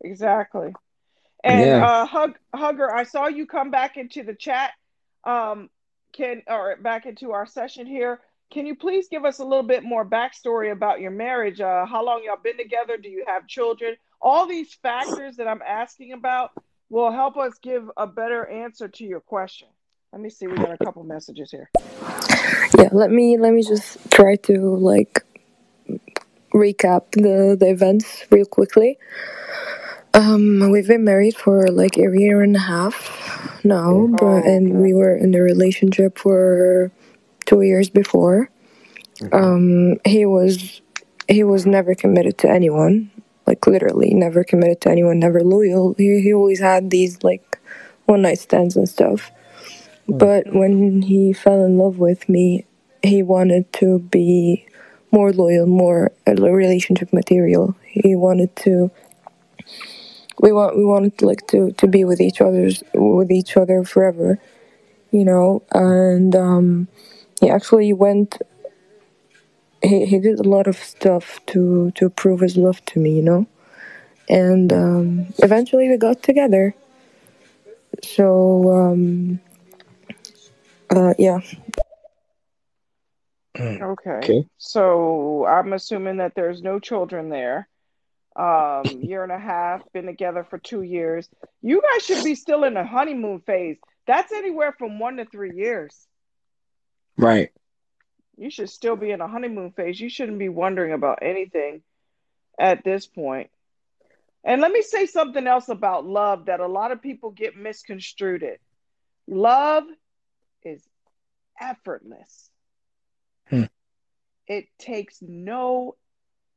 Exactly. 0.00 0.74
And 1.44 1.60
Yeah. 1.60 1.84
uh 1.84 2.06
Hug 2.06 2.38
Hugger, 2.54 2.92
I 2.92 3.04
saw 3.04 3.26
you 3.26 3.46
come 3.46 3.70
back 3.70 3.96
into 3.96 4.22
the 4.22 4.34
chat. 4.34 4.72
Um 5.24 5.70
can 6.12 6.42
or 6.46 6.76
back 6.76 7.06
into 7.06 7.32
our 7.32 7.46
session 7.46 7.86
here. 7.86 8.20
Can 8.52 8.66
you 8.66 8.76
please 8.76 9.08
give 9.08 9.24
us 9.24 9.38
a 9.38 9.44
little 9.44 9.62
bit 9.62 9.82
more 9.82 10.04
backstory 10.04 10.70
about 10.70 11.00
your 11.00 11.10
marriage? 11.10 11.60
Uh 11.60 11.86
how 11.86 12.04
long 12.04 12.22
y'all 12.24 12.36
been 12.42 12.58
together? 12.58 12.96
Do 12.96 13.08
you 13.08 13.24
have 13.26 13.46
children? 13.48 13.96
All 14.22 14.46
these 14.46 14.72
factors 14.74 15.36
that 15.36 15.48
I'm 15.48 15.62
asking 15.66 16.12
about 16.12 16.52
will 16.90 17.10
help 17.10 17.36
us 17.36 17.54
give 17.60 17.90
a 17.96 18.06
better 18.06 18.46
answer 18.46 18.88
to 18.88 19.04
your 19.04 19.20
question. 19.20 19.68
Let 20.12 20.22
me 20.22 20.30
see, 20.30 20.46
we 20.46 20.56
got 20.56 20.72
a 20.72 20.84
couple 20.84 21.02
messages 21.04 21.50
here. 21.50 21.70
Yeah, 22.78 22.90
let 22.92 23.10
me 23.10 23.36
let 23.38 23.52
me 23.52 23.62
just 23.62 23.98
try 24.10 24.36
to 24.36 24.76
like 24.76 25.24
recap 26.54 27.10
the 27.12 27.56
the 27.58 27.70
events 27.70 28.24
real 28.30 28.44
quickly. 28.44 28.98
Um, 30.14 30.70
we've 30.70 30.86
been 30.86 31.04
married 31.04 31.34
for 31.36 31.68
like 31.68 31.96
a 31.96 32.02
year 32.02 32.42
and 32.42 32.54
a 32.54 32.60
half 32.60 33.64
now, 33.64 34.08
but 34.08 34.26
Oh, 34.26 34.36
and 34.44 34.68
okay. 34.72 34.76
we 34.76 34.94
were 34.94 35.16
in 35.16 35.34
a 35.34 35.40
relationship 35.40 36.18
for 36.18 36.92
two 37.46 37.62
years 37.62 37.88
before. 37.88 38.50
Um, 39.32 39.96
he 40.04 40.26
was 40.26 40.82
he 41.28 41.42
was 41.44 41.64
never 41.66 41.94
committed 41.94 42.36
to 42.38 42.50
anyone, 42.50 43.10
like 43.66 43.72
literally 43.72 44.14
never 44.14 44.44
committed 44.44 44.80
to 44.82 44.90
anyone, 44.90 45.18
never 45.18 45.42
loyal. 45.42 45.94
He 45.98 46.20
he 46.20 46.32
always 46.32 46.60
had 46.60 46.90
these 46.90 47.22
like 47.22 47.58
one 48.06 48.22
night 48.22 48.38
stands 48.38 48.76
and 48.76 48.88
stuff. 48.88 49.30
But 50.08 50.52
when 50.54 51.02
he 51.02 51.32
fell 51.32 51.64
in 51.64 51.78
love 51.78 51.98
with 51.98 52.28
me, 52.28 52.66
he 53.02 53.22
wanted 53.22 53.72
to 53.74 54.00
be 54.00 54.66
more 55.12 55.32
loyal, 55.32 55.66
more 55.66 56.12
a 56.26 56.34
relationship 56.34 57.12
material. 57.12 57.76
He 57.86 58.16
wanted 58.16 58.54
to. 58.56 58.90
We 60.40 60.52
want 60.52 60.76
we 60.76 60.84
wanted 60.84 61.22
like 61.22 61.46
to 61.48 61.72
to 61.72 61.86
be 61.86 62.04
with 62.04 62.20
each 62.20 62.40
other's 62.40 62.82
with 62.94 63.30
each 63.30 63.56
other 63.56 63.84
forever, 63.84 64.38
you 65.12 65.24
know. 65.24 65.62
And 65.72 66.34
um, 66.36 66.88
he 67.40 67.50
actually 67.50 67.92
went. 67.92 68.38
He 69.82 70.06
he 70.06 70.18
did 70.20 70.40
a 70.40 70.48
lot 70.48 70.66
of 70.66 70.76
stuff 70.76 71.40
to 71.48 71.92
to 71.92 72.10
prove 72.10 72.40
his 72.40 72.56
love 72.56 72.84
to 72.86 73.00
me, 73.00 73.16
you 73.16 73.22
know. 73.22 73.46
And 74.32 74.72
um, 74.72 75.26
eventually 75.38 75.88
we 75.88 75.96
got 75.98 76.22
together. 76.22 76.74
So 78.02 78.70
um, 78.72 79.40
uh, 80.90 81.12
yeah, 81.18 81.40
Okay. 83.58 84.10
Okay. 84.10 84.44
So 84.58 85.46
I'm 85.46 85.72
assuming 85.72 86.18
that 86.18 86.34
there's 86.34 86.62
no 86.62 86.78
children 86.78 87.28
there. 87.28 87.68
Um, 88.34 88.84
year 89.02 89.22
and 89.22 89.32
a 89.32 89.38
half, 89.38 89.82
been 89.92 90.06
together 90.06 90.46
for 90.48 90.58
two 90.58 90.82
years. 90.82 91.28
You 91.60 91.82
guys 91.82 92.04
should 92.04 92.24
be 92.24 92.34
still 92.34 92.64
in 92.64 92.74
the 92.74 92.84
honeymoon 92.84 93.40
phase. 93.40 93.76
That's 94.06 94.32
anywhere 94.32 94.74
from 94.78 94.98
one 94.98 95.16
to 95.16 95.26
three 95.26 95.54
years. 95.54 95.94
Right. 97.16 97.50
You 98.36 98.50
should 98.50 98.70
still 98.70 98.96
be 98.96 99.10
in 99.10 99.20
a 99.20 99.28
honeymoon 99.28 99.72
phase. 99.72 100.00
You 100.00 100.08
shouldn't 100.08 100.38
be 100.38 100.48
wondering 100.48 100.92
about 100.92 101.18
anything 101.22 101.82
at 102.58 102.82
this 102.82 103.06
point. 103.06 103.50
And 104.44 104.60
let 104.60 104.72
me 104.72 104.82
say 104.82 105.06
something 105.06 105.46
else 105.46 105.68
about 105.68 106.06
love 106.06 106.46
that 106.46 106.60
a 106.60 106.66
lot 106.66 106.90
of 106.90 107.00
people 107.00 107.30
get 107.30 107.56
misconstrued. 107.56 108.42
It. 108.42 108.60
Love 109.28 109.84
is 110.64 110.82
effortless. 111.60 112.50
Hmm. 113.48 113.64
It 114.48 114.66
takes 114.78 115.18
no 115.20 115.94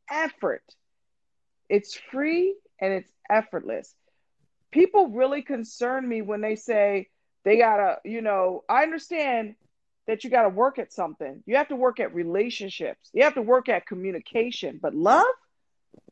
effort. 0.10 0.63
It's 1.69 1.95
free 1.95 2.56
and 2.80 2.93
it's 2.93 3.12
effortless. 3.30 3.93
People 4.71 5.10
really 5.10 5.41
concern 5.41 6.08
me 6.08 6.21
when 6.21 6.41
they 6.41 6.56
say 6.56 7.10
they 7.43 7.58
gotta, 7.58 7.98
you 8.04 8.21
know, 8.21 8.63
I 8.67 8.84
understand 8.84 9.56
that 10.08 10.24
you 10.24 10.30
gotta 10.30 10.50
work 10.50 10.80
at 10.80 10.91
something. 10.91 11.43
You 11.45 11.56
have 11.58 11.69
to 11.69 11.76
work 11.76 12.00
at 12.00 12.13
relationships. 12.13 13.10
You 13.13 13.24
have 13.24 13.36
to 13.36 13.41
work 13.41 13.69
at 13.69 13.86
communication. 13.86 14.80
But 14.82 14.95
love, 14.95 15.26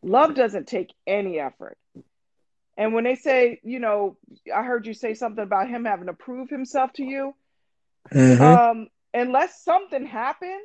love 0.02 0.36
doesn't 0.36 0.68
take 0.68 0.94
any 1.08 1.40
effort. 1.40 1.78
And 2.78 2.94
when 2.94 3.04
they 3.04 3.16
say, 3.16 3.60
you 3.64 3.80
know, 3.80 4.18
I 4.54 4.64
heard 4.64 4.88
you 4.88 4.94
say 4.94 5.14
something 5.14 5.44
about 5.44 5.70
him 5.70 5.86
having 5.86 6.08
to 6.08 6.14
prove 6.14 6.50
himself 6.50 6.92
to 6.94 7.04
you. 7.04 7.36
Mhm. 8.12 8.42
Um, 8.42 8.88
unless 9.14 9.64
something 9.64 10.06
happened, 10.06 10.62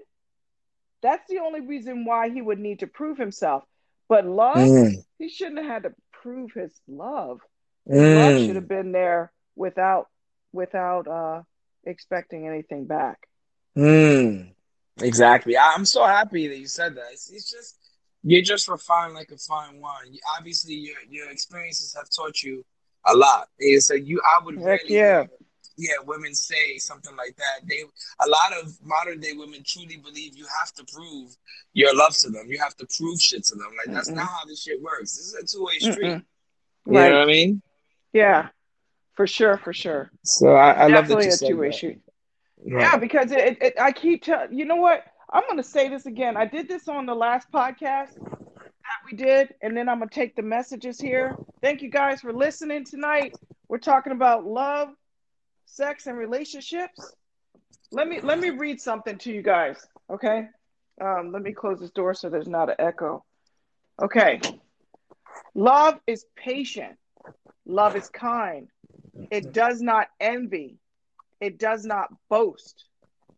that's 1.02 1.28
the 1.28 1.38
only 1.38 1.61
reason 1.61 2.04
why 2.04 2.31
he 2.31 2.40
would 2.40 2.59
need 2.59 2.81
to 2.81 2.87
prove 2.87 3.18
himself. 3.18 3.64
But 4.09 4.24
love, 4.26 4.57
Mm. 4.57 5.04
he 5.18 5.28
shouldn't 5.28 5.59
have 5.59 5.66
had 5.66 5.83
to 5.85 5.94
prove 6.12 6.52
his 6.52 6.81
love. 6.88 7.40
His 7.87 8.00
love 8.00 8.38
should 8.38 8.50
Mm. 8.50 8.54
have 8.54 8.68
been 8.68 8.92
there 8.92 9.33
without 9.54 10.09
without 10.52 11.07
uh 11.07 11.42
expecting 11.85 12.46
anything 12.46 12.87
back. 12.87 13.28
Mm. 13.76 14.54
Exactly. 15.00 15.57
I'm 15.57 15.85
so 15.85 16.04
happy 16.04 16.48
that 16.48 16.59
you 16.59 16.66
said 16.66 16.96
that. 16.96 17.12
It's, 17.12 17.31
it's 17.31 17.50
just 17.50 17.78
you're 18.22 18.42
just 18.42 18.68
refined 18.68 19.14
like 19.14 19.31
a 19.31 19.37
fine 19.37 19.81
wine. 19.81 20.12
You, 20.12 20.20
obviously, 20.37 20.74
your 20.74 20.96
your 21.09 21.31
experiences 21.31 21.94
have 21.94 22.09
taught 22.11 22.42
you 22.42 22.64
a 23.07 23.14
lot. 23.16 23.48
And 23.61 23.83
so 23.83 23.94
you, 23.94 24.20
I 24.24 24.44
would 24.44 24.59
Heck 24.59 24.83
really, 24.83 24.96
yeah. 24.96 25.24
yeah, 25.76 25.94
women 26.04 26.35
say 26.35 26.78
something 26.78 27.16
like 27.16 27.37
that. 27.37 27.66
They, 27.66 27.83
a 28.20 28.28
lot 28.28 28.52
of 28.61 28.76
modern 28.85 29.20
day 29.20 29.33
women 29.35 29.62
truly 29.64 29.96
believe 29.96 30.37
you 30.37 30.46
have 30.59 30.72
to 30.72 30.85
prove 30.92 31.37
your 31.72 31.94
love 31.94 32.16
to 32.18 32.31
them. 32.31 32.46
You 32.48 32.59
have 32.59 32.76
to 32.76 32.87
prove 32.98 33.20
shit 33.20 33.44
to 33.44 33.54
them. 33.54 33.68
Like 33.78 33.94
that's 33.94 34.11
Mm-mm. 34.11 34.16
not 34.16 34.28
how 34.28 34.44
this 34.46 34.62
shit 34.62 34.83
works. 34.83 35.16
This 35.16 35.26
is 35.26 35.35
a 35.35 35.46
two 35.46 35.64
way 35.64 35.78
street. 35.78 36.07
Mm-mm. 36.07 36.24
You 36.87 36.92
know 36.92 37.00
what 37.00 37.22
I 37.22 37.26
mean? 37.26 37.62
Yeah. 38.12 38.48
For 39.14 39.26
sure, 39.26 39.59
for 39.59 39.72
sure. 39.72 40.11
So 40.24 40.54
I, 40.54 40.70
I 40.70 40.87
love 40.87 41.09
that 41.09 41.18
Definitely 41.18 41.26
you 41.26 41.33
a 41.33 41.37
two-way 41.37 41.68
that. 41.68 41.74
street. 41.74 41.98
Right. 42.64 42.81
Yeah, 42.83 42.96
because 42.96 43.33
it, 43.33 43.59
it 43.61 43.74
I 43.81 43.92
keep 43.92 44.22
telling 44.22 44.57
you 44.57 44.64
know 44.64 44.76
what? 44.76 45.04
I'm 45.31 45.43
gonna 45.49 45.62
say 45.62 45.88
this 45.88 46.07
again. 46.07 46.37
I 46.37 46.47
did 46.47 46.69
this 46.69 46.88
on 46.88 47.05
the 47.05 47.14
last 47.14 47.51
podcast 47.53 48.14
that 48.19 49.01
we 49.11 49.17
did, 49.17 49.55
and 49.62 49.77
then 49.77 49.88
I'm 49.88 49.99
gonna 49.99 50.11
take 50.11 50.35
the 50.37 50.43
messages 50.43 50.99
here. 50.99 51.37
Thank 51.61 51.83
you 51.83 51.91
guys 51.91 52.21
for 52.23 52.33
listening 52.33 52.85
tonight. 52.85 53.37
We're 53.69 53.79
talking 53.79 54.12
about 54.12 54.47
love, 54.47 54.88
sex, 55.67 56.07
and 56.07 56.17
relationships. 56.17 57.14
Let 57.91 58.09
me 58.09 58.21
let 58.21 58.38
me 58.38 58.51
read 58.51 58.81
something 58.81 59.19
to 59.19 59.33
you 59.33 59.43
guys, 59.43 59.87
okay? 60.11 60.49
Um, 61.01 61.31
let 61.33 61.43
me 61.43 61.53
close 61.53 61.79
this 61.79 61.91
door 61.91 62.14
so 62.14 62.31
there's 62.31 62.49
not 62.49 62.71
an 62.71 62.77
echo. 62.79 63.25
Okay. 64.01 64.41
Love 65.55 66.01
is 66.07 66.25
patient. 66.37 66.97
Love 67.67 67.97
is 67.97 68.09
kind. 68.09 68.69
It 69.31 69.53
does 69.53 69.81
not 69.83 70.09
envy. 70.21 70.79
It 71.41 71.59
does 71.59 71.85
not 71.85 72.09
boast. 72.31 72.88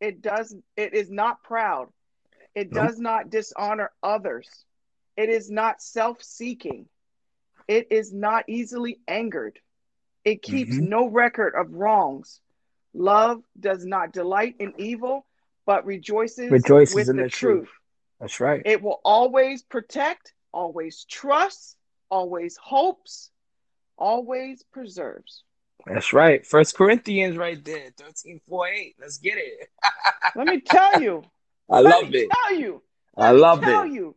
It 0.00 0.22
does 0.22 0.54
it 0.76 0.94
is 0.94 1.10
not 1.10 1.42
proud. 1.42 1.92
It 2.54 2.72
Nope. 2.72 2.86
does 2.86 2.98
not 2.98 3.30
dishonor 3.30 3.92
others. 4.02 4.48
It 5.16 5.28
is 5.28 5.50
not 5.50 5.82
self-seeking. 5.82 6.88
It 7.68 7.88
is 7.92 8.12
not 8.12 8.44
easily 8.48 8.98
angered. 9.06 9.60
It 10.24 10.42
keeps 10.42 10.76
Mhm. 10.76 10.88
no 10.88 11.06
record 11.08 11.54
of 11.54 11.72
wrongs. 11.72 12.40
Love 12.92 13.44
does 13.58 13.84
not 13.84 14.12
delight 14.12 14.56
in 14.58 14.74
evil, 14.78 15.26
but 15.66 15.84
rejoices, 15.86 16.50
Rejoices 16.50 16.94
with 16.94 17.08
in 17.10 17.16
the 17.16 17.24
the 17.24 17.28
truth. 17.28 17.66
truth. 17.68 17.78
That's 18.18 18.40
right. 18.40 18.62
It 18.64 18.82
will 18.82 19.00
always 19.04 19.62
protect, 19.62 20.34
always 20.52 21.04
trusts, 21.04 21.76
always 22.10 22.56
hopes, 22.56 23.30
always 23.96 24.62
preserves. 24.64 25.44
That's 25.86 26.12
right. 26.12 26.44
First 26.46 26.76
Corinthians 26.76 27.36
right 27.36 27.62
there. 27.64 27.90
13, 27.96 28.40
4, 28.48 28.68
8. 28.68 28.96
Let's 29.00 29.18
get 29.18 29.38
it. 29.38 29.68
Let 30.34 30.46
me 30.46 30.60
tell 30.60 31.00
you. 31.00 31.22
I 31.70 31.80
let 31.80 32.02
love 32.02 32.10
me 32.10 32.18
it. 32.18 32.28
tell 32.30 32.54
you. 32.54 32.82
I 33.16 33.30
Let 33.30 33.36
me 33.36 33.42
love 33.42 33.60
tell 33.60 33.84
it. 33.84 33.86
you. 33.86 34.16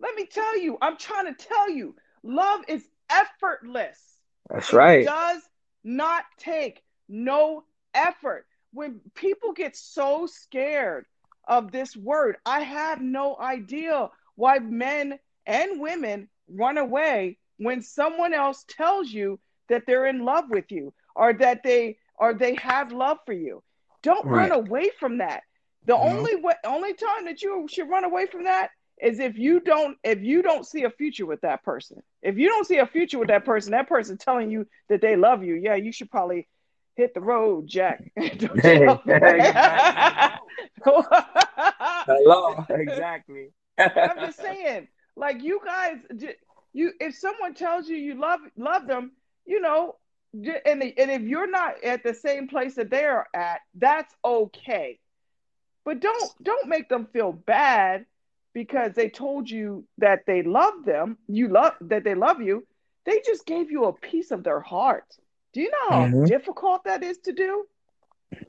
Let 0.00 0.14
me 0.14 0.26
tell 0.26 0.58
you. 0.58 0.78
I'm 0.80 0.96
trying 0.96 1.34
to 1.34 1.44
tell 1.46 1.70
you. 1.70 1.94
Love 2.22 2.62
is 2.68 2.86
effortless. 3.10 3.98
That's 4.50 4.72
It 4.72 4.76
right. 4.76 5.04
does 5.04 5.42
not 5.84 6.24
take 6.38 6.82
no 7.08 7.64
effort. 7.94 8.46
When 8.72 9.00
people 9.14 9.52
get 9.52 9.76
so 9.76 10.26
scared 10.26 11.06
of 11.46 11.70
this 11.70 11.96
word, 11.96 12.36
I 12.44 12.60
have 12.60 13.00
no 13.00 13.36
idea 13.38 14.10
why 14.36 14.58
men 14.58 15.18
and 15.46 15.80
women 15.80 16.28
run 16.48 16.78
away 16.78 17.38
when 17.58 17.82
someone 17.82 18.34
else 18.34 18.64
tells 18.68 19.10
you 19.10 19.38
that 19.68 19.84
they're 19.86 20.06
in 20.06 20.24
love 20.24 20.44
with 20.50 20.70
you 20.70 20.92
or 21.14 21.32
that 21.34 21.62
they 21.62 21.98
or 22.18 22.34
they 22.34 22.54
have 22.56 22.92
love 22.92 23.18
for 23.26 23.32
you. 23.32 23.62
Don't 24.02 24.28
run 24.30 24.52
away 24.52 24.90
from 24.98 25.18
that. 25.18 25.42
The 25.86 25.96
No. 25.96 26.00
only 26.00 26.36
way 26.36 26.54
only 26.64 26.94
time 26.94 27.24
that 27.26 27.42
you 27.42 27.66
should 27.68 27.88
run 27.88 28.04
away 28.04 28.26
from 28.26 28.44
that 28.44 28.70
is 29.00 29.18
if 29.20 29.36
you 29.38 29.60
don't 29.60 29.98
if 30.04 30.20
you 30.22 30.42
don't 30.42 30.66
see 30.66 30.84
a 30.84 30.90
future 30.90 31.26
with 31.26 31.40
that 31.42 31.62
person. 31.62 32.02
If 32.22 32.38
you 32.38 32.48
don't 32.48 32.66
see 32.66 32.78
a 32.78 32.86
future 32.86 33.18
with 33.18 33.28
that 33.28 33.44
person, 33.44 33.72
that 33.72 33.88
person 33.88 34.16
telling 34.18 34.50
you 34.50 34.66
that 34.88 35.00
they 35.00 35.16
love 35.16 35.42
you, 35.44 35.54
yeah, 35.54 35.74
you 35.74 35.92
should 35.92 36.10
probably 36.10 36.48
hit 36.96 37.14
the 37.14 37.20
road, 37.20 37.66
Jack. 37.66 38.02
Don't 38.38 38.64
you 38.64 38.78
know? 38.78 39.00
Hello. 42.06 42.64
Exactly. 42.70 43.50
I'm 44.02 44.20
just 44.20 44.40
saying, 44.40 44.88
like 45.16 45.42
you 45.42 45.60
guys, 45.64 45.96
you 46.72 46.92
if 47.00 47.14
someone 47.16 47.54
tells 47.54 47.88
you 47.88 47.96
you 47.96 48.14
love 48.20 48.40
love 48.56 48.86
them, 48.86 49.12
you 49.46 49.60
know, 49.60 49.96
and 50.32 50.82
and 50.82 51.10
if 51.10 51.22
you're 51.22 51.50
not 51.50 51.82
at 51.84 52.02
the 52.02 52.14
same 52.14 52.48
place 52.48 52.74
that 52.76 52.90
they're 52.90 53.26
at, 53.34 53.60
that's 53.74 54.14
okay. 54.24 54.98
But 55.84 56.00
don't 56.00 56.32
don't 56.42 56.68
make 56.68 56.88
them 56.88 57.06
feel 57.06 57.32
bad 57.32 58.06
because 58.52 58.94
they 58.94 59.08
told 59.08 59.50
you 59.50 59.86
that 59.98 60.26
they 60.26 60.42
love 60.42 60.84
them, 60.84 61.18
you 61.26 61.48
love 61.48 61.74
that 61.80 62.04
they 62.04 62.14
love 62.14 62.40
you. 62.40 62.66
They 63.04 63.20
just 63.24 63.46
gave 63.46 63.70
you 63.70 63.84
a 63.84 63.92
piece 63.92 64.30
of 64.30 64.42
their 64.44 64.60
heart. 64.60 65.16
Do 65.52 65.60
you 65.60 65.70
know 65.70 65.88
how 65.90 66.06
Mhm. 66.06 66.24
difficult 66.24 66.84
that 66.84 67.02
is 67.02 67.18
to 67.20 67.32
do? 67.32 67.66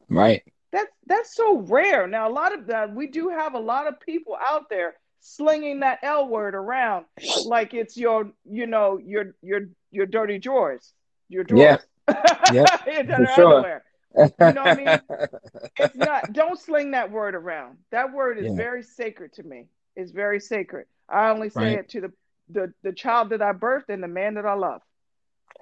Right. 0.10 0.44
That's 0.72 0.92
that's 1.06 1.36
so 1.36 1.60
rare. 1.60 2.08
Now 2.08 2.28
a 2.30 2.34
lot 2.34 2.54
of 2.54 2.68
that 2.68 2.94
we 2.94 3.08
do 3.08 3.30
have 3.30 3.54
a 3.54 3.60
lot 3.60 3.88
of 3.88 4.00
people 4.00 4.38
out 4.50 4.70
there 4.70 4.96
slinging 5.28 5.80
that 5.80 6.00
L 6.04 6.28
word 6.28 6.54
around 6.54 7.06
like 7.46 7.74
it's 7.74 7.98
your 7.98 8.32
you 8.50 8.68
know 8.68 9.00
your 9.04 9.36
your 9.42 9.62
your 9.92 10.06
dirty 10.06 10.38
drawers, 10.38 10.94
your 11.30 11.44
drawers. 11.44 11.82
Yeah. 12.54 12.66
Yep, 12.86 13.08
Your 13.08 13.18
for 13.26 13.34
sure. 13.36 13.84
You 14.16 14.24
know 14.40 14.62
what 14.64 14.68
I 14.68 14.76
mean? 14.76 15.00
It's 15.80 15.96
not. 15.96 16.32
Don't 16.32 16.60
sling 16.60 16.92
that 16.92 17.10
word 17.12 17.34
around. 17.34 17.78
That 17.92 18.14
word 18.14 18.38
is 18.38 18.46
Yeah. 18.46 18.56
very 18.56 18.84
sacred 18.84 19.34
to 19.34 19.44
me. 19.44 19.66
It's 19.96 20.12
very 20.12 20.40
sacred. 20.40 20.86
I 21.10 21.30
only 21.30 21.50
say 21.50 21.62
Right. 21.76 21.80
it 21.80 21.90
to 21.90 22.02
the 22.02 22.14
the 22.50 22.74
the 22.84 22.94
child 22.94 23.32
that 23.32 23.42
I 23.42 23.54
birthed 23.54 23.90
and 23.90 24.04
the 24.04 24.08
man 24.08 24.36
that 24.36 24.46
I 24.46 24.54
love. 24.54 24.82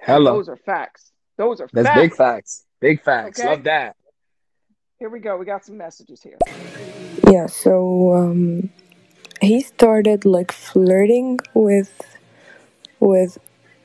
Hello. 0.00 0.34
Those 0.34 0.50
are 0.50 0.56
facts. 0.58 1.10
Those 1.38 1.62
are 1.62 1.68
That's 1.72 1.88
facts. 1.88 2.00
big 2.00 2.14
facts. 2.14 2.64
Big 2.80 3.02
facts. 3.02 3.40
Okay. 3.40 3.48
Love 3.48 3.64
that. 3.64 3.96
Here 4.98 5.08
we 5.08 5.20
go. 5.20 5.38
We 5.38 5.46
got 5.46 5.64
some 5.64 5.78
messages 5.78 6.22
here. 6.22 6.36
Yeah, 7.30 7.46
so 7.46 8.12
um, 8.14 8.70
he 9.44 9.60
started 9.60 10.24
like 10.24 10.52
flirting 10.52 11.38
with 11.54 11.92
with 13.00 13.38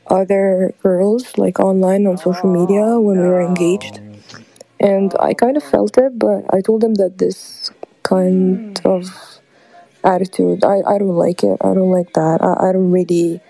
other 0.07 0.73
girls 0.81 1.37
like 1.37 1.59
online 1.59 2.07
on 2.07 2.17
social 2.17 2.51
media 2.51 2.99
when 2.99 3.17
we 3.21 3.27
were 3.27 3.41
engaged, 3.41 3.99
and 4.79 5.13
I 5.19 5.33
kind 5.33 5.57
of 5.57 5.63
felt 5.63 5.97
it, 5.97 6.17
but 6.19 6.45
I 6.53 6.61
told 6.61 6.83
him 6.83 6.95
that 6.95 7.17
this 7.17 7.71
kind 8.03 8.79
of 8.85 9.05
attitude, 10.03 10.63
I, 10.63 10.81
I 10.87 10.97
don't 10.97 11.17
like 11.17 11.43
it. 11.43 11.57
I 11.61 11.73
don't 11.73 11.91
like 11.91 12.13
that. 12.13 12.41
I, 12.41 12.69
I 12.69 12.71
don't 12.73 12.91
really, 12.91 13.41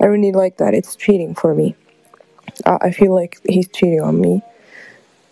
I 0.00 0.06
really 0.06 0.32
like 0.32 0.58
that. 0.58 0.74
It's 0.74 0.96
cheating 0.96 1.34
for 1.34 1.54
me. 1.54 1.76
I, 2.66 2.78
I 2.82 2.90
feel 2.92 3.14
like 3.14 3.38
he's 3.48 3.68
cheating 3.68 4.00
on 4.00 4.20
me, 4.20 4.42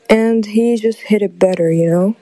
and 0.09 0.45
he 0.47 0.77
just 0.77 1.01
hit 1.01 1.23
it 1.23 1.39
better, 1.39 1.71
you 1.73 1.91
know. 1.91 2.17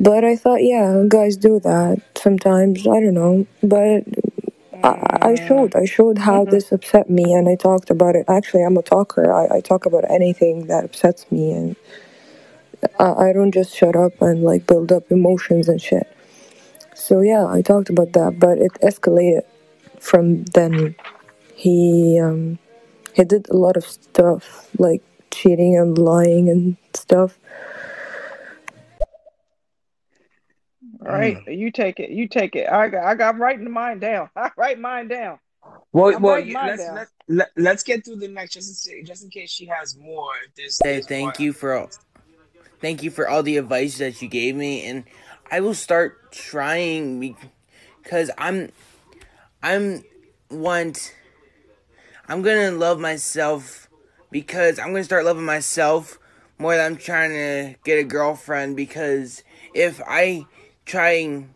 But 0.00 0.24
I 0.24 0.36
thought, 0.36 0.62
yeah, 0.62 1.04
guys 1.08 1.36
do 1.36 1.60
that 1.60 2.00
sometimes. 2.24 2.88
I 2.88 3.00
don't 3.04 3.14
know, 3.14 3.46
but 3.62 4.04
I, 4.84 4.94
I 5.30 5.34
showed, 5.36 5.76
I 5.76 5.84
showed 5.84 6.18
how 6.18 6.44
this 6.46 6.72
upset 6.72 7.10
me, 7.10 7.34
and 7.34 7.48
I 7.48 7.56
talked 7.56 7.90
about 7.90 8.16
it. 8.16 8.26
Actually, 8.28 8.64
I'm 8.64 8.78
a 8.78 8.82
talker. 8.82 9.32
I, 9.32 9.58
I 9.58 9.60
talk 9.60 9.86
about 9.86 10.10
anything 10.10 10.66
that 10.68 10.84
upsets 10.84 11.30
me, 11.30 11.52
and 11.52 11.76
I, 13.00 13.28
I 13.28 13.32
don't 13.34 13.52
just 13.52 13.76
shut 13.76 13.96
up 13.96 14.22
and 14.22 14.42
like 14.42 14.66
build 14.66 14.92
up 14.92 15.10
emotions 15.12 15.68
and 15.68 15.80
shit. 15.80 16.08
So 16.94 17.20
yeah, 17.22 17.46
I 17.46 17.62
talked 17.62 17.90
about 17.90 18.12
that, 18.14 18.38
but 18.40 18.58
it 18.58 18.72
escalated 18.82 19.42
from 20.00 20.44
then. 20.58 20.96
He 21.54 22.20
um, 22.22 22.58
he 23.14 23.24
did 23.24 23.48
a 23.50 23.56
lot 23.56 23.76
of 23.76 23.84
stuff 23.86 24.70
like 24.78 25.02
cheating 25.30 25.76
and 25.78 25.98
lying 25.98 26.48
and 26.50 26.76
stuff. 26.94 27.38
All 31.06 31.12
right, 31.12 31.36
mm. 31.44 31.58
you 31.58 31.70
take 31.70 32.00
it. 32.00 32.10
You 32.10 32.28
take 32.28 32.56
it. 32.56 32.68
I 32.70 32.88
got. 32.88 33.04
I 33.04 33.14
got. 33.14 33.34
I'm 33.34 33.42
writing 33.42 33.70
mine 33.70 33.98
down. 33.98 34.30
I 34.36 34.50
write 34.56 34.78
mine 34.78 35.08
down. 35.08 35.38
Well, 35.92 36.14
I'm 36.14 36.22
well, 36.22 36.34
writing 36.34 36.48
you- 36.48 36.54
mine 36.54 36.66
let's 36.68 36.84
down. 36.84 36.94
let, 36.94 37.08
let 37.28 37.50
let's 37.56 37.82
get 37.82 38.04
through 38.04 38.16
the 38.16 38.28
next 38.28 38.54
just 38.54 38.88
in, 38.88 39.04
just 39.04 39.24
in 39.24 39.30
case 39.30 39.50
she 39.50 39.66
has 39.66 39.96
more. 39.96 40.30
If 40.46 40.54
there's, 40.54 40.76
Say 40.76 40.92
there's 40.94 41.06
thank 41.06 41.38
more. 41.38 41.44
you 41.46 41.52
for 41.52 41.74
all, 41.74 41.90
thank 42.80 43.02
you 43.02 43.10
for 43.10 43.28
all 43.28 43.42
the 43.42 43.56
advice 43.56 43.98
that 43.98 44.20
you 44.22 44.28
gave 44.28 44.56
me, 44.56 44.86
and 44.86 45.04
I 45.50 45.60
will 45.60 45.74
start 45.74 46.32
trying 46.32 47.36
because 48.02 48.30
I'm 48.38 48.72
I'm 49.62 50.04
want 50.50 51.14
I'm 52.28 52.42
gonna 52.42 52.70
love 52.70 52.98
myself 52.98 53.88
because 54.30 54.78
I'm 54.78 54.88
gonna 54.88 55.04
start 55.04 55.24
loving 55.24 55.44
myself 55.44 56.18
more 56.58 56.76
than 56.76 56.92
I'm 56.92 56.96
trying 56.96 57.30
to 57.30 57.74
get 57.84 57.98
a 57.98 58.04
girlfriend 58.04 58.76
because 58.76 59.42
if 59.74 60.00
I 60.06 60.46
try 60.84 61.10
and 61.10 61.54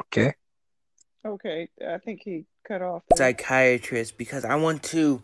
Okay. 0.00 0.34
Okay, 1.24 1.68
I 1.86 1.98
think 1.98 2.22
he 2.24 2.44
cut 2.66 2.82
off. 2.82 3.02
psychiatrist 3.14 4.18
because 4.18 4.44
I 4.44 4.56
want 4.56 4.82
to 4.84 5.22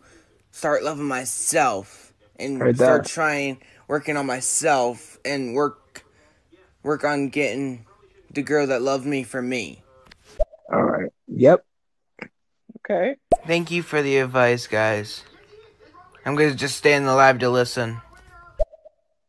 start 0.51 0.83
loving 0.83 1.07
myself 1.07 2.13
and 2.37 2.59
Heard 2.61 2.75
start 2.77 3.05
trying 3.05 3.59
working 3.87 4.15
on 4.15 4.25
myself 4.25 5.19
and 5.25 5.53
work 5.53 6.05
work 6.83 7.03
on 7.03 7.29
getting 7.29 7.85
the 8.33 8.41
girl 8.41 8.67
that 8.67 8.81
loves 8.81 9.05
me 9.05 9.23
for 9.23 9.41
me. 9.41 9.83
All 10.71 10.83
right. 10.83 11.11
Yep. 11.27 11.65
Okay. 12.77 13.15
Thank 13.45 13.71
you 13.71 13.83
for 13.83 14.01
the 14.01 14.19
advice, 14.19 14.67
guys. 14.67 15.23
I'm 16.25 16.35
gonna 16.35 16.55
just 16.55 16.77
stay 16.77 16.93
in 16.93 17.05
the 17.05 17.13
lab 17.13 17.39
to 17.41 17.49
listen. 17.49 18.01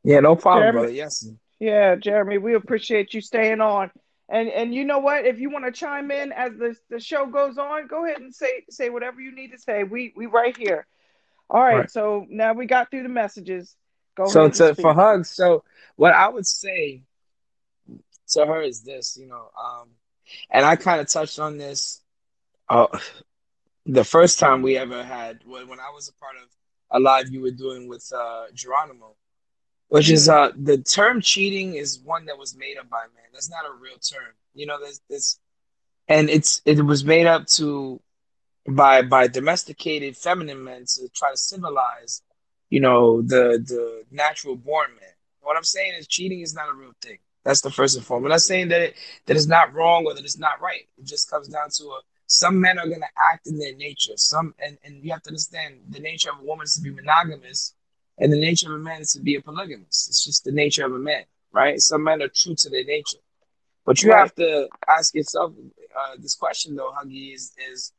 Yeah. 0.04 0.20
No 0.20 0.36
problem, 0.36 0.64
Jeremy- 0.64 0.78
brother. 0.78 0.92
Yes. 0.92 1.28
Yeah, 1.58 1.96
Jeremy, 1.96 2.38
we 2.38 2.54
appreciate 2.54 3.12
you 3.12 3.20
staying 3.20 3.60
on. 3.60 3.90
And 4.28 4.48
and 4.48 4.74
you 4.74 4.84
know 4.84 5.00
what? 5.00 5.26
If 5.26 5.40
you 5.40 5.50
want 5.50 5.66
to 5.66 5.72
chime 5.72 6.10
in 6.10 6.32
as 6.32 6.52
the 6.56 6.76
the 6.88 7.00
show 7.00 7.26
goes 7.26 7.58
on, 7.58 7.86
go 7.86 8.04
ahead 8.04 8.20
and 8.20 8.34
say 8.34 8.64
say 8.70 8.88
whatever 8.88 9.20
you 9.20 9.34
need 9.34 9.52
to 9.52 9.58
say. 9.58 9.82
We 9.82 10.12
we 10.16 10.26
right 10.26 10.56
here. 10.56 10.86
All 11.50 11.60
right. 11.60 11.80
Right. 11.80 11.90
So 11.90 12.26
now 12.30 12.52
we 12.52 12.66
got 12.66 12.90
through 12.90 13.02
the 13.02 13.08
messages. 13.08 13.74
Go 14.16 14.26
so 14.26 14.48
to, 14.48 14.74
for 14.74 14.92
hugs 14.92 15.30
so 15.30 15.64
what 15.96 16.12
i 16.12 16.28
would 16.28 16.46
say 16.46 17.02
to 18.28 18.44
her 18.44 18.60
is 18.60 18.82
this 18.82 19.16
you 19.16 19.26
know 19.26 19.50
um 19.62 19.88
and 20.50 20.64
i 20.64 20.76
kind 20.76 21.00
of 21.00 21.08
touched 21.08 21.38
on 21.38 21.58
this 21.58 22.02
uh 22.68 22.86
the 23.86 24.04
first 24.04 24.38
time 24.38 24.62
we 24.62 24.76
ever 24.76 25.02
had 25.02 25.40
when, 25.46 25.68
when 25.68 25.80
i 25.80 25.90
was 25.94 26.08
a 26.08 26.12
part 26.14 26.34
of 26.36 26.48
a 26.90 27.00
live 27.00 27.30
you 27.30 27.40
were 27.40 27.50
doing 27.50 27.88
with 27.88 28.12
uh 28.14 28.44
geronimo 28.52 29.14
which 29.90 30.11
is 30.11 30.29
uh 30.29 30.53
the 30.57 30.79
term 30.79 31.22
cheating 31.22 31.76
is 31.76 32.00
one 32.00 32.26
that 32.26 32.38
was 32.38 32.57
made 32.57 32.79
up 32.79 32.90
by 32.90 33.03
man 33.14 33.26
that's 33.35 33.50
not 33.50 33.66
a 33.66 33.72
real 33.74 33.98
term 33.98 34.35
you 34.55 34.66
know 34.66 34.81
there's 34.81 35.03
this 35.11 35.40
and 36.09 36.31
it's 36.31 36.62
it 36.66 36.85
was 36.85 37.05
made 37.05 37.26
up 37.26 37.46
to 37.46 38.00
by 38.68 39.03
by 39.03 39.29
domesticated 39.29 40.16
feminine 40.16 40.64
men 40.64 40.87
to 40.87 41.09
try 41.14 41.31
to 41.31 41.38
symbolize 41.38 42.22
you 42.70 42.81
know, 42.81 43.22
the 43.22 43.62
the 43.66 44.05
natural 44.11 44.57
born 44.57 44.90
man. 45.00 45.11
What 45.42 45.57
I'm 45.57 45.64
saying 45.64 45.94
is 45.98 46.09
cheating 46.09 46.40
is 46.40 46.55
not 46.55 46.70
a 46.70 46.74
real 46.74 46.92
thing. 47.03 47.18
That's 47.44 47.62
the 47.62 47.70
first 47.70 47.96
and 47.96 48.07
foremost. 48.07 48.26
I'm 48.26 48.31
not 48.31 48.42
saying 48.42 48.68
that 48.68 48.83
it 48.83 48.96
that 49.26 49.37
it's 49.37 49.48
not 49.48 49.74
wrong 49.74 50.07
or 50.07 50.14
that 50.14 50.24
it's 50.24 50.38
not 50.38 50.61
right. 50.62 50.88
It 50.98 51.07
just 51.07 51.31
comes 51.31 51.48
down 51.48 51.70
to 51.79 51.85
a 51.87 52.00
some 52.26 52.61
men 52.61 52.79
are 52.79 52.88
gonna 52.88 53.11
act 53.33 53.48
in 53.48 53.59
their 53.59 53.74
nature. 53.74 54.14
Some 54.16 54.55
and, 54.64 54.79
and 54.85 55.05
you 55.05 55.12
have 55.12 55.22
to 55.24 55.31
understand 55.31 55.81
the 55.90 56.00
nature 56.00 56.31
of 56.31 56.40
a 56.40 56.44
woman 56.44 56.64
is 56.64 56.74
to 56.74 56.83
be 56.83 56.90
monogamous 56.90 57.74
and 58.20 58.33
the 58.33 58.40
nature 58.40 58.68
of 58.72 58.80
a 58.80 58.85
man 58.85 59.02
is 59.02 59.12
to 59.14 59.20
be 59.20 59.37
a 59.37 59.42
polygamist. 59.42 60.09
It's 60.11 60.24
just 60.24 60.44
the 60.44 60.52
nature 60.52 60.87
of 60.87 60.92
a 60.94 60.98
man, 60.98 61.24
right? 61.52 61.80
Some 61.80 62.04
men 62.04 62.22
are 62.22 62.28
true 62.28 62.54
to 62.56 62.70
their 62.70 62.85
nature. 62.85 63.18
But 63.87 64.02
you 64.02 64.11
Right. 64.11 64.18
have 64.20 64.35
to 64.37 64.68
ask 64.88 65.14
yourself 65.14 65.54
uh, 65.98 66.16
this 66.18 66.37
question 66.37 66.76
though, 66.76 66.92
Huggy, 66.92 67.35
is 67.35 67.52
is 67.72 67.92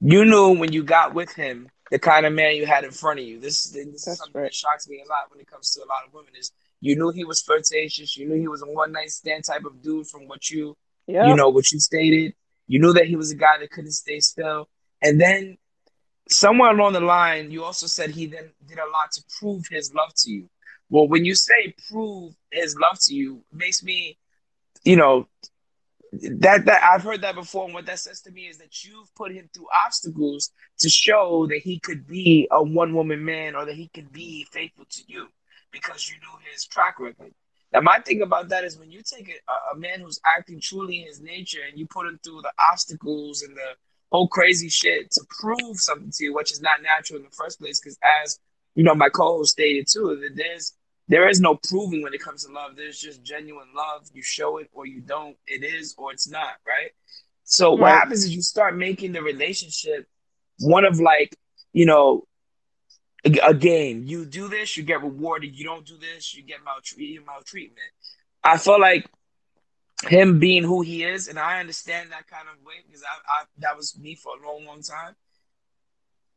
you 0.00 0.24
knew 0.24 0.58
when 0.58 0.72
you 0.72 0.82
got 0.84 1.14
with 1.14 1.32
him 1.34 1.70
the 1.90 1.98
kind 1.98 2.26
of 2.26 2.32
man 2.32 2.56
you 2.56 2.66
had 2.66 2.84
in 2.84 2.90
front 2.90 3.20
of 3.20 3.26
you. 3.26 3.38
This, 3.40 3.70
this 3.70 3.86
is 3.86 4.16
something 4.16 4.42
right. 4.42 4.44
that 4.44 4.54
shocks 4.54 4.88
me 4.88 5.02
a 5.04 5.08
lot 5.08 5.30
when 5.30 5.40
it 5.40 5.46
comes 5.46 5.72
to 5.72 5.80
a 5.82 5.88
lot 5.88 6.06
of 6.06 6.12
women. 6.12 6.32
Is 6.38 6.52
you 6.80 6.96
knew 6.96 7.10
he 7.10 7.24
was 7.24 7.40
flirtatious. 7.42 8.16
You 8.16 8.28
knew 8.28 8.40
he 8.40 8.48
was 8.48 8.62
a 8.62 8.66
one 8.66 8.92
night 8.92 9.10
stand 9.10 9.44
type 9.44 9.64
of 9.64 9.82
dude 9.82 10.06
from 10.08 10.26
what 10.28 10.50
you 10.50 10.76
Yeah. 11.06 11.26
you 11.28 11.34
know 11.34 11.48
what 11.48 11.70
you 11.72 11.80
stated. 11.80 12.34
You 12.66 12.80
knew 12.80 12.92
that 12.94 13.06
he 13.06 13.16
was 13.16 13.30
a 13.30 13.36
guy 13.36 13.58
that 13.58 13.70
couldn't 13.70 13.92
stay 13.92 14.20
still. 14.20 14.68
And 15.02 15.20
then 15.20 15.58
somewhere 16.28 16.70
along 16.70 16.94
the 16.94 17.00
line, 17.00 17.50
you 17.50 17.64
also 17.64 17.86
said 17.86 18.10
he 18.10 18.26
then 18.26 18.50
did 18.66 18.78
a 18.78 18.90
lot 18.90 19.12
to 19.12 19.22
prove 19.38 19.66
his 19.70 19.94
love 19.94 20.12
to 20.16 20.30
you. 20.30 20.48
Well, 20.90 21.08
when 21.08 21.24
you 21.24 21.34
say 21.34 21.74
prove 21.90 22.34
his 22.50 22.76
love 22.76 22.98
to 23.02 23.14
you, 23.14 23.42
makes 23.52 23.82
me, 23.82 24.18
you 24.84 24.96
know, 24.96 25.28
that 26.12 26.64
that 26.66 26.82
I've 26.82 27.02
heard 27.02 27.22
that 27.22 27.34
before, 27.34 27.64
and 27.64 27.74
what 27.74 27.86
that 27.86 27.98
says 27.98 28.20
to 28.22 28.30
me 28.30 28.42
is 28.42 28.58
that 28.58 28.84
you've 28.84 29.12
put 29.14 29.32
him 29.32 29.48
through 29.52 29.66
obstacles 29.84 30.52
to 30.78 30.88
show 30.88 31.46
that 31.48 31.58
he 31.58 31.80
could 31.80 32.06
be 32.06 32.46
a 32.50 32.62
one 32.62 32.94
woman 32.94 33.24
man 33.24 33.56
or 33.56 33.64
that 33.64 33.74
he 33.74 33.88
could 33.88 34.12
be 34.12 34.46
faithful 34.52 34.84
to 34.90 35.02
you 35.08 35.26
because 35.72 36.08
you 36.08 36.14
knew 36.16 36.50
his 36.52 36.64
track 36.66 37.00
record. 37.00 37.34
Now, 37.72 37.80
my 37.80 37.98
thing 37.98 38.22
about 38.22 38.48
that 38.50 38.62
is 38.62 38.78
when 38.78 38.92
you 38.92 39.02
take 39.02 39.28
a, 39.28 39.74
a 39.74 39.78
man 39.78 40.00
who's 40.00 40.20
acting 40.24 40.60
truly 40.60 41.00
in 41.00 41.08
his 41.08 41.20
nature 41.20 41.62
and 41.68 41.76
you 41.76 41.86
put 41.86 42.06
him 42.06 42.20
through 42.22 42.42
the 42.42 42.52
obstacles 42.70 43.42
and 43.42 43.56
the 43.56 43.74
whole 44.14 44.28
crazy 44.28 44.68
shit 44.68 45.10
to 45.10 45.22
prove 45.28 45.76
something 45.78 46.12
to 46.12 46.24
you, 46.24 46.34
which 46.34 46.52
is 46.52 46.62
not 46.62 46.80
natural 46.82 47.18
in 47.18 47.24
the 47.24 47.30
first 47.30 47.60
place. 47.60 47.80
Because 47.80 47.98
as 48.22 48.38
you 48.76 48.84
know, 48.84 48.94
my 48.94 49.08
co-host 49.08 49.52
stated 49.52 49.88
too, 49.88 50.16
that 50.22 50.36
there's 50.36 50.72
there 51.08 51.28
is 51.28 51.40
no 51.40 51.56
proving 51.68 52.00
when 52.02 52.14
it 52.14 52.22
comes 52.22 52.44
to 52.44 52.52
love. 52.52 52.76
There's 52.76 53.00
just 53.00 53.24
genuine 53.24 53.66
love. 53.74 54.08
You 54.12 54.22
show 54.22 54.58
it 54.58 54.70
or 54.72 54.86
you 54.86 55.00
don't. 55.00 55.36
It 55.48 55.64
is 55.64 55.96
or 55.98 56.12
it's 56.12 56.28
not, 56.28 56.54
right? 56.64 56.92
So 57.42 57.72
what 57.72 57.90
happens 57.90 58.24
is 58.24 58.34
you 58.34 58.40
start 58.40 58.76
making 58.76 59.12
the 59.12 59.20
relationship 59.20 60.06
one 60.60 60.84
of 60.84 61.00
like, 61.00 61.36
you 61.72 61.84
know, 61.84 62.22
a, 63.24 63.48
a 63.48 63.54
game. 63.54 64.04
You 64.06 64.24
do 64.24 64.46
this, 64.48 64.76
you 64.76 64.84
get 64.84 65.02
rewarded. 65.02 65.56
You 65.56 65.64
don't 65.64 65.84
do 65.84 65.98
this, 65.98 66.34
you 66.34 66.42
get 66.42 66.58
maltreatment. 66.64 67.90
I 68.44 68.58
feel 68.58 68.80
like 68.80 69.10
him 70.02 70.38
being 70.38 70.64
who 70.64 70.82
he 70.82 71.04
is, 71.04 71.28
and 71.28 71.38
I 71.38 71.60
understand 71.60 72.10
that 72.12 72.26
kind 72.26 72.48
of 72.48 72.64
way 72.64 72.74
because 72.86 73.02
I, 73.02 73.40
I 73.40 73.44
that 73.58 73.76
was 73.76 73.98
me 73.98 74.14
for 74.14 74.32
a 74.36 74.46
long, 74.46 74.64
long 74.66 74.82
time. 74.82 75.14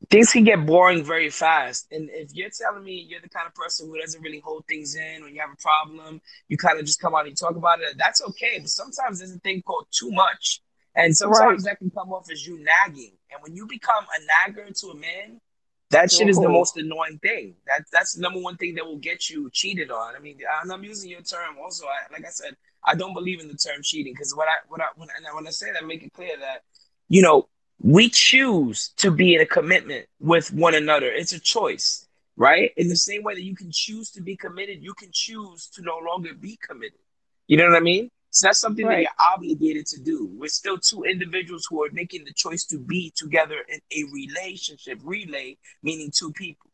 Things 0.09 0.31
can 0.31 0.43
get 0.43 0.65
boring 0.65 1.03
very 1.03 1.29
fast, 1.29 1.87
and 1.91 2.09
if 2.11 2.33
you're 2.33 2.49
telling 2.49 2.83
me 2.83 3.05
you're 3.09 3.19
the 3.19 3.29
kind 3.29 3.47
of 3.47 3.55
person 3.55 3.87
who 3.87 3.99
doesn't 3.99 4.21
really 4.21 4.39
hold 4.39 4.65
things 4.67 4.95
in, 4.95 5.23
when 5.23 5.33
you 5.33 5.41
have 5.41 5.49
a 5.51 5.61
problem, 5.61 6.21
you 6.47 6.57
kind 6.57 6.79
of 6.79 6.85
just 6.85 7.01
come 7.01 7.15
out 7.15 7.21
and 7.21 7.29
you 7.29 7.35
talk 7.35 7.55
about 7.55 7.81
it. 7.81 7.97
That's 7.97 8.21
okay, 8.21 8.59
but 8.59 8.69
sometimes 8.69 9.19
there's 9.19 9.33
a 9.35 9.39
thing 9.39 9.63
called 9.63 9.87
too 9.91 10.11
much, 10.11 10.61
and 10.95 11.17
sometimes 11.17 11.63
that 11.63 11.79
can 11.79 11.89
come 11.89 12.13
off 12.13 12.29
as 12.31 12.45
you 12.45 12.63
nagging. 12.63 13.13
And 13.31 13.41
when 13.41 13.55
you 13.55 13.65
become 13.67 14.05
a 14.05 14.47
nagger 14.47 14.71
to 14.71 14.87
a 14.87 14.95
man, 14.95 15.41
that 15.89 16.11
shit 16.11 16.27
is 16.29 16.37
the 16.37 16.49
most 16.49 16.77
annoying 16.77 17.19
thing. 17.19 17.55
That 17.65 17.85
that's 17.91 18.13
the 18.13 18.21
number 18.21 18.39
one 18.39 18.57
thing 18.57 18.75
that 18.75 18.85
will 18.85 18.97
get 18.97 19.29
you 19.29 19.49
cheated 19.51 19.89
on. 19.89 20.15
I 20.15 20.19
mean, 20.19 20.39
and 20.61 20.71
I'm 20.71 20.83
using 20.83 21.09
your 21.09 21.21
term 21.21 21.55
also. 21.61 21.85
I, 21.85 22.11
like 22.11 22.25
I 22.25 22.29
said, 22.29 22.55
I 22.87 22.95
don't 22.95 23.13
believe 23.13 23.39
in 23.41 23.47
the 23.47 23.55
term 23.55 23.81
cheating 23.83 24.13
because 24.13 24.33
what 24.35 24.47
I 24.47 24.55
what 24.67 24.81
I 24.81 24.85
when, 24.95 25.09
I 25.09 25.35
when 25.35 25.47
I 25.47 25.51
say 25.51 25.71
that, 25.71 25.85
make 25.85 26.03
it 26.03 26.13
clear 26.13 26.37
that 26.39 26.63
you 27.09 27.21
know 27.21 27.47
we 27.81 28.09
choose 28.09 28.89
to 28.97 29.11
be 29.11 29.35
in 29.35 29.41
a 29.41 29.45
commitment 29.45 30.07
with 30.19 30.51
one 30.53 30.73
another. 30.73 31.07
It's 31.11 31.33
a 31.33 31.39
choice, 31.39 32.07
right? 32.35 32.71
In 32.77 32.87
the 32.87 32.95
same 32.95 33.23
way 33.23 33.35
that 33.35 33.43
you 33.43 33.55
can 33.55 33.71
choose 33.71 34.09
to 34.11 34.21
be 34.21 34.35
committed, 34.35 34.81
you 34.81 34.93
can 34.93 35.09
choose 35.11 35.67
to 35.75 35.81
no 35.81 35.99
longer 36.07 36.33
be 36.33 36.57
committed. 36.65 36.99
You 37.47 37.57
know 37.57 37.67
what 37.67 37.77
I 37.77 37.81
mean? 37.81 38.09
So 38.29 38.47
that's 38.47 38.59
something 38.59 38.87
that 38.87 38.99
you're 38.99 39.09
obligated 39.33 39.85
to 39.87 40.01
do. 40.01 40.29
We're 40.37 40.49
still 40.49 40.77
two 40.77 41.03
individuals 41.03 41.65
who 41.69 41.83
are 41.83 41.89
making 41.91 42.25
the 42.25 42.33
choice 42.33 42.65
to 42.65 42.77
be 42.77 43.11
together 43.15 43.55
in 43.67 43.79
a 43.91 44.03
relationship, 44.11 44.99
relay, 45.03 45.57
meaning 45.81 46.11
two 46.13 46.31
people. 46.33 46.69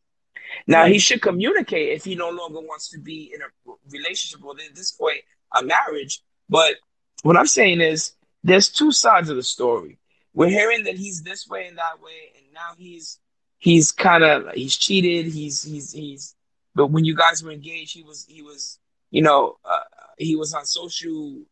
Now, 0.66 0.86
he 0.86 0.98
should 0.98 1.22
communicate 1.22 1.90
if 1.90 2.04
he 2.04 2.14
no 2.14 2.30
longer 2.30 2.60
wants 2.60 2.90
to 2.90 2.98
be 2.98 3.32
in 3.34 3.40
a 3.40 3.72
relationship 3.90 4.44
or 4.44 4.52
at 4.52 4.74
this 4.74 4.90
point, 4.90 5.20
a 5.54 5.62
marriage. 5.62 6.22
But 6.48 6.76
what 7.22 7.36
I'm 7.36 7.46
saying 7.46 7.80
is 7.80 8.12
there's 8.42 8.68
two 8.68 8.92
sides 8.92 9.30
of 9.30 9.36
the 9.36 9.42
story. 9.42 9.98
We're 10.34 10.48
hearing 10.48 10.84
that 10.84 10.96
he's 10.96 11.22
this 11.22 11.48
way 11.48 11.66
and 11.66 11.78
that 11.78 12.02
way, 12.02 12.32
and 12.36 12.46
now 12.52 12.74
he's 12.76 13.18
he's 13.58 13.92
kind 13.92 14.24
of 14.24 14.52
he's 14.52 14.76
cheated. 14.76 15.32
He's 15.32 15.62
he's 15.62 15.92
he's. 15.92 16.34
But 16.74 16.88
when 16.88 17.04
you 17.04 17.14
guys 17.14 17.42
were 17.42 17.52
engaged, 17.52 17.94
he 17.94 18.02
was 18.02 18.26
he 18.28 18.42
was 18.42 18.78
you 19.10 19.22
know 19.22 19.56
uh, 19.64 19.78
he 20.18 20.36
was 20.36 20.52
on 20.54 20.66
social 20.66 21.42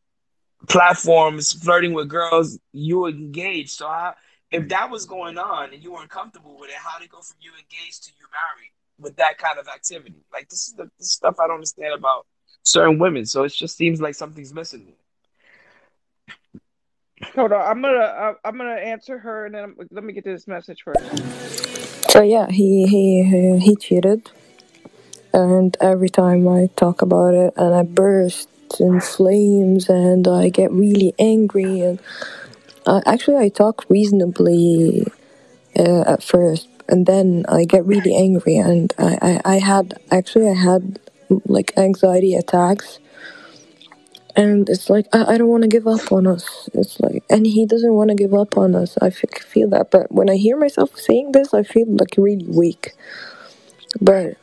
platforms 0.68 1.52
flirting 1.52 1.92
with 1.92 2.08
girls. 2.08 2.58
You 2.72 3.00
were 3.00 3.08
engaged, 3.08 3.70
so 3.70 3.86
how, 3.86 4.14
if 4.50 4.68
that 4.68 4.90
was 4.90 5.06
going 5.06 5.38
on 5.38 5.72
and 5.72 5.82
you 5.82 5.92
weren't 5.92 6.10
comfortable 6.10 6.58
with 6.58 6.70
it, 6.70 6.76
how 6.76 6.98
did 6.98 7.06
it 7.06 7.10
go 7.10 7.20
from 7.20 7.36
you 7.40 7.52
engaged 7.52 8.04
to 8.04 8.10
you 8.18 8.26
married 8.30 8.72
with 8.98 9.16
that 9.16 9.38
kind 9.38 9.58
of 9.58 9.68
activity? 9.68 10.24
Like 10.32 10.48
this 10.48 10.68
is 10.68 10.74
the 10.74 10.90
this 10.98 11.12
stuff 11.12 11.36
I 11.40 11.46
don't 11.46 11.56
understand 11.56 11.94
about 11.94 12.26
certain 12.62 12.98
women. 12.98 13.26
So 13.26 13.44
it 13.44 13.50
just 13.50 13.76
seems 13.76 14.00
like 14.00 14.14
something's 14.14 14.54
missing. 14.54 14.92
Hold 17.34 17.52
on. 17.52 17.62
I'm 17.62 17.80
gonna 17.82 17.98
uh, 17.98 18.34
I'm 18.44 18.56
gonna 18.56 18.72
answer 18.72 19.18
her, 19.18 19.46
and 19.46 19.54
then 19.54 19.64
I'm, 19.64 19.76
let 19.90 20.04
me 20.04 20.12
get 20.12 20.24
to 20.24 20.32
this 20.32 20.48
message 20.48 20.82
first. 20.84 21.00
So 22.10 22.22
yeah, 22.22 22.48
he 22.50 22.86
he 22.86 23.22
he, 23.22 23.58
he 23.58 23.76
cheated, 23.76 24.30
and 25.32 25.76
every 25.80 26.08
time 26.08 26.48
I 26.48 26.68
talk 26.76 27.00
about 27.00 27.34
it, 27.34 27.54
and 27.56 27.74
I 27.74 27.84
burst 27.84 28.48
in 28.80 29.00
flames, 29.00 29.88
and 29.88 30.26
I 30.26 30.48
get 30.48 30.72
really 30.72 31.14
angry, 31.18 31.80
and 31.80 32.00
uh, 32.86 33.00
actually 33.06 33.36
I 33.36 33.48
talk 33.48 33.84
reasonably 33.88 35.06
uh, 35.78 36.02
at 36.02 36.22
first, 36.22 36.68
and 36.88 37.06
then 37.06 37.46
I 37.48 37.64
get 37.64 37.86
really 37.86 38.14
angry, 38.14 38.56
and 38.56 38.92
I, 38.98 39.40
I 39.44 39.54
I 39.54 39.58
had 39.58 39.94
actually 40.10 40.50
I 40.50 40.54
had 40.54 40.98
like 41.46 41.72
anxiety 41.76 42.34
attacks. 42.34 42.98
And 44.34 44.68
it's 44.68 44.88
like 44.88 45.06
I, 45.12 45.34
I 45.34 45.38
don't 45.38 45.48
want 45.48 45.62
to 45.62 45.68
give 45.68 45.86
up 45.86 46.10
on 46.12 46.26
us. 46.26 46.68
It's 46.74 47.00
like, 47.00 47.22
and 47.28 47.46
he 47.46 47.66
doesn't 47.66 47.92
want 47.92 48.10
to 48.10 48.16
give 48.16 48.34
up 48.34 48.56
on 48.56 48.74
us. 48.74 48.96
I 49.00 49.08
f- 49.08 49.42
feel 49.42 49.68
that, 49.70 49.90
but 49.90 50.10
when 50.10 50.30
I 50.30 50.36
hear 50.36 50.56
myself 50.56 50.96
saying 50.96 51.32
this, 51.32 51.52
I 51.52 51.62
feel 51.62 51.86
like 51.88 52.14
really 52.16 52.46
weak. 52.46 52.94
But 54.00 54.36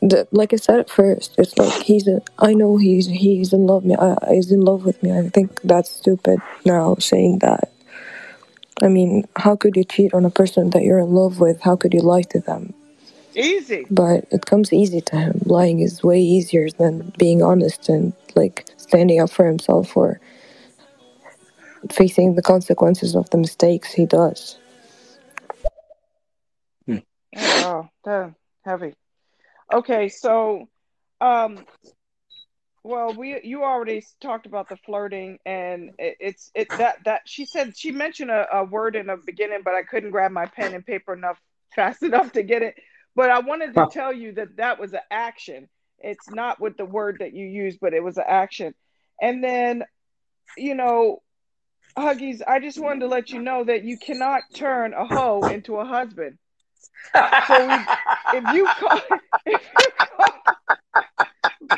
the, 0.00 0.26
like 0.32 0.52
I 0.52 0.56
said 0.56 0.80
at 0.80 0.90
first, 0.90 1.34
it's 1.38 1.56
like 1.58 1.82
he's. 1.84 2.08
A, 2.08 2.20
I 2.38 2.54
know 2.54 2.76
he's 2.76 3.06
he's 3.06 3.52
in 3.52 3.66
love 3.66 3.84
me. 3.84 3.96
I, 3.96 4.16
he's 4.30 4.50
in 4.50 4.60
love 4.60 4.84
with 4.84 5.02
me. 5.02 5.12
I 5.16 5.28
think 5.28 5.60
that's 5.62 5.90
stupid 5.90 6.40
now 6.64 6.96
saying 6.96 7.38
that. 7.40 7.72
I 8.82 8.88
mean, 8.88 9.28
how 9.36 9.56
could 9.56 9.76
you 9.76 9.84
cheat 9.84 10.14
on 10.14 10.24
a 10.24 10.30
person 10.30 10.70
that 10.70 10.82
you're 10.82 10.98
in 10.98 11.12
love 11.12 11.40
with? 11.40 11.60
How 11.62 11.76
could 11.76 11.94
you 11.94 12.00
lie 12.00 12.22
to 12.22 12.40
them? 12.40 12.74
Easy. 13.34 13.86
But 13.90 14.26
it 14.30 14.46
comes 14.46 14.72
easy 14.72 15.00
to 15.00 15.16
him. 15.16 15.40
Lying 15.44 15.80
is 15.80 16.02
way 16.02 16.20
easier 16.20 16.70
than 16.70 17.12
being 17.18 17.42
honest 17.42 17.88
and 17.88 18.12
like 18.34 18.66
standing 18.76 19.20
up 19.20 19.30
for 19.30 19.46
himself 19.46 19.96
or 19.96 20.20
facing 21.90 22.34
the 22.34 22.42
consequences 22.42 23.14
of 23.14 23.28
the 23.30 23.38
mistakes 23.38 23.92
he 23.92 24.06
does. 24.06 24.56
Oh, 26.88 27.00
wow, 27.34 27.90
that's 28.04 28.34
heavy. 28.64 28.94
Okay, 29.72 30.08
so, 30.08 30.68
um, 31.20 31.64
well, 32.84 33.14
we 33.14 33.40
you 33.42 33.62
already 33.62 34.04
talked 34.20 34.46
about 34.46 34.68
the 34.68 34.76
flirting, 34.76 35.38
and 35.46 35.92
it, 35.98 36.16
it's 36.20 36.50
it 36.54 36.68
that 36.78 36.96
that 37.04 37.22
she 37.26 37.46
said 37.46 37.76
she 37.76 37.90
mentioned 37.92 38.30
a, 38.30 38.46
a 38.52 38.64
word 38.64 38.96
in 38.96 39.06
the 39.06 39.16
beginning, 39.24 39.60
but 39.64 39.74
I 39.74 39.82
couldn't 39.82 40.10
grab 40.10 40.32
my 40.32 40.46
pen 40.46 40.74
and 40.74 40.84
paper 40.84 41.14
enough 41.14 41.38
fast 41.74 42.02
enough 42.02 42.32
to 42.32 42.42
get 42.42 42.62
it. 42.62 42.74
But 43.14 43.30
I 43.30 43.40
wanted 43.40 43.74
to 43.74 43.86
tell 43.90 44.12
you 44.12 44.32
that 44.32 44.56
that 44.56 44.80
was 44.80 44.92
an 44.92 45.00
action. 45.10 45.68
It's 45.98 46.30
not 46.30 46.60
with 46.60 46.76
the 46.76 46.84
word 46.84 47.18
that 47.20 47.34
you 47.34 47.46
used, 47.46 47.78
but 47.80 47.94
it 47.94 48.02
was 48.02 48.16
an 48.16 48.24
action. 48.26 48.74
And 49.20 49.42
then, 49.44 49.84
you 50.56 50.74
know, 50.74 51.22
Huggies, 51.96 52.40
I 52.46 52.58
just 52.58 52.80
wanted 52.80 53.00
to 53.00 53.06
let 53.08 53.30
you 53.30 53.40
know 53.40 53.64
that 53.64 53.84
you 53.84 53.98
cannot 53.98 54.42
turn 54.54 54.94
a 54.94 55.04
hoe 55.04 55.44
into 55.44 55.76
a 55.76 55.84
husband. 55.84 56.38
So 57.46 57.66
we, 57.66 57.86
if 58.32 58.44
you 58.54 58.66
call, 58.78 59.00
if 59.46 59.62
you 59.78 59.88
call, 59.98 60.32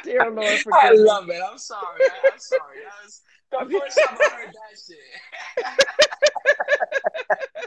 dear 0.02 0.30
Lord, 0.30 0.48
I 0.48 0.62
forgive 0.62 0.92
me. 0.92 1.04
love 1.04 1.28
it. 1.30 1.42
I'm 1.44 1.58
sorry. 1.58 2.02
I, 2.08 2.32
I'm 2.32 2.38
sorry. 2.38 2.76
That 2.84 3.04
was, 3.04 3.22
the 3.72 3.78
first 3.78 3.98
time 3.98 4.18
I 4.18 4.36
heard 4.36 4.54
that 4.54 4.78
shit. 4.86 4.98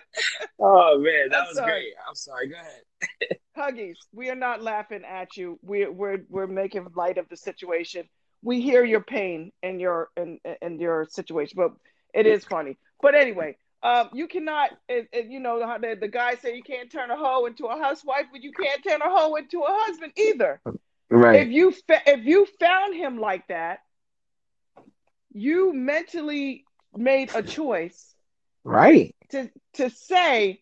oh 0.60 1.00
man, 1.00 1.30
that 1.30 1.42
I'm 1.42 1.48
was 1.48 1.56
sorry. 1.58 1.72
great. 1.72 1.94
I'm 2.08 2.16
sorry. 2.16 2.48
Go 2.48 2.56
ahead. 2.56 3.37
Huggies, 3.58 3.98
we 4.14 4.30
are 4.30 4.36
not 4.36 4.62
laughing 4.62 5.04
at 5.04 5.36
you. 5.38 5.60
We're 5.62 5.92
we're 5.92 6.20
we're 6.30 6.48
making 6.48 6.88
light 6.96 7.18
of 7.18 7.28
the 7.30 7.38
situation. 7.38 8.08
We 8.44 8.62
hear 8.62 8.86
your 8.86 9.02
pain 9.02 9.52
and 9.64 9.82
your 9.82 10.10
and 10.16 10.40
and 10.62 10.80
your 10.80 11.08
situation, 11.10 11.56
but 11.58 11.72
it 12.14 12.28
is 12.28 12.46
funny. 12.46 12.78
But 13.02 13.16
anyway, 13.16 13.58
um, 13.84 14.10
you 14.14 14.28
cannot, 14.28 14.72
it, 14.90 15.08
it- 15.12 15.26
you 15.28 15.40
know, 15.40 15.66
how 15.66 15.78
the, 15.78 15.96
the 16.00 16.08
guy 16.08 16.36
said 16.36 16.56
you 16.56 16.64
can't 16.64 16.92
turn 16.92 17.12
a 17.12 17.18
hoe 17.18 17.46
into 17.46 17.66
a 17.66 17.78
housewife, 17.78 18.26
but 18.32 18.42
you 18.44 18.52
can't 18.52 18.84
turn 18.84 19.02
a 19.02 19.10
hoe 19.10 19.36
into 19.36 19.60
a 19.62 19.68
husband 19.70 20.14
either. 20.18 20.62
Right. 21.10 21.42
If 21.42 21.50
you 21.50 21.72
fa- 21.72 22.02
if 22.06 22.26
you 22.26 22.48
found 22.60 22.96
him 22.96 23.20
like 23.20 23.48
that, 23.48 23.80
you 25.32 25.74
mentally 25.74 26.66
made 26.96 27.32
a 27.36 27.44
choice 27.44 28.14
Right. 28.64 29.16
to 29.30 29.50
to 29.76 29.90
say 29.90 30.62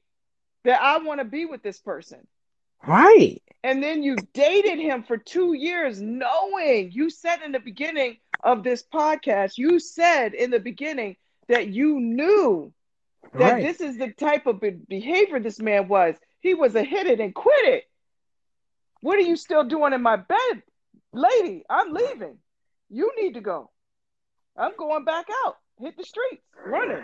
that 0.65 0.81
I 0.81 0.97
want 0.99 1.19
to 1.19 1.25
be 1.25 1.45
with 1.45 1.63
this 1.63 1.79
person. 1.79 2.27
Right. 2.87 3.41
And 3.63 3.81
then 3.81 4.03
you 4.03 4.15
dated 4.33 4.79
him 4.79 5.03
for 5.03 5.17
two 5.17 5.53
years, 5.53 5.99
knowing 6.01 6.91
you 6.91 7.09
said 7.09 7.41
in 7.43 7.51
the 7.51 7.59
beginning 7.59 8.17
of 8.43 8.63
this 8.63 8.83
podcast, 8.83 9.57
you 9.57 9.79
said 9.79 10.33
in 10.35 10.51
the 10.51 10.59
beginning 10.59 11.15
that 11.47 11.69
you 11.69 11.99
knew 11.99 12.71
that 13.33 13.53
Right. 13.53 13.63
this 13.63 13.81
is 13.81 13.97
the 13.97 14.11
type 14.11 14.45
of 14.45 14.61
behavior 14.87 15.39
this 15.39 15.59
man 15.59 15.87
was. 15.87 16.15
He 16.41 16.53
was 16.53 16.75
a 16.75 16.83
hit 16.83 17.07
it 17.07 17.19
and 17.19 17.33
quit 17.33 17.65
it. 17.65 17.83
What 19.01 19.17
are 19.17 19.23
you 19.23 19.35
still 19.35 19.63
doing 19.63 19.93
in 19.93 20.01
my 20.01 20.15
bed? 20.17 20.63
Lady, 21.11 21.63
I'm 21.69 21.91
leaving. 21.91 22.37
You 22.89 23.11
need 23.19 23.33
to 23.33 23.41
go. 23.41 23.71
I'm 24.55 24.75
going 24.77 25.05
back 25.05 25.25
out. 25.45 25.57
Hit 25.79 25.97
the 25.97 26.03
streets, 26.03 26.43
running. 26.65 27.03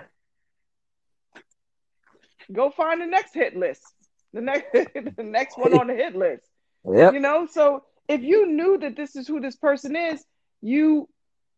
Go 2.52 2.70
find 2.70 3.02
the 3.02 3.08
next 3.08 3.34
hit 3.34 3.56
list. 3.56 3.84
The 4.34 4.42
next 4.42 4.72
the 5.18 5.24
next 5.24 5.58
one 5.58 5.74
on 5.74 5.88
the 5.88 5.96
hit 5.96 6.16
list. 6.16 6.50
Yep. 6.86 7.14
You 7.14 7.20
know, 7.20 7.48
so 7.48 7.84
if 8.08 8.22
you 8.22 8.48
knew 8.48 8.78
that 8.80 8.96
this 8.96 9.16
is 9.16 9.28
who 9.28 9.40
this 9.40 9.56
person 9.58 9.96
is, 9.96 10.24
you 10.62 11.08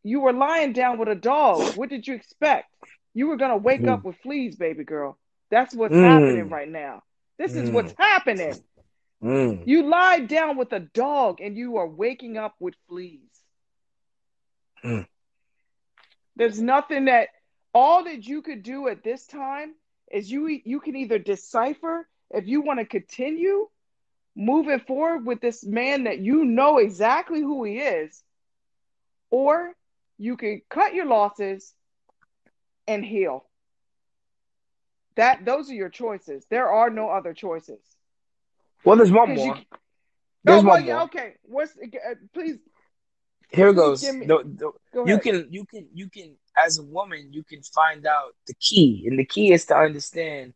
you 0.03 0.21
were 0.21 0.33
lying 0.33 0.73
down 0.73 0.97
with 0.97 1.09
a 1.09 1.15
dog. 1.15 1.71
What 1.75 1.89
did 1.89 2.07
you 2.07 2.15
expect? 2.15 2.67
You 3.13 3.27
were 3.27 3.37
gonna 3.37 3.57
wake 3.57 3.87
up 3.87 4.03
with 4.03 4.17
fleas, 4.17 4.55
baby 4.55 4.83
girl. 4.83 5.17
That's 5.51 5.75
what's 5.75 5.95
Mm. 5.95 6.01
happening 6.01 6.49
right 6.49 6.69
now. 6.69 7.03
This 7.37 7.55
is 7.55 7.69
Mm. 7.69 7.73
what's 7.73 7.93
happening. 7.97 8.63
Mm. 9.23 9.63
You 9.65 9.83
lied 9.83 10.27
down 10.27 10.57
with 10.57 10.71
a 10.73 10.79
dog 10.79 11.41
and 11.41 11.57
you 11.57 11.77
are 11.77 11.87
waking 11.87 12.37
up 12.37 12.55
with 12.59 12.75
fleas. 12.87 13.43
Mm. 14.83 15.05
There's 16.35 16.61
nothing 16.61 17.05
that 17.05 17.29
all 17.73 18.03
that 18.05 18.25
you 18.25 18.41
could 18.41 18.63
do 18.63 18.87
at 18.87 19.03
this 19.03 19.25
time 19.27 19.73
is 20.11 20.31
you 20.31 20.47
you 20.47 20.79
can 20.79 20.95
either 20.95 21.19
decipher 21.19 22.07
if 22.33 22.47
you 22.47 22.61
want 22.61 22.79
to 22.79 22.85
continue 22.85 23.67
moving 24.35 24.79
forward 24.79 25.25
with 25.25 25.39
this 25.41 25.63
man 25.63 26.05
that 26.05 26.19
you 26.19 26.43
know 26.45 26.77
exactly 26.79 27.39
who 27.41 27.63
he 27.63 27.77
is, 27.77 28.21
or 29.29 29.73
you 30.17 30.37
can 30.37 30.61
cut 30.69 30.93
your 30.93 31.05
losses 31.05 31.73
and 32.87 33.05
heal. 33.05 33.45
That 35.15 35.45
those 35.45 35.69
are 35.69 35.75
your 35.75 35.89
choices. 35.89 36.45
There 36.49 36.71
are 36.71 36.89
no 36.89 37.09
other 37.09 37.33
choices. 37.33 37.79
Well, 38.83 38.97
there's 38.97 39.11
one 39.11 39.29
you- 39.29 39.35
more. 39.45 39.57
Oh, 39.57 39.77
There's 40.45 40.63
well, 40.63 40.73
one 40.75 40.85
yeah, 40.85 40.93
more. 40.95 41.03
okay. 41.03 41.35
What's 41.43 41.71
uh, 41.77 42.15
please 42.33 42.57
Here 43.49 43.71
please 43.71 43.75
goes. 43.77 44.03
me- 44.13 44.25
The- 44.25 44.43
the- 44.43 44.71
go 44.93 45.05
you 45.05 45.19
can 45.19 45.47
you 45.51 45.65
can 45.65 45.87
you 45.93 46.09
can 46.09 46.35
as 46.65 46.79
a 46.79 46.83
woman 46.83 47.31
you 47.31 47.43
can 47.43 47.61
find 47.61 48.05
out 48.05 48.35
the 48.47 48.53
key 48.55 49.05
and 49.07 49.17
the 49.17 49.25
key 49.25 49.53
is 49.53 49.65
to 49.67 49.75
understand 49.77 50.53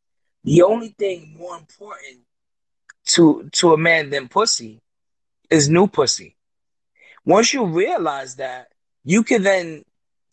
the 0.47 0.61
only 0.61 0.89
thing 0.97 1.35
more 1.37 1.57
important 1.57 2.21
to 3.05 3.49
to 3.51 3.73
a 3.73 3.77
man 3.77 4.09
than 4.09 4.29
pussy 4.29 4.79
is 5.49 5.67
new 5.67 5.87
pussy. 5.87 6.37
Once 7.25 7.53
you 7.53 7.65
realize 7.65 8.37
that 8.37 8.69
you 9.03 9.23
can 9.23 9.43
then 9.43 9.83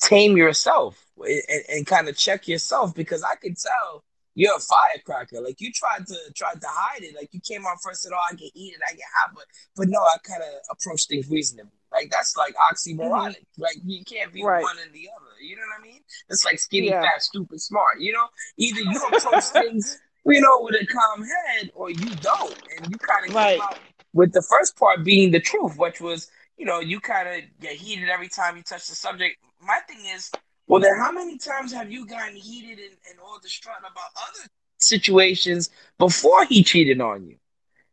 tame 0.00 0.36
yourself 0.36 1.04
and, 1.18 1.62
and, 1.68 1.86
kind 1.86 2.08
of 2.08 2.16
check 2.16 2.46
yourself 2.48 2.94
because 2.94 3.22
i 3.22 3.34
can 3.36 3.54
tell 3.54 4.02
you're 4.34 4.56
a 4.56 4.60
firecracker. 4.60 5.40
Like 5.40 5.60
you 5.60 5.72
tried 5.72 6.06
to 6.08 6.16
tried 6.34 6.60
to 6.60 6.66
hide 6.68 7.02
it. 7.02 7.14
Like 7.14 7.28
you 7.32 7.40
came 7.40 7.64
on 7.66 7.76
first 7.82 8.04
and 8.04 8.14
all, 8.14 8.20
oh 8.20 8.32
i 8.32 8.34
get 8.34 8.50
heated 8.54 8.80
i 8.88 8.92
get 8.92 9.04
hot 9.16 9.30
but 9.34 9.44
but 9.76 9.88
no 9.88 10.00
i 10.00 10.16
kind 10.24 10.42
of 10.42 10.48
approach 10.70 11.06
things 11.06 11.28
reasonably. 11.30 11.72
Like 11.92 12.10
that's 12.10 12.36
like 12.36 12.54
oxymoronic. 12.56 13.36
Mm-hmm. 13.36 13.62
Like 13.62 13.76
you 13.84 14.04
can't 14.04 14.32
be 14.32 14.42
Right. 14.44 14.62
one 14.62 14.76
and 14.84 14.92
the 14.92 15.08
other. 15.14 15.40
You 15.40 15.56
know 15.56 15.62
what 15.62 15.80
i 15.80 15.92
mean? 15.92 16.00
It's 16.28 16.44
like 16.44 16.58
skinny 16.58 16.88
Yeah. 16.88 17.02
fat 17.02 17.22
stupid 17.22 17.60
smart 17.60 18.00
you 18.00 18.12
know? 18.12 18.26
Either 18.56 18.80
you 18.80 19.00
approach 19.12 19.44
things 19.52 20.00
you 20.26 20.40
know 20.40 20.58
with 20.60 20.74
a 20.74 20.86
calm 20.86 21.22
head 21.24 21.70
or 21.74 21.90
you 21.90 22.14
don't. 22.16 22.58
And 22.76 22.90
you 22.90 22.98
kind 22.98 23.26
of 23.26 23.32
Right. 23.34 23.58
out 23.62 23.78
with 24.12 24.32
the 24.32 24.42
first 24.42 24.76
part 24.76 25.04
being 25.04 25.30
the 25.30 25.40
truth 25.40 25.76
which 25.76 26.00
was 26.00 26.30
you 26.56 26.64
know 26.64 26.80
you 26.80 27.00
kind 27.00 27.28
of 27.28 27.42
get 27.60 27.72
heated 27.76 28.08
every 28.08 28.28
time 28.28 28.56
you 28.56 28.62
touch 28.62 28.86
the 28.88 28.94
subject. 28.94 29.36
My 29.60 29.78
thing 29.88 30.04
is 30.14 30.32
well 30.66 30.80
then 30.80 30.92
how 30.98 31.12
many 31.12 31.38
times 31.38 31.72
have 31.72 31.90
you 31.90 32.06
gotten 32.06 32.36
heated 32.36 32.78
and, 32.78 32.96
and 33.10 33.18
all 33.20 33.38
distraught 33.42 33.78
about 33.80 34.10
other 34.16 34.48
situations 34.78 35.70
before 35.98 36.44
he 36.44 36.62
cheated 36.62 37.00
on 37.00 37.26
you? 37.26 37.36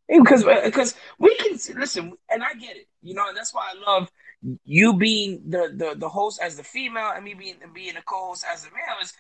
Because 0.09 0.43
because 0.65 0.93
uh, 0.93 0.97
we 1.19 1.36
can 1.36 1.57
listen 1.79 2.13
and 2.29 2.43
i 2.43 2.53
get 2.53 2.75
it 2.75 2.88
you 3.01 3.13
know 3.13 3.27
and 3.27 3.38
that's 3.38 3.53
why 3.53 3.71
i 3.73 3.91
love 3.91 4.09
you 4.65 4.93
being 4.97 5.41
the 5.47 5.71
the, 5.75 5.95
the 5.97 6.09
host 6.09 6.39
as 6.41 6.57
the 6.57 6.63
female 6.63 7.11
and 7.15 7.23
me 7.23 7.34
being 7.34 7.55
being 7.73 7.93
the 7.95 8.01
co-host 8.01 8.43
as 8.51 8.63
the 8.63 8.69
male 8.71 8.97
is 9.01 9.13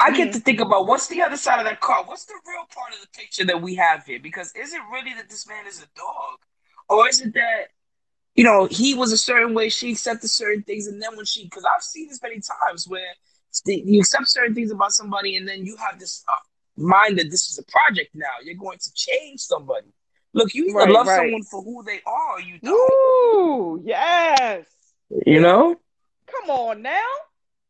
I 0.00 0.10
get 0.12 0.32
to 0.32 0.40
think 0.40 0.60
about 0.60 0.86
what's 0.86 1.06
the 1.08 1.22
other 1.22 1.36
side 1.36 1.58
of 1.60 1.64
that 1.66 1.80
car. 1.80 2.02
What's 2.04 2.24
the 2.24 2.34
real 2.46 2.64
part 2.74 2.92
of 2.92 3.00
the 3.00 3.08
picture 3.18 3.44
that 3.46 3.60
we 3.62 3.74
have 3.76 4.04
here? 4.04 4.18
Because 4.20 4.52
is 4.56 4.72
it 4.72 4.80
really 4.92 5.14
that 5.14 5.28
this 5.28 5.46
man 5.48 5.66
is 5.66 5.82
a 5.82 5.86
dog, 5.96 6.38
or 6.88 7.08
is 7.08 7.20
it 7.20 7.32
that 7.34 7.68
you 8.34 8.44
know 8.44 8.66
he 8.66 8.94
was 8.94 9.12
a 9.12 9.16
certain 9.16 9.54
way, 9.54 9.68
she 9.68 9.92
accepted 9.92 10.30
certain 10.30 10.62
things, 10.62 10.86
and 10.88 11.00
then 11.00 11.16
when 11.16 11.24
she, 11.24 11.44
because 11.44 11.64
I've 11.64 11.82
seen 11.82 12.08
this 12.08 12.20
many 12.22 12.40
times 12.66 12.88
where 12.88 13.00
you 13.66 14.00
accept 14.00 14.28
certain 14.28 14.54
things 14.54 14.70
about 14.72 14.92
somebody, 14.92 15.36
and 15.36 15.46
then 15.46 15.64
you 15.64 15.76
have 15.76 15.98
this 16.00 16.24
uh, 16.28 16.32
mind 16.76 17.18
that 17.18 17.30
this 17.30 17.48
is 17.48 17.58
a 17.58 17.64
project 17.64 18.10
now. 18.14 18.26
You're 18.42 18.56
going 18.56 18.78
to 18.78 18.92
change 18.94 19.40
somebody. 19.40 19.86
Look, 20.32 20.54
you 20.54 20.64
either 20.66 20.74
Right, 20.76 20.88
love 20.90 21.06
right. 21.06 21.16
someone 21.18 21.44
for 21.44 21.62
who 21.62 21.84
they 21.84 22.00
are, 22.04 22.40
you 22.40 22.58
don't. 22.58 22.74
Ooh, 22.74 23.80
yes. 23.84 24.66
You 25.24 25.40
know, 25.40 25.76
Come 26.26 26.50
on 26.50 26.82
now. 26.82 27.02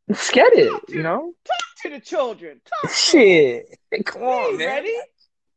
Let's 0.09 0.31
get 0.31 0.53
it. 0.53 0.73
You 0.89 1.03
know, 1.03 1.33
Talk 1.45 1.83
To 1.83 1.91
the 1.91 2.01
children. 2.01 2.61
Talk 2.65 2.91
shit. 2.93 3.79
Come 4.05 4.23
on, 4.23 4.57
man. 4.59 4.67
ready? 4.67 4.95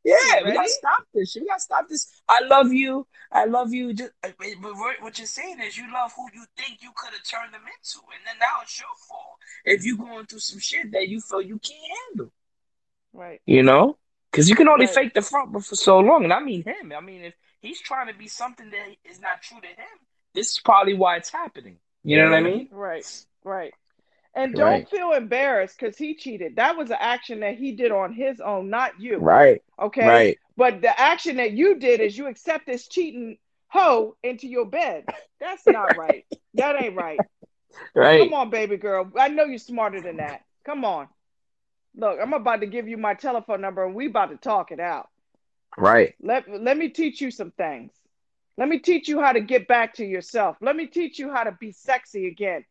Yeah, 0.03 0.43
we 0.45 0.53
gotta 0.53 0.69
stop 0.69 1.03
this. 1.13 1.35
We 1.35 1.45
gotta 1.45 1.59
stop 1.59 1.89
this. 1.89 2.21
I 2.29 2.39
love 2.41 2.71
you. 2.71 3.05
I 3.29 3.43
love 3.45 3.73
you. 3.73 3.93
Just, 3.93 4.11
uh, 4.23 4.29
but 4.61 4.71
what 5.01 5.17
you're 5.17 5.27
saying 5.27 5.59
is 5.61 5.77
you 5.77 5.91
love 5.91 6.13
who 6.15 6.23
you 6.33 6.45
think 6.55 6.81
you 6.81 6.91
could 6.95 7.11
have 7.11 7.23
turned 7.23 7.53
them 7.53 7.61
into, 7.63 7.99
and 8.13 8.21
then 8.25 8.35
now 8.39 8.61
it's 8.61 8.79
your 8.79 8.87
fault 9.09 9.37
if 9.65 9.83
you're 9.83 9.97
going 9.97 10.25
through 10.25 10.39
some 10.39 10.59
shit 10.59 10.91
that 10.93 11.09
you 11.09 11.19
feel 11.19 11.41
you 11.41 11.59
can't 11.59 11.91
handle. 12.09 12.31
Right. 13.11 13.41
You 13.45 13.63
know, 13.63 13.97
because 14.31 14.49
you 14.49 14.55
can 14.55 14.69
only 14.69 14.85
Right. 14.85 14.95
fake 14.95 15.13
the 15.13 15.21
front 15.21 15.51
but 15.51 15.65
for 15.65 15.75
so 15.75 15.99
long, 15.99 16.23
and 16.23 16.31
I 16.31 16.39
mean 16.39 16.63
him. 16.63 16.93
I 16.95 17.01
mean, 17.01 17.25
if 17.25 17.33
he's 17.59 17.81
trying 17.81 18.07
to 18.07 18.13
be 18.13 18.27
something 18.29 18.69
that 18.69 18.87
is 19.03 19.19
not 19.19 19.41
true 19.41 19.59
to 19.59 19.67
him, 19.67 19.97
this 20.33 20.51
is 20.51 20.59
probably 20.63 20.93
why 20.93 21.17
it's 21.17 21.31
happening. 21.31 21.79
You 22.03 22.17
know 22.17 22.29
what 22.29 22.37
I 22.37 22.41
mean? 22.41 22.69
Right. 22.71 23.25
Right. 23.43 23.73
And 24.37 24.53
don't 24.53 24.65
Right. 24.65 24.89
feel 24.89 25.13
embarrassed 25.13 25.79
because 25.79 25.97
he 25.97 26.15
cheated. 26.15 26.57
That 26.57 26.77
was 26.77 26.91
an 26.91 26.97
action 26.99 27.39
that 27.39 27.55
he 27.55 27.71
did 27.71 27.91
on 27.91 28.13
his 28.13 28.39
own, 28.39 28.69
not 28.69 28.99
you. 29.01 29.17
Right. 29.17 29.63
Okay. 29.81 30.07
Right. 30.07 30.39
But 30.55 30.81
the 30.81 30.99
action 30.99 31.37
that 31.37 31.53
you 31.53 31.79
did 31.79 31.99
is 32.01 32.15
you 32.15 32.27
accept 32.27 32.67
this 32.67 32.87
cheating 32.87 33.39
hoe 33.67 34.15
into 34.21 34.47
your 34.47 34.65
bed. 34.65 35.07
That's 35.39 35.67
not 35.67 35.95
right. 35.97 36.25
That 36.53 36.75
ain't 36.79 36.95
right. 36.95 37.19
Right. 37.95 38.21
Come 38.21 38.33
on, 38.35 38.51
baby 38.51 38.77
girl. 38.77 39.11
I 39.17 39.27
know 39.29 39.45
you're 39.45 39.57
smarter 39.57 40.01
than 40.01 40.17
that. 40.17 40.41
Come 40.65 40.85
on. 40.85 41.07
Look, 41.95 42.19
I'm 42.21 42.33
about 42.33 42.61
to 42.61 42.67
give 42.67 42.87
you 42.87 42.97
my 42.97 43.15
telephone 43.15 43.61
number 43.61 43.83
and 43.83 43.95
we 43.95 44.05
about 44.05 44.29
to 44.29 44.37
talk 44.37 44.71
it 44.71 44.79
out. 44.79 45.09
Right. 45.77 46.13
Let, 46.21 46.45
let 46.47 46.77
me 46.77 46.89
teach 46.89 47.21
you 47.21 47.31
some 47.31 47.51
things. 47.51 47.91
Let 48.55 48.69
me 48.69 48.77
teach 48.79 49.07
you 49.07 49.19
how 49.19 49.33
to 49.33 49.41
get 49.41 49.67
back 49.67 49.95
to 49.95 50.05
yourself. 50.05 50.57
Let 50.61 50.75
me 50.75 50.85
teach 50.85 51.17
you 51.17 51.31
how 51.31 51.43
to 51.43 51.57
be 51.59 51.71
sexy 51.71 52.27
again. 52.27 52.65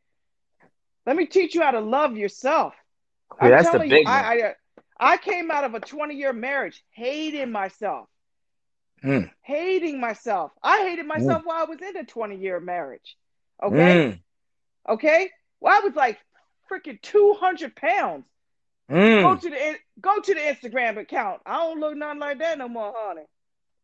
Let 1.06 1.16
me 1.16 1.26
teach 1.26 1.54
you 1.54 1.62
how 1.62 1.70
to 1.70 1.80
love 1.80 2.16
yourself. 2.16 2.74
Yeah, 3.40 3.50
that's 3.50 3.70
the 3.70 3.78
big 3.78 4.04
one. 4.06 4.14
I, 4.14 4.18
I 4.18 4.54
I 4.98 5.16
came 5.18 5.50
out 5.50 5.64
of 5.64 5.74
a 5.74 5.80
20 5.80 6.14
year 6.14 6.32
marriage 6.32 6.82
hating 6.90 7.52
myself. 7.52 8.08
Mm. 9.04 9.30
Hating 9.42 10.00
myself. 10.00 10.52
I 10.62 10.78
hated 10.88 11.06
myself 11.06 11.42
while 11.44 11.58
I 11.60 11.64
was 11.64 11.78
in 11.80 11.96
a 11.96 12.04
20 12.04 12.36
year 12.36 12.58
marriage. 12.60 13.16
Okay. 13.62 13.76
Mm. 13.76 14.20
Okay. 14.88 15.30
Well, 15.60 15.76
I 15.76 15.80
was 15.84 15.94
like 15.94 16.18
freaking 16.70 17.00
200 17.02 17.76
pounds. 17.76 18.24
Go 18.88 18.94
Mm. 18.94 19.40
to 19.40 19.50
the 19.50 19.76
go 20.00 20.20
to 20.20 20.34
the 20.34 20.40
Instagram 20.40 20.96
account. 20.98 21.42
I 21.44 21.56
don't 21.58 21.80
look 21.80 21.96
nothing 21.96 22.20
like 22.20 22.38
that 22.38 22.58
no 22.58 22.68
more, 22.68 22.92
honey. 22.96 23.26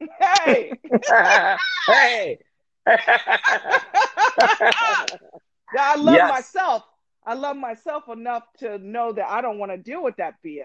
Hey. 0.20 0.78
hey. 1.86 2.38
I 5.78 5.96
love 5.96 6.14
Yes. 6.14 6.30
myself. 6.30 6.82
I 7.24 7.34
love 7.34 7.56
myself 7.56 8.08
enough 8.08 8.44
to 8.58 8.78
know 8.78 9.12
that 9.12 9.28
I 9.28 9.40
don't 9.40 9.58
want 9.58 9.72
to 9.72 9.78
deal 9.78 10.02
with 10.02 10.16
that 10.16 10.34
BS. 10.44 10.64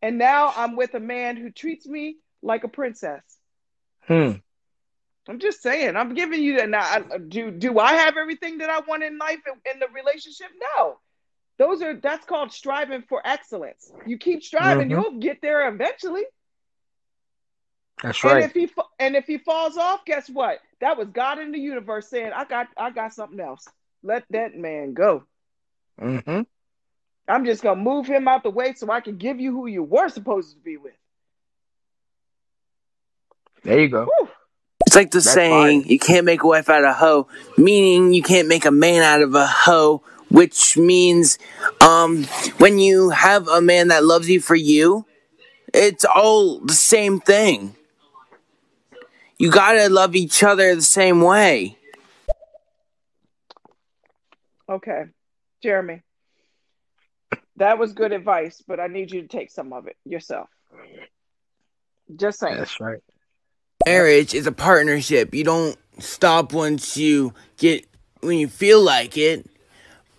And 0.00 0.16
now 0.18 0.52
I'm 0.56 0.76
with 0.76 0.94
a 0.94 1.00
man 1.00 1.36
who 1.36 1.50
treats 1.50 1.86
me 1.86 2.18
like 2.42 2.64
a 2.64 2.68
princess. 2.68 3.22
Hmm. 4.06 4.32
I'm 5.28 5.40
just 5.40 5.60
saying. 5.60 5.96
I'm 5.96 6.14
giving 6.14 6.42
you 6.42 6.56
that. 6.58 6.68
Now, 6.70 6.98
do 7.28 7.50
do 7.50 7.78
I 7.78 7.94
have 7.94 8.16
everything 8.16 8.58
that 8.58 8.70
I 8.70 8.80
want 8.80 9.02
in 9.02 9.18
life 9.18 9.40
in, 9.46 9.72
in 9.72 9.80
the 9.80 9.88
relationship? 9.88 10.46
No. 10.76 10.98
Those 11.58 11.82
are 11.82 11.94
that's 11.94 12.24
called 12.24 12.52
striving 12.52 13.02
for 13.02 13.20
excellence. 13.24 13.92
You 14.06 14.16
keep 14.16 14.42
striving, 14.44 14.88
Mhm. 14.88 14.90
you'll 14.92 15.18
get 15.18 15.42
there 15.42 15.68
eventually. 15.68 16.24
That's 18.02 18.22
right. 18.22 18.42
And 18.42 18.44
if 18.44 18.52
he 18.52 18.70
and 19.00 19.16
if 19.16 19.26
he 19.26 19.38
falls 19.38 19.76
off, 19.76 20.04
guess 20.04 20.30
what? 20.30 20.60
That 20.80 20.96
was 20.96 21.08
God 21.08 21.40
in 21.40 21.50
the 21.50 21.58
universe 21.58 22.08
saying, 22.08 22.32
"I 22.32 22.44
got 22.44 22.68
I 22.76 22.90
got 22.90 23.12
something 23.12 23.40
else. 23.40 23.66
Let 24.02 24.24
that 24.30 24.56
man 24.56 24.94
go. 24.94 25.24
Mm-hmm. 26.00 26.42
I'm 27.26 27.44
just 27.44 27.62
gonna 27.62 27.80
move 27.80 28.06
him 28.06 28.28
out 28.28 28.42
the 28.42 28.50
way 28.50 28.74
so 28.74 28.90
I 28.90 29.00
can 29.00 29.16
give 29.16 29.40
you 29.40 29.52
who 29.52 29.66
you 29.66 29.82
were 29.82 30.08
supposed 30.08 30.54
to 30.54 30.60
be 30.60 30.76
with." 30.76 30.94
There 33.64 33.80
you 33.80 33.88
go. 33.88 34.04
Whew. 34.04 34.28
It's 34.86 34.96
like 34.96 35.10
the 35.10 35.18
That's 35.18 35.32
saying, 35.32 35.82
fire. 35.82 35.92
you 35.92 35.98
can't 35.98 36.24
make 36.24 36.42
a 36.42 36.46
wife 36.46 36.70
out 36.70 36.84
of 36.84 36.90
a 36.90 36.94
hoe, 36.94 37.28
meaning 37.58 38.14
you 38.14 38.22
can't 38.22 38.48
make 38.48 38.64
a 38.64 38.70
man 38.70 39.02
out 39.02 39.20
of 39.20 39.34
a 39.34 39.46
hoe, 39.46 40.02
which 40.30 40.76
means 40.76 41.38
um 41.80 42.24
when 42.58 42.78
you 42.78 43.10
have 43.10 43.48
a 43.48 43.60
man 43.60 43.88
that 43.88 44.04
loves 44.04 44.30
you 44.30 44.40
for 44.40 44.54
you, 44.54 45.04
it's 45.74 46.04
all 46.04 46.60
the 46.60 46.72
same 46.72 47.20
thing. 47.20 47.74
You 49.38 49.50
gotta 49.50 49.88
love 49.88 50.16
each 50.16 50.42
other 50.42 50.74
the 50.74 50.82
same 50.82 51.20
way. 51.20 51.77
Okay, 54.70 55.04
Jeremy, 55.62 56.02
that 57.56 57.78
was 57.78 57.92
good 57.92 58.12
advice, 58.12 58.62
but 58.66 58.80
I 58.80 58.86
need 58.86 59.10
you 59.10 59.22
to 59.22 59.28
take 59.28 59.50
some 59.50 59.72
of 59.72 59.86
it 59.86 59.96
yourself. 60.04 60.48
Just 62.14 62.38
saying. 62.38 62.58
That's 62.58 62.80
right. 62.80 63.00
Marriage 63.86 64.34
is 64.34 64.46
a 64.46 64.52
partnership. 64.52 65.34
You 65.34 65.44
don't 65.44 65.76
stop 65.98 66.52
once 66.52 66.96
you 66.96 67.32
get 67.56 67.86
when 68.20 68.38
you 68.38 68.48
feel 68.48 68.82
like 68.82 69.16
it, 69.16 69.48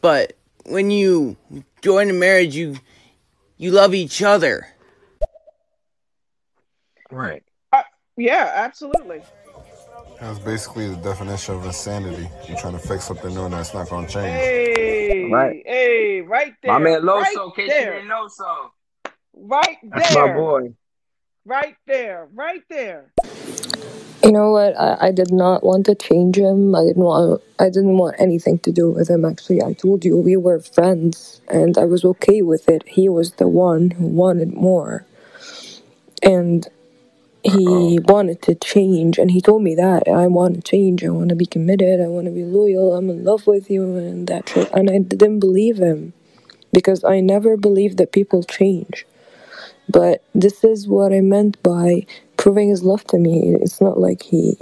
but 0.02 0.34
when 0.66 0.92
you 0.92 1.38
join 1.82 2.10
a 2.10 2.14
marriage, 2.14 2.56
you 2.56 2.78
you 3.58 3.72
love 3.72 3.94
each 3.94 4.22
other. 4.22 4.68
Right. 7.12 7.44
Uh, 7.74 7.84
yeah, 8.18 8.52
absolutely. 8.56 9.22
That's 10.20 10.40
basically 10.40 10.90
the 10.90 10.98
definition 10.98 11.56
of 11.56 11.66
insanity. 11.66 12.30
You're 12.48 12.58
trying 12.58 12.74
to 12.74 12.80
fix 12.80 13.06
something 13.06 13.34
new 13.34 13.46
and 13.46 13.54
that's 13.54 13.74
not 13.74 13.90
going 13.90 14.06
to 14.06 14.12
change. 14.12 14.26
Hey, 14.26 15.30
Right. 15.32 15.64
hey, 15.66 16.22
right 16.22 16.54
there. 16.62 16.74
My 16.74 16.80
man 16.80 17.02
Loso, 17.04 17.22
right 17.22 17.36
in 17.36 17.52
case 17.52 17.58
you 17.58 17.68
there, 17.70 17.94
didn't 17.94 18.08
know 18.10 18.28
so. 18.28 18.72
right 19.34 19.78
That's 19.84 20.14
there, 20.14 20.28
my 20.28 20.34
boy. 20.34 20.74
right 21.46 21.76
there, 21.88 22.28
right 22.34 22.64
there. 22.70 23.14
You 24.24 24.34
know 24.34 24.52
what? 24.52 24.78
I, 24.78 25.08
I 25.08 25.12
did 25.12 25.32
not 25.32 25.64
want 25.64 25.86
to 25.86 25.96
change 25.96 26.38
him. 26.38 26.76
I 26.76 26.84
didn't 26.84 27.02
want. 27.04 27.42
I 27.58 27.66
didn't 27.70 27.98
want 27.98 28.18
anything 28.20 28.60
to 28.60 28.72
do 28.72 28.92
with 28.92 29.10
him. 29.10 29.24
Actually, 29.24 29.64
I 29.64 29.72
told 29.74 30.04
you 30.04 30.18
we 30.18 30.36
were 30.36 30.60
friends, 30.60 31.40
and 31.48 31.78
I 31.78 31.86
was 31.86 32.04
okay 32.04 32.42
with 32.42 32.68
it. 32.68 32.84
He 32.86 33.08
was 33.08 33.34
the 33.34 33.48
one 33.48 33.92
who 33.92 34.06
wanted 34.06 34.54
more, 34.54 35.06
and 36.22 36.68
he 37.44 38.00
oh. 38.00 38.14
wanted 38.14 38.42
to 38.44 38.56
change. 38.56 39.18
And 39.18 39.32
he 39.32 39.42
told 39.42 39.64
me 39.64 39.76
that 39.76 40.08
I 40.08 40.28
want 40.28 40.56
to 40.56 40.62
change. 40.62 41.04
I 41.04 41.10
want 41.10 41.30
to 41.30 41.36
be 41.36 41.46
committed. 41.46 42.02
I 42.02 42.08
want 42.08 42.26
to 42.26 42.32
be 42.32 42.44
loyal. 42.44 42.96
I'm 42.96 43.10
in 43.10 43.24
love 43.24 43.48
with 43.48 43.70
you, 43.70 43.96
and 43.98 44.28
that 44.28 44.50
shit. 44.50 44.70
And 44.74 44.90
I 44.90 45.00
didn't 45.00 45.40
believe 45.40 45.78
him 45.78 46.14
because 46.74 47.04
I 47.04 47.20
never 47.20 47.58
believed 47.58 47.98
that 47.98 48.12
people 48.12 48.44
change. 48.44 49.06
But 49.90 50.24
this 50.36 50.64
is 50.64 50.88
what 50.88 51.14
I 51.14 51.22
meant 51.22 51.62
by 51.64 52.06
proving 52.38 52.70
his 52.70 52.84
love 52.84 53.06
to 53.06 53.18
me. 53.18 53.56
It's 53.56 53.82
not 53.82 54.00
like 54.00 54.24
he. 54.24 54.58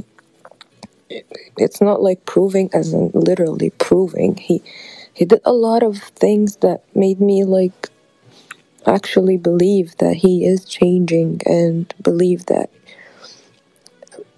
It's 1.57 1.81
not 1.81 2.01
like 2.01 2.25
proving 2.25 2.69
as 2.73 2.93
in 2.93 3.11
literally 3.13 3.71
proving. 3.71 4.37
He 4.37 4.61
he 5.13 5.25
did 5.25 5.41
a 5.45 5.53
lot 5.53 5.83
of 5.83 5.97
things 5.97 6.57
that 6.57 6.83
made 6.95 7.19
me 7.19 7.43
like 7.43 7.89
actually 8.87 9.37
believe 9.37 9.95
that 9.97 10.15
he 10.15 10.45
is 10.45 10.65
changing 10.65 11.41
and 11.45 11.93
believe 12.01 12.45
that 12.47 12.69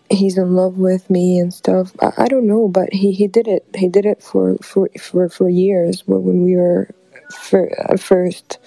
he's 0.09 0.37
in 0.37 0.55
love 0.55 0.77
with 0.77 1.09
me 1.09 1.39
and 1.39 1.53
stuff. 1.53 1.91
I, 2.01 2.11
I 2.23 2.27
don't 2.27 2.47
know, 2.47 2.67
but 2.67 2.91
he, 2.93 3.11
he 3.11 3.27
did 3.27 3.47
it. 3.47 3.65
He 3.75 3.87
did 3.87 4.05
it 4.05 4.21
for 4.21 4.57
for 4.57 4.89
for, 4.99 5.29
for 5.29 5.49
years 5.49 6.03
when 6.07 6.43
we 6.43 6.55
were 6.55 6.89
fir- 7.31 7.71
at 7.89 7.99
first, 7.99 8.57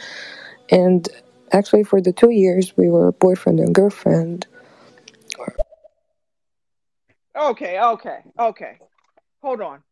and 0.70 1.09
actually 1.53 1.85
for 1.85 2.01
the 2.01 2.12
two 2.12 2.30
years 2.30 2.76
we 2.76 2.89
were 2.89 3.12
boyfriend 3.12 3.61
and 3.61 3.74
girlfriend. 3.74 4.47
Okay, 7.37 7.80
okay, 7.80 8.18
okay. 8.39 8.78
Hold 9.43 9.61
on. 9.62 9.83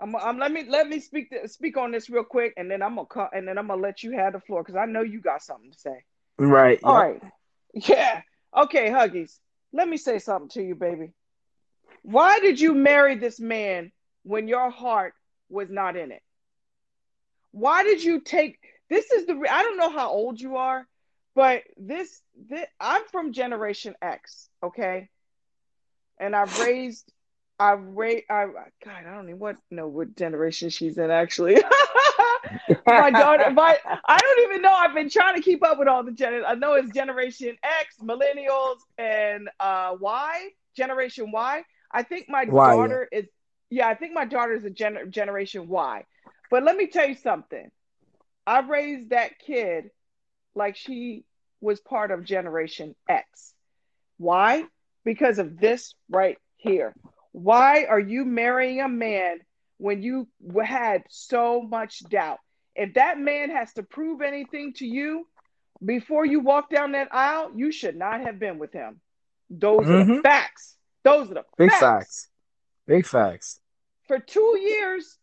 I'm, 0.00 0.14
I'm 0.16 0.38
let 0.38 0.52
me 0.52 0.64
let 0.68 0.88
me 0.88 1.00
speak 1.00 1.30
to, 1.30 1.48
speak 1.48 1.76
on 1.76 1.90
this 1.90 2.08
real 2.08 2.24
quick, 2.24 2.54
and 2.56 2.70
then 2.70 2.82
I'm 2.82 2.96
gonna 2.96 3.06
cut, 3.06 3.30
and 3.34 3.46
then 3.46 3.58
I'm 3.58 3.66
gonna 3.66 3.82
let 3.82 4.02
you 4.02 4.12
have 4.12 4.32
the 4.32 4.40
floor 4.40 4.62
because 4.62 4.76
I 4.76 4.86
know 4.86 5.02
you 5.02 5.20
got 5.20 5.42
something 5.42 5.72
to 5.72 5.78
say. 5.78 6.04
Right. 6.38 6.78
All 6.82 6.94
yep. 6.94 7.22
right. 7.22 7.32
Yeah. 7.88 8.22
Okay, 8.56 8.88
Huggies. 8.88 9.38
Let 9.74 9.86
me 9.86 9.98
say 9.98 10.18
something 10.18 10.48
to 10.50 10.62
you, 10.62 10.74
baby. 10.74 11.12
Why 12.02 12.40
did 12.40 12.58
you 12.58 12.74
marry 12.74 13.14
this 13.14 13.38
man 13.38 13.92
when 14.22 14.48
your 14.48 14.70
heart 14.70 15.12
was 15.50 15.68
not 15.68 15.94
in 15.94 16.10
it? 16.10 16.22
Why 17.50 17.84
did 17.84 18.02
you 18.02 18.20
take 18.22 18.58
this 18.88 19.10
is 19.10 19.26
the 19.26 19.34
I 19.50 19.62
don't 19.62 19.76
know 19.76 19.90
how 19.90 20.10
old 20.10 20.40
you 20.40 20.56
are, 20.56 20.86
but 21.34 21.62
this, 21.76 22.20
this 22.48 22.66
I'm 22.80 23.02
from 23.12 23.32
generation 23.32 23.94
X, 24.00 24.48
okay? 24.62 25.08
And 26.18 26.34
I've 26.34 26.58
raised 26.58 27.12
I've 27.58 27.82
raised 27.82 28.24
I 28.30 28.46
God, 28.46 29.04
I 29.06 29.14
don't 29.14 29.28
even 29.28 29.38
what 29.38 29.56
know 29.70 29.88
what 29.88 30.16
generation 30.16 30.70
she's 30.70 30.98
in 30.98 31.10
actually. 31.10 31.56
my 32.86 33.10
daughter, 33.10 33.50
my 33.52 33.78
I 34.06 34.18
don't 34.18 34.50
even 34.50 34.62
know. 34.62 34.72
I've 34.72 34.94
been 34.94 35.10
trying 35.10 35.36
to 35.36 35.42
keep 35.42 35.64
up 35.64 35.78
with 35.78 35.88
all 35.88 36.04
the 36.04 36.12
gen. 36.12 36.42
I 36.46 36.54
know 36.54 36.74
it's 36.74 36.90
Generation 36.90 37.56
X, 37.62 37.96
Millennials, 38.02 38.78
and 38.96 39.48
uh, 39.58 39.96
Y, 40.00 40.48
Generation 40.76 41.30
Y. 41.32 41.62
I 41.90 42.02
think 42.02 42.28
my 42.28 42.44
Y, 42.44 42.70
yeah. 42.70 42.76
daughter 42.76 43.08
is. 43.10 43.26
Yeah, 43.70 43.88
I 43.88 43.94
think 43.94 44.14
my 44.14 44.24
daughter 44.24 44.54
is 44.54 44.64
a 44.64 44.70
gen- 44.70 45.10
Generation 45.10 45.68
Y. 45.68 46.04
But 46.50 46.62
let 46.62 46.76
me 46.76 46.86
tell 46.86 47.06
you 47.06 47.16
something. 47.16 47.70
I 48.46 48.60
raised 48.60 49.10
that 49.10 49.38
kid 49.38 49.90
like 50.54 50.76
she 50.76 51.24
was 51.60 51.80
part 51.80 52.10
of 52.10 52.24
Generation 52.24 52.94
X. 53.08 53.52
Why? 54.16 54.64
Because 55.04 55.38
of 55.38 55.58
this 55.58 55.94
right 56.08 56.38
here. 56.56 56.94
Why 57.32 57.84
are 57.84 58.00
you 58.00 58.24
marrying 58.24 58.80
a 58.80 58.88
man 58.88 59.40
when 59.78 60.02
you 60.02 60.28
had 60.64 61.04
so 61.08 61.62
much 61.62 62.00
doubt? 62.08 62.38
If 62.74 62.94
that 62.94 63.18
man 63.18 63.50
has 63.50 63.72
to 63.74 63.82
prove 63.82 64.22
anything 64.22 64.72
to 64.74 64.86
you 64.86 65.26
before 65.84 66.24
you 66.24 66.40
walk 66.40 66.70
down 66.70 66.92
that 66.92 67.08
aisle, 67.12 67.52
you 67.54 67.72
should 67.72 67.96
not 67.96 68.20
have 68.22 68.38
been 68.38 68.58
with 68.58 68.72
him. 68.72 69.00
Those 69.50 69.88
are 69.88 70.04
the 70.04 70.12
Mhm. 70.12 70.22
facts. 70.22 70.76
Those 71.02 71.30
are 71.30 71.34
the 71.34 71.44
Big 71.56 71.70
facts. 71.70 71.80
facts. 71.80 72.28
Big 72.86 73.06
facts. 73.06 73.60
For 74.06 74.18
two 74.18 74.58
years, 74.60 75.18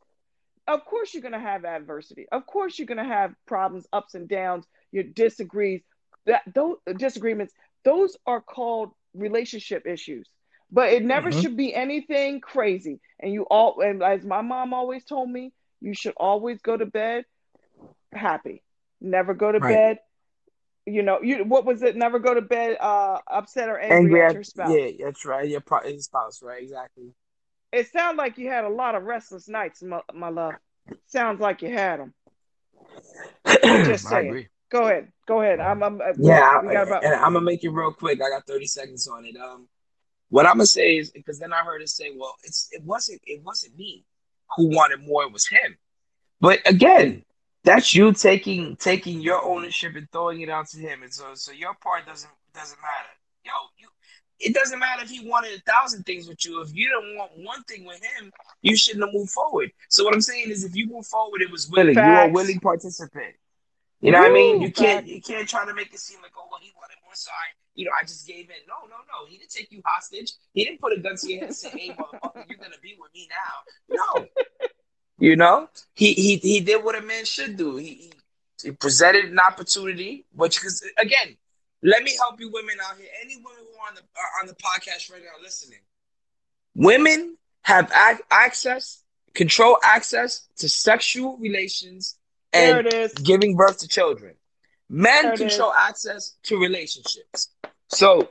of 0.67 0.85
course 0.85 1.13
you're 1.13 1.21
going 1.21 1.33
to 1.33 1.39
have 1.39 1.65
adversity. 1.65 2.27
Of 2.31 2.45
course 2.45 2.77
you're 2.77 2.87
going 2.87 2.97
to 2.97 3.03
have 3.03 3.33
problems, 3.45 3.87
ups 3.93 4.15
and 4.15 4.27
downs, 4.27 4.67
your 4.91 5.03
disagrees, 5.03 5.81
that 6.25 6.41
those 6.53 6.77
disagreements, 6.97 7.53
those 7.83 8.17
are 8.25 8.41
called 8.41 8.91
relationship 9.13 9.85
issues. 9.85 10.29
But 10.75 10.89
it 10.93 11.03
never 11.03 11.31
Mhm. 11.31 11.41
should 11.41 11.57
be 11.57 11.73
anything 11.73 12.41
crazy. 12.41 12.99
And 13.19 13.33
you 13.33 13.43
all 13.43 13.81
and 13.81 14.03
as 14.03 14.23
my 14.25 14.41
mom 14.41 14.73
always 14.75 15.05
told 15.05 15.29
me, 15.31 15.53
you 15.81 15.95
should 15.95 16.13
always 16.17 16.61
go 16.61 16.77
to 16.77 16.85
bed 16.85 17.25
happy. 18.13 18.61
Never 19.01 19.33
go 19.33 19.51
to 19.51 19.59
Right. 19.59 19.73
bed 19.75 19.99
you 20.87 21.01
know, 21.01 21.19
you 21.21 21.43
what 21.45 21.65
was 21.65 21.81
it? 21.81 21.95
Never 21.95 22.19
go 22.19 22.33
to 22.35 22.41
bed 22.41 22.77
uh 22.79 23.19
upset 23.31 23.69
or 23.69 23.79
angry, 23.79 23.97
Angry 24.05 24.21
at 24.21 24.27
at 24.29 24.33
your 24.35 24.43
spouse. 24.43 24.71
yeah, 24.77 25.05
that's 25.05 25.25
right. 25.25 25.49
Your 25.49 25.61
pro- 25.61 25.81
his 25.81 26.05
spouse, 26.05 26.43
right? 26.43 26.61
Exactly. 26.61 27.13
It 27.71 27.91
sounds 27.91 28.17
like 28.17 28.37
you 28.37 28.49
had 28.49 28.65
a 28.65 28.69
lot 28.69 28.95
of 28.95 29.03
restless 29.03 29.47
nights, 29.49 29.81
my, 29.81 30.01
my 30.13 30.29
love. 30.29 30.53
Sounds 31.07 31.41
like 31.41 31.61
you 31.63 31.69
had 31.73 31.99
them. 31.99 32.13
Just 33.63 34.05
I 34.05 34.09
saying. 34.09 34.27
agree. 34.27 34.47
Go 34.71 34.83
ahead. 34.85 35.11
Go 35.27 35.41
ahead. 35.41 35.59
I'm, 35.59 35.81
I'm 35.83 36.01
Yeah, 36.19 36.61
we 36.61 36.69
got 36.69 36.87
about 36.87 37.03
and 37.03 37.15
I'm 37.15 37.33
gonna 37.33 37.41
make 37.41 37.63
it 37.63 37.69
real 37.69 37.91
quick. 37.91 38.21
I 38.21 38.29
got 38.29 38.45
30 38.45 38.67
seconds 38.67 39.07
on 39.07 39.25
it. 39.25 39.35
Um, 39.37 39.67
what 40.35 40.45
I'm 40.45 40.55
gonna 40.55 40.65
say 40.65 40.97
is 40.97 41.11
because 41.11 41.39
then 41.39 41.53
I 41.53 41.63
heard 41.63 41.81
it 41.81 41.87
say, 41.87 42.11
well, 42.13 42.35
it's 42.43 42.67
it 42.73 42.83
wasn't 42.83 43.21
it 43.25 43.41
wasn't 43.45 43.77
me 43.77 44.03
who 44.57 44.67
wanted 44.67 44.99
more, 45.01 45.23
it 45.23 45.31
was 45.31 45.47
him. 45.47 45.77
But 46.41 46.59
again, 46.69 47.23
that's 47.63 47.95
you 47.95 48.11
taking 48.11 48.75
taking 48.75 49.21
your 49.21 49.41
ownership 49.41 49.95
and 49.95 50.11
throwing 50.11 50.41
it 50.41 50.49
out 50.49 50.67
to 50.71 50.77
him, 50.77 51.03
and 51.03 51.13
so 51.13 51.35
so 51.35 51.53
your 51.53 51.73
part 51.75 52.05
doesn't 52.05 52.33
doesn't 52.53 52.77
matter. 52.81 53.13
Yo, 53.45 53.51
you 53.77 53.87
it 54.41 54.53
doesn't 54.53 54.77
matter 54.77 55.03
if 55.03 55.09
he 55.09 55.25
wanted 55.25 55.57
a 55.57 55.71
thousand 55.71 56.03
things 56.03 56.27
with 56.27 56.45
you. 56.45 56.61
If 56.61 56.75
you 56.75 56.89
don't 56.89 57.15
want 57.15 57.31
one 57.37 57.63
thing 57.63 57.85
with 57.85 58.03
him, 58.03 58.29
you 58.61 58.75
shouldn't 58.75 59.05
have 59.05 59.13
moved 59.13 59.31
forward. 59.31 59.71
So 59.87 60.03
what 60.03 60.13
I'm 60.13 60.19
saying 60.19 60.49
is, 60.49 60.65
if 60.65 60.75
you 60.75 60.89
move 60.89 61.07
forward, 61.07 61.43
it 61.43 61.49
was 61.49 61.69
willing. 61.69 61.95
Facts. 61.95 62.07
You 62.07 62.11
were 62.11 62.29
a 62.29 62.33
willing 62.33 62.59
participant. 62.59 63.35
You 64.01 64.11
know 64.11 64.19
what 64.19 64.31
I 64.31 64.33
mean? 64.33 64.61
You 64.61 64.73
can't 64.73 65.05
facts. 65.05 65.13
you 65.13 65.21
can't 65.21 65.47
try 65.47 65.65
to 65.65 65.73
make 65.73 65.93
it 65.93 65.99
seem 65.99 66.21
like 66.21 66.33
oh 66.37 66.45
well 66.51 66.59
he 66.61 66.73
wanted 66.75 66.97
more, 67.05 67.13
so 67.13 67.31
I 67.31 67.55
you 67.75 67.85
know 67.85 67.91
I 67.99 68.03
just 68.03 68.27
gave 68.27 68.49
in. 68.49 68.55
No, 68.67 68.87
no, 68.89 68.97
no. 69.07 69.27
He 69.27 69.37
didn't 69.37 69.51
take 69.51 69.71
you 69.71 69.81
hostage. 69.85 70.33
He 70.53 70.65
didn't 70.65 70.81
put 70.81 70.93
a 70.93 70.99
gun 71.01 71.15
to 71.17 71.29
your 71.29 71.39
head 71.39 71.47
and 71.47 71.55
say, 71.55 71.69
"Hey, 71.69 71.89
motherfucker, 71.91 72.47
you're 72.49 72.57
gonna 72.57 72.81
be 72.81 72.95
with 72.99 73.13
me 73.13 73.29
now." 73.29 73.97
No. 74.15 74.27
You 75.19 75.35
know, 75.35 75.69
he 75.93 76.13
he 76.13 76.37
he 76.37 76.59
did 76.61 76.83
what 76.83 76.95
a 76.95 77.01
man 77.01 77.25
should 77.25 77.57
do. 77.57 77.77
He, 77.77 77.87
he, 77.93 78.13
he 78.63 78.71
presented 78.71 79.25
an 79.25 79.39
opportunity, 79.39 80.25
which 80.33 80.59
because 80.59 80.83
again, 80.97 81.37
let 81.83 82.03
me 82.03 82.15
help 82.17 82.39
you 82.39 82.49
women 82.51 82.75
out 82.83 82.97
here. 82.97 83.07
Any 83.23 83.35
women 83.37 83.63
who 83.71 83.79
are 83.79 83.89
on 83.89 83.95
the 83.95 84.01
are 84.01 84.41
on 84.41 84.47
the 84.47 84.55
podcast 84.55 85.11
right 85.11 85.21
now 85.21 85.41
listening, 85.41 85.79
women 86.75 87.37
have 87.63 87.91
ac- 87.91 88.23
access, 88.31 89.03
control 89.33 89.77
access 89.83 90.47
to 90.57 90.69
sexual 90.69 91.37
relations 91.37 92.17
and 92.53 92.85
giving 93.23 93.55
birth 93.55 93.79
to 93.79 93.87
children. 93.87 94.35
Men 94.89 95.23
There 95.23 95.33
it 95.33 95.37
control 95.37 95.73
access 95.73 96.35
to 96.43 96.59
relationships. 96.59 97.49
So 97.89 98.29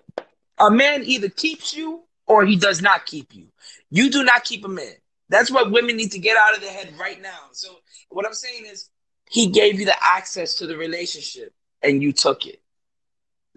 a 0.58 0.70
man 0.70 1.02
either 1.04 1.28
keeps 1.28 1.74
you 1.76 2.04
or 2.26 2.44
he 2.44 2.56
does 2.56 2.80
not 2.80 3.06
keep 3.06 3.34
you. 3.34 3.46
You 3.90 4.10
do 4.10 4.24
not 4.24 4.44
keep 4.44 4.64
a 4.64 4.68
man. 4.68 4.94
That's 5.28 5.50
what 5.50 5.70
women 5.70 5.96
need 5.96 6.12
to 6.12 6.18
get 6.18 6.36
out 6.36 6.54
of 6.54 6.60
their 6.60 6.72
head 6.72 6.94
right 6.98 7.20
now. 7.20 7.48
So 7.52 7.68
what 8.08 8.26
I'm 8.26 8.34
saying 8.34 8.66
is 8.66 8.88
he 9.30 9.48
gave 9.48 9.80
you 9.80 9.86
the 9.86 9.96
access 10.02 10.56
to 10.56 10.66
the 10.66 10.76
relationship 10.76 11.52
and 11.82 12.02
you 12.02 12.12
took 12.12 12.46
it. 12.46 12.60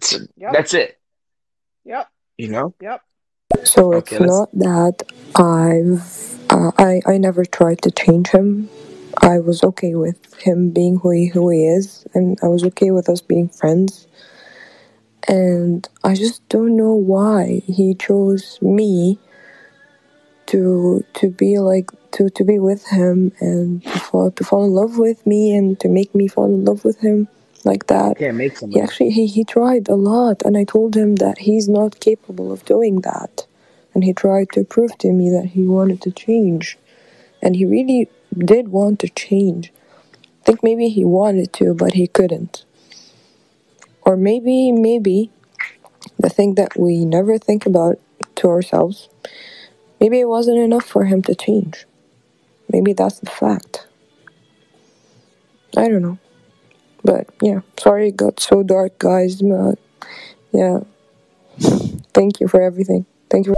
So 0.00 0.18
Yep. 0.36 0.52
That's 0.52 0.74
it. 0.74 0.98
Yep. 1.84 2.08
You 2.36 2.48
know? 2.48 2.74
Yep. 2.80 3.02
So 3.64 3.92
it's 3.92 4.12
let's- 4.12 4.24
not 4.24 4.50
that 4.54 5.02
I've 5.36 6.28
uh, 6.50 6.72
I 6.78 7.00
I 7.06 7.18
never 7.18 7.44
tried 7.44 7.82
to 7.82 7.90
change 7.90 8.28
him. 8.28 8.70
I 9.22 9.40
was 9.40 9.62
okay 9.64 9.94
with 9.94 10.34
him 10.42 10.70
being 10.70 10.98
who 11.00 11.10
he 11.10 11.28
who 11.28 11.50
he 11.50 11.66
is, 11.66 12.06
and 12.14 12.38
I 12.42 12.48
was 12.48 12.64
okay 12.64 12.90
with 12.92 13.08
us 13.08 13.20
being 13.20 13.48
friends. 13.48 14.06
And 15.28 15.88
I 16.04 16.14
just 16.14 16.48
don't 16.48 16.76
know 16.76 16.94
why 16.94 17.62
he 17.66 17.94
chose 17.94 18.58
me 18.62 19.18
to 20.46 21.04
to 21.14 21.30
be 21.30 21.58
like 21.58 21.90
to 22.12 22.30
to 22.30 22.44
be 22.44 22.58
with 22.58 22.86
him 22.88 23.32
and 23.40 23.82
to 23.84 23.98
fall 24.00 24.30
to 24.32 24.44
fall 24.44 24.64
in 24.64 24.72
love 24.72 24.98
with 24.98 25.26
me 25.26 25.56
and 25.56 25.78
to 25.80 25.88
make 25.88 26.14
me 26.14 26.28
fall 26.28 26.46
in 26.46 26.64
love 26.64 26.84
with 26.84 27.00
him 27.00 27.28
like 27.64 27.86
that. 27.88 28.18
Can't 28.18 28.36
make 28.36 28.58
He 28.60 28.80
actually 28.80 29.10
he, 29.10 29.26
he 29.26 29.44
tried 29.44 29.88
a 29.88 29.96
lot 29.96 30.42
and 30.44 30.56
I 30.56 30.64
told 30.64 30.96
him 30.96 31.16
that 31.16 31.38
he's 31.38 31.68
not 31.68 32.00
capable 32.00 32.52
of 32.52 32.64
doing 32.64 33.02
that. 33.02 33.46
And 33.94 34.04
he 34.04 34.12
tried 34.12 34.50
to 34.52 34.64
prove 34.64 34.96
to 34.98 35.12
me 35.12 35.30
that 35.30 35.46
he 35.54 35.64
wanted 35.66 36.02
to 36.02 36.12
change. 36.12 36.78
And 37.42 37.56
he 37.56 37.64
really 37.66 38.10
did 38.36 38.68
want 38.68 39.00
to 39.00 39.08
change. 39.08 39.72
I 40.42 40.44
think 40.44 40.62
maybe 40.62 40.88
he 40.88 41.04
wanted 41.04 41.52
to, 41.54 41.74
but 41.74 41.94
he 41.94 42.06
couldn't. 42.06 42.64
Or 44.02 44.16
maybe, 44.16 44.72
maybe 44.72 45.30
the 46.18 46.30
thing 46.30 46.54
that 46.54 46.78
we 46.78 47.04
never 47.04 47.38
think 47.38 47.66
about 47.66 47.98
to 48.36 48.48
ourselves, 48.48 49.08
maybe 50.00 50.20
it 50.20 50.28
wasn't 50.28 50.58
enough 50.58 50.86
for 50.86 51.04
him 51.04 51.22
to 51.22 51.34
change. 51.34 51.86
Maybe 52.72 52.92
that's 52.92 53.20
the 53.20 53.30
fact. 53.30 53.86
I 55.76 55.88
don't 55.88 56.02
know. 56.02 56.18
But 57.04 57.28
yeah, 57.40 57.60
sorry 57.78 58.08
it 58.08 58.16
got 58.16 58.40
so 58.40 58.62
dark, 58.62 58.98
guys. 58.98 59.40
But 59.40 59.78
yeah, 60.52 60.80
thank 62.12 62.40
you 62.40 62.48
for 62.48 62.60
everything. 62.60 63.06
Thank 63.30 63.46
you. 63.46 63.54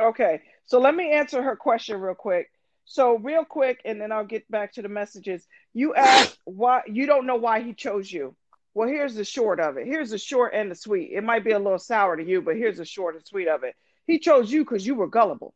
Okay, 0.00 0.40
so 0.66 0.80
let 0.80 0.94
me 0.94 1.12
answer 1.12 1.42
her 1.42 1.56
question 1.56 2.00
real 2.00 2.14
quick. 2.14 2.50
So 2.84 3.16
real 3.18 3.44
quick, 3.44 3.80
and 3.84 4.00
then 4.00 4.12
I'll 4.12 4.24
get 4.26 4.48
back 4.50 4.72
to 4.74 4.82
the 4.82 4.88
messages. 4.88 5.46
You 5.72 5.94
asked 5.94 6.38
why 6.44 6.82
you 6.86 7.06
don't 7.06 7.26
know 7.26 7.36
why 7.36 7.60
he 7.60 7.72
chose 7.72 8.10
you. 8.12 8.36
Well, 8.74 8.88
here's 8.88 9.14
the 9.14 9.24
short 9.24 9.60
of 9.60 9.76
it. 9.76 9.86
Here's 9.86 10.10
the 10.10 10.18
short 10.18 10.52
and 10.54 10.70
the 10.70 10.74
sweet. 10.74 11.12
It 11.12 11.22
might 11.22 11.44
be 11.44 11.52
a 11.52 11.58
little 11.58 11.78
sour 11.78 12.16
to 12.16 12.24
you, 12.24 12.42
but 12.42 12.56
here's 12.56 12.76
the 12.78 12.84
short 12.84 13.14
and 13.14 13.24
sweet 13.24 13.48
of 13.48 13.62
it. 13.62 13.74
He 14.06 14.18
chose 14.18 14.52
you 14.52 14.64
because 14.64 14.86
you 14.86 14.94
were 14.96 15.06
gullible. 15.06 15.54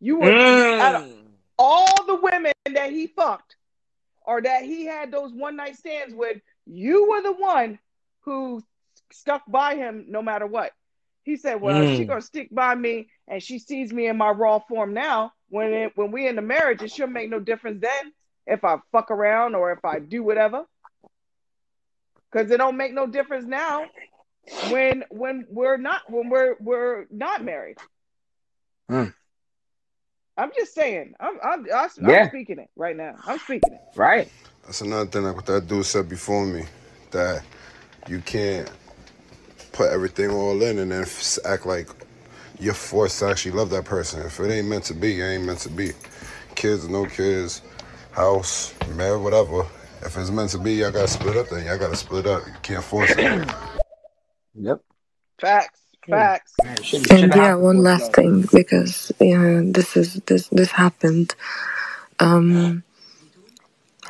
You 0.00 0.18
were 0.18 0.32
out 0.80 0.94
of 0.96 1.02
Mm. 1.02 1.26
all 1.58 2.04
the 2.06 2.16
women 2.16 2.52
that 2.72 2.90
he 2.90 3.06
fucked 3.06 3.56
or 4.22 4.42
that 4.42 4.64
he 4.64 4.84
had 4.84 5.10
those 5.10 5.32
one 5.32 5.56
night 5.56 5.76
stands 5.76 6.14
with. 6.14 6.40
You 6.66 7.08
were 7.08 7.22
the 7.22 7.32
one 7.32 7.78
who 8.20 8.62
stuck 9.12 9.42
by 9.46 9.76
him 9.76 10.06
no 10.08 10.20
matter 10.22 10.46
what. 10.46 10.72
He 11.22 11.36
said, 11.36 11.60
"Well, 11.60 11.84
Mm. 11.84 11.96
she 11.96 12.04
gonna 12.04 12.20
stick 12.20 12.48
by 12.50 12.74
me, 12.74 13.10
and 13.28 13.42
she 13.42 13.58
sees 13.58 13.92
me 13.92 14.06
in 14.06 14.16
my 14.16 14.30
raw 14.30 14.58
form 14.58 14.92
now. 14.94 15.32
When 15.50 15.72
it, 15.72 15.92
when 15.96 16.12
we 16.12 16.26
in 16.26 16.36
the 16.36 16.42
marriage, 16.42 16.80
it 16.80 16.90
shouldn't 16.90 17.12
make 17.12 17.28
no 17.28 17.40
difference 17.40 17.82
then 17.82 18.12
if 18.46 18.64
I 18.64 18.78
fuck 18.92 19.10
around 19.10 19.54
or 19.54 19.72
if 19.72 19.84
I 19.84 19.98
do 19.98 20.22
whatever, 20.22 20.64
because 22.30 22.50
it 22.50 22.56
don't 22.56 22.76
make 22.76 22.94
no 22.94 23.06
difference 23.06 23.46
now 23.46 23.84
when 24.70 25.04
when 25.10 25.46
we're 25.50 25.76
not 25.76 26.02
when 26.08 26.30
we're 26.30 26.56
we're 26.60 27.06
not 27.10 27.44
married. 27.44 27.76
Mm. 28.90 29.12
I'm 30.36 30.50
just 30.56 30.74
saying. 30.74 31.14
I'm 31.20 31.38
I'm, 31.42 31.66
I'm, 31.72 31.90
Yeah. 32.00 32.22
I'm 32.22 32.28
speaking 32.28 32.58
it 32.58 32.70
right 32.76 32.96
now. 32.96 33.16
I'm 33.26 33.38
speaking 33.38 33.72
it. 33.72 33.80
Right. 33.96 34.30
That's 34.64 34.80
another 34.80 35.10
thing 35.10 35.24
like 35.24 35.36
what 35.36 35.46
that 35.46 35.66
dude 35.68 35.84
said 35.84 36.08
before 36.08 36.46
me, 36.46 36.64
that 37.10 37.42
you 38.08 38.20
can't 38.20 38.70
put 39.72 39.90
everything 39.90 40.30
all 40.30 40.62
in 40.62 40.78
and 40.78 40.92
then 40.92 41.06
act 41.44 41.66
like 41.66 41.88
you're 42.60 42.74
forced 42.74 43.18
to 43.20 43.26
actually 43.26 43.52
love 43.52 43.70
that 43.70 43.84
person. 43.84 44.20
If 44.22 44.38
it 44.38 44.50
ain't 44.50 44.68
meant 44.68 44.84
to 44.84 44.94
be, 44.94 45.20
it 45.20 45.24
ain't 45.24 45.44
meant 45.44 45.60
to 45.60 45.70
be. 45.70 45.92
Kids, 46.54 46.88
no 46.88 47.06
kids, 47.06 47.62
house, 48.12 48.74
married, 48.94 49.22
whatever. 49.22 49.62
If 50.02 50.16
it's 50.16 50.30
meant 50.30 50.50
to 50.50 50.58
be, 50.58 50.74
y'all 50.74 50.90
gotta 50.92 51.08
split 51.08 51.36
up. 51.36 51.48
Then 51.48 51.64
y'all 51.66 51.78
gotta 51.78 51.96
split 51.96 52.26
up. 52.26 52.46
You 52.46 52.52
can't 52.62 52.84
force 52.84 53.10
it. 53.16 53.48
Yep. 54.54 54.80
Facts. 55.40 55.80
Facts. 56.08 56.52
Man, 56.64 56.76
it 56.78 56.84
shouldn't- 56.84 57.12
And 57.12 57.34
yeah, 57.34 57.54
one 57.54 57.82
last 57.82 58.02
love. 58.02 58.12
thing 58.14 58.48
because 58.52 59.12
yeah, 59.20 59.60
this 59.64 59.96
is 59.96 60.14
this 60.26 60.48
this 60.48 60.72
happened. 60.72 61.34
Um, 62.18 62.82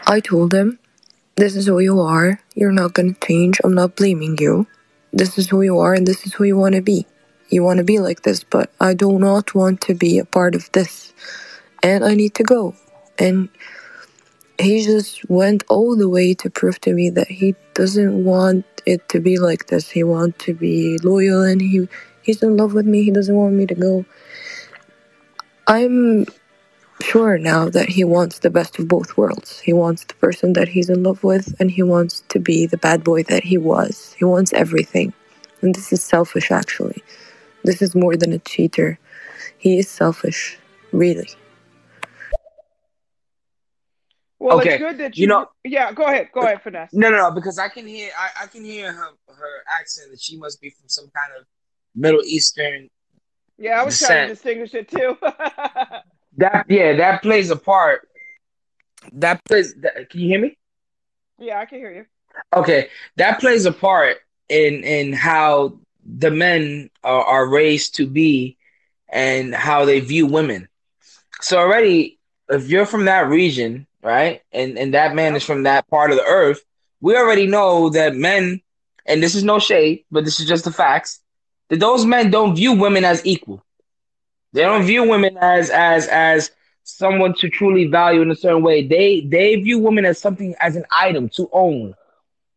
I 0.07 0.21
told 0.21 0.55
him, 0.55 0.79
"This 1.37 1.55
is 1.57 1.67
who 1.67 1.79
you 1.79 2.01
are. 2.01 2.41
You're 2.55 2.73
not 2.73 2.95
gonna 2.95 3.15
change. 3.23 3.61
I'm 3.63 3.75
not 3.75 3.97
blaming 3.97 4.39
you. 4.39 4.67
This 5.13 5.39
is 5.39 5.51
who 5.51 5.63
you 5.63 5.79
are, 5.79 5.95
and 5.95 6.07
this 6.07 6.27
is 6.27 6.35
who 6.35 6.45
you 6.45 6.57
want 6.57 6.75
to 6.75 6.81
be. 6.83 7.07
You 7.51 7.65
want 7.65 7.79
to 7.79 7.85
be 7.85 7.99
like 7.99 8.23
this, 8.23 8.45
but 8.45 8.71
I 8.81 8.95
do 8.95 9.19
not 9.19 9.55
want 9.55 9.81
to 9.83 9.95
be 9.95 10.19
a 10.19 10.25
part 10.25 10.55
of 10.55 10.71
this, 10.73 11.13
and 11.83 12.05
I 12.05 12.15
need 12.15 12.35
to 12.37 12.45
go." 12.45 12.75
And 13.19 13.49
he 14.59 14.85
just 14.85 15.29
went 15.29 15.65
all 15.69 15.97
the 15.97 16.09
way 16.09 16.35
to 16.35 16.51
prove 16.51 16.81
to 16.83 16.93
me 16.93 17.11
that 17.11 17.29
he 17.29 17.55
doesn't 17.75 18.25
want 18.25 18.65
it 18.87 19.09
to 19.09 19.21
be 19.21 19.39
like 19.39 19.67
this. 19.67 19.91
He 19.91 20.05
wants 20.05 20.45
to 20.45 20.55
be 20.55 20.99
loyal, 20.99 21.43
and 21.43 21.61
he 21.61 21.89
he's 22.23 22.43
in 22.43 22.57
love 22.57 22.75
with 22.75 22.87
me. 22.87 23.03
He 23.03 23.11
doesn't 23.11 23.35
want 23.35 23.55
me 23.55 23.67
to 23.67 23.75
go. 23.75 24.05
I'm 25.67 26.27
sure 27.01 27.39
now 27.39 27.69
that 27.71 27.89
he 27.89 28.05
wants 28.05 28.41
the 28.41 28.51
best 28.51 28.79
of 28.79 28.89
both 28.89 29.17
worlds. 29.17 29.61
He 29.61 29.73
wants 29.73 30.05
the 30.05 30.15
person 30.15 30.53
that 30.55 30.69
he's 30.69 30.91
in 30.91 31.03
love 31.03 31.25
with, 31.25 31.55
and 31.59 31.71
he 31.71 31.83
wants 31.83 32.23
to 32.29 32.39
be 32.39 32.67
the 32.67 32.77
bad 32.77 33.03
boy 33.03 33.23
that 33.25 33.45
he 33.45 33.59
was. 33.59 34.15
He 34.19 34.25
wants 34.25 34.53
everything. 34.53 35.13
And 35.63 35.75
this 35.75 35.93
is 35.93 36.03
selfish, 36.03 36.51
actually. 36.51 37.03
This 37.65 37.83
is 37.83 37.95
more 37.95 38.17
than 38.17 38.33
a 38.33 38.39
cheater. 38.39 38.99
He 39.59 39.79
is 39.79 39.89
selfish, 39.89 40.59
really. 40.93 41.29
Well, 44.39 44.59
Okay, 44.59 44.71
it's 44.71 44.79
good 44.79 44.99
that 44.99 45.17
you. 45.17 45.23
you 45.23 45.27
know- 45.27 45.49
yeah, 45.65 45.93
go 45.93 46.05
ahead. 46.05 46.31
Go 46.33 46.41
ahead, 46.41 46.63
Pheness. 46.63 46.91
No, 46.95 47.11
no, 47.11 47.19
no, 47.19 47.31
because 47.31 47.59
I 47.59 47.69
can 47.69 47.87
hear 47.87 48.11
I, 48.19 48.45
I 48.45 48.47
can 48.47 48.65
hear 48.65 48.91
her 48.93 49.09
her 49.29 49.65
accent 49.79 50.11
that 50.11 50.21
she 50.21 50.39
must 50.39 50.61
be 50.61 50.71
from 50.71 50.89
some 50.89 51.11
kind 51.15 51.39
of 51.39 51.47
Middle 51.95 52.23
Eastern 52.25 52.89
Yeah, 53.59 53.81
I 53.81 53.85
was 53.85 53.99
trying 53.99 54.29
to 54.29 54.35
distinguish 54.35 54.73
it 54.75 54.89
too. 54.89 55.19
that 56.39 56.65
yeah, 56.69 56.97
that 56.97 57.21
plays 57.23 57.51
a 57.51 57.57
part. 57.57 58.09
That 59.13 59.45
plays 59.45 59.75
that, 59.83 60.09
can 60.11 60.21
you 60.21 60.29
hear 60.29 60.41
me? 60.41 60.57
yeah, 61.39 61.59
I 61.59 61.67
can 61.67 61.79
hear 61.79 61.93
you. 61.93 62.07
Okay, 62.55 62.89
that 63.17 63.41
plays 63.41 63.67
a 63.67 63.73
part 63.73 64.19
in 64.49 64.83
in 64.85 65.13
how 65.13 65.79
the 66.05 66.31
men 66.31 66.91
are, 67.03 67.25
are 67.25 67.49
raised 67.49 67.97
to 67.97 68.07
be 68.07 68.57
and 69.09 69.55
how 69.55 69.85
they 69.85 70.01
view 70.01 70.27
women. 70.27 70.69
So 71.41 71.59
already, 71.59 72.19
if 72.49 72.69
you're 72.69 72.87
from 72.87 73.07
that 73.07 73.29
region, 73.29 73.87
right, 74.03 74.43
and 74.53 74.79
and 74.79 74.95
that 74.95 75.15
man 75.15 75.37
is 75.37 75.45
from 75.45 75.65
that 75.65 75.89
part 75.89 76.11
of 76.11 76.17
the 76.17 76.25
earth, 76.25 76.65
we 77.01 77.17
already 77.17 77.47
know 77.47 77.91
that 77.91 78.15
men, 78.15 78.61
and 79.07 79.23
this 79.23 79.35
is 79.35 79.45
no 79.45 79.59
shade, 79.59 80.05
but 80.11 80.25
this 80.25 80.41
is 80.41 80.47
just 80.49 80.65
the 80.65 80.73
facts, 80.73 81.21
that 81.69 81.81
those 81.81 82.05
men 82.05 82.31
don't 82.31 82.57
view 82.57 82.75
women 82.75 83.05
as 83.05 83.25
equal. 83.25 83.65
They 84.53 84.63
don't 84.63 84.85
view 84.85 85.09
women 85.09 85.37
as 85.39 85.71
as 85.71 86.07
as 86.09 86.51
someone 86.83 87.35
to 87.35 87.49
truly 87.49 87.87
value 87.87 88.23
in 88.23 88.31
a 88.31 88.37
certain 88.37 88.63
way. 88.63 88.87
They 88.87 89.21
they 89.21 89.57
view 89.57 89.79
women 89.79 90.05
as 90.05 90.21
something 90.21 90.55
as 90.61 90.77
an 90.77 90.85
item 90.91 91.29
to 91.31 91.49
own. 91.53 91.95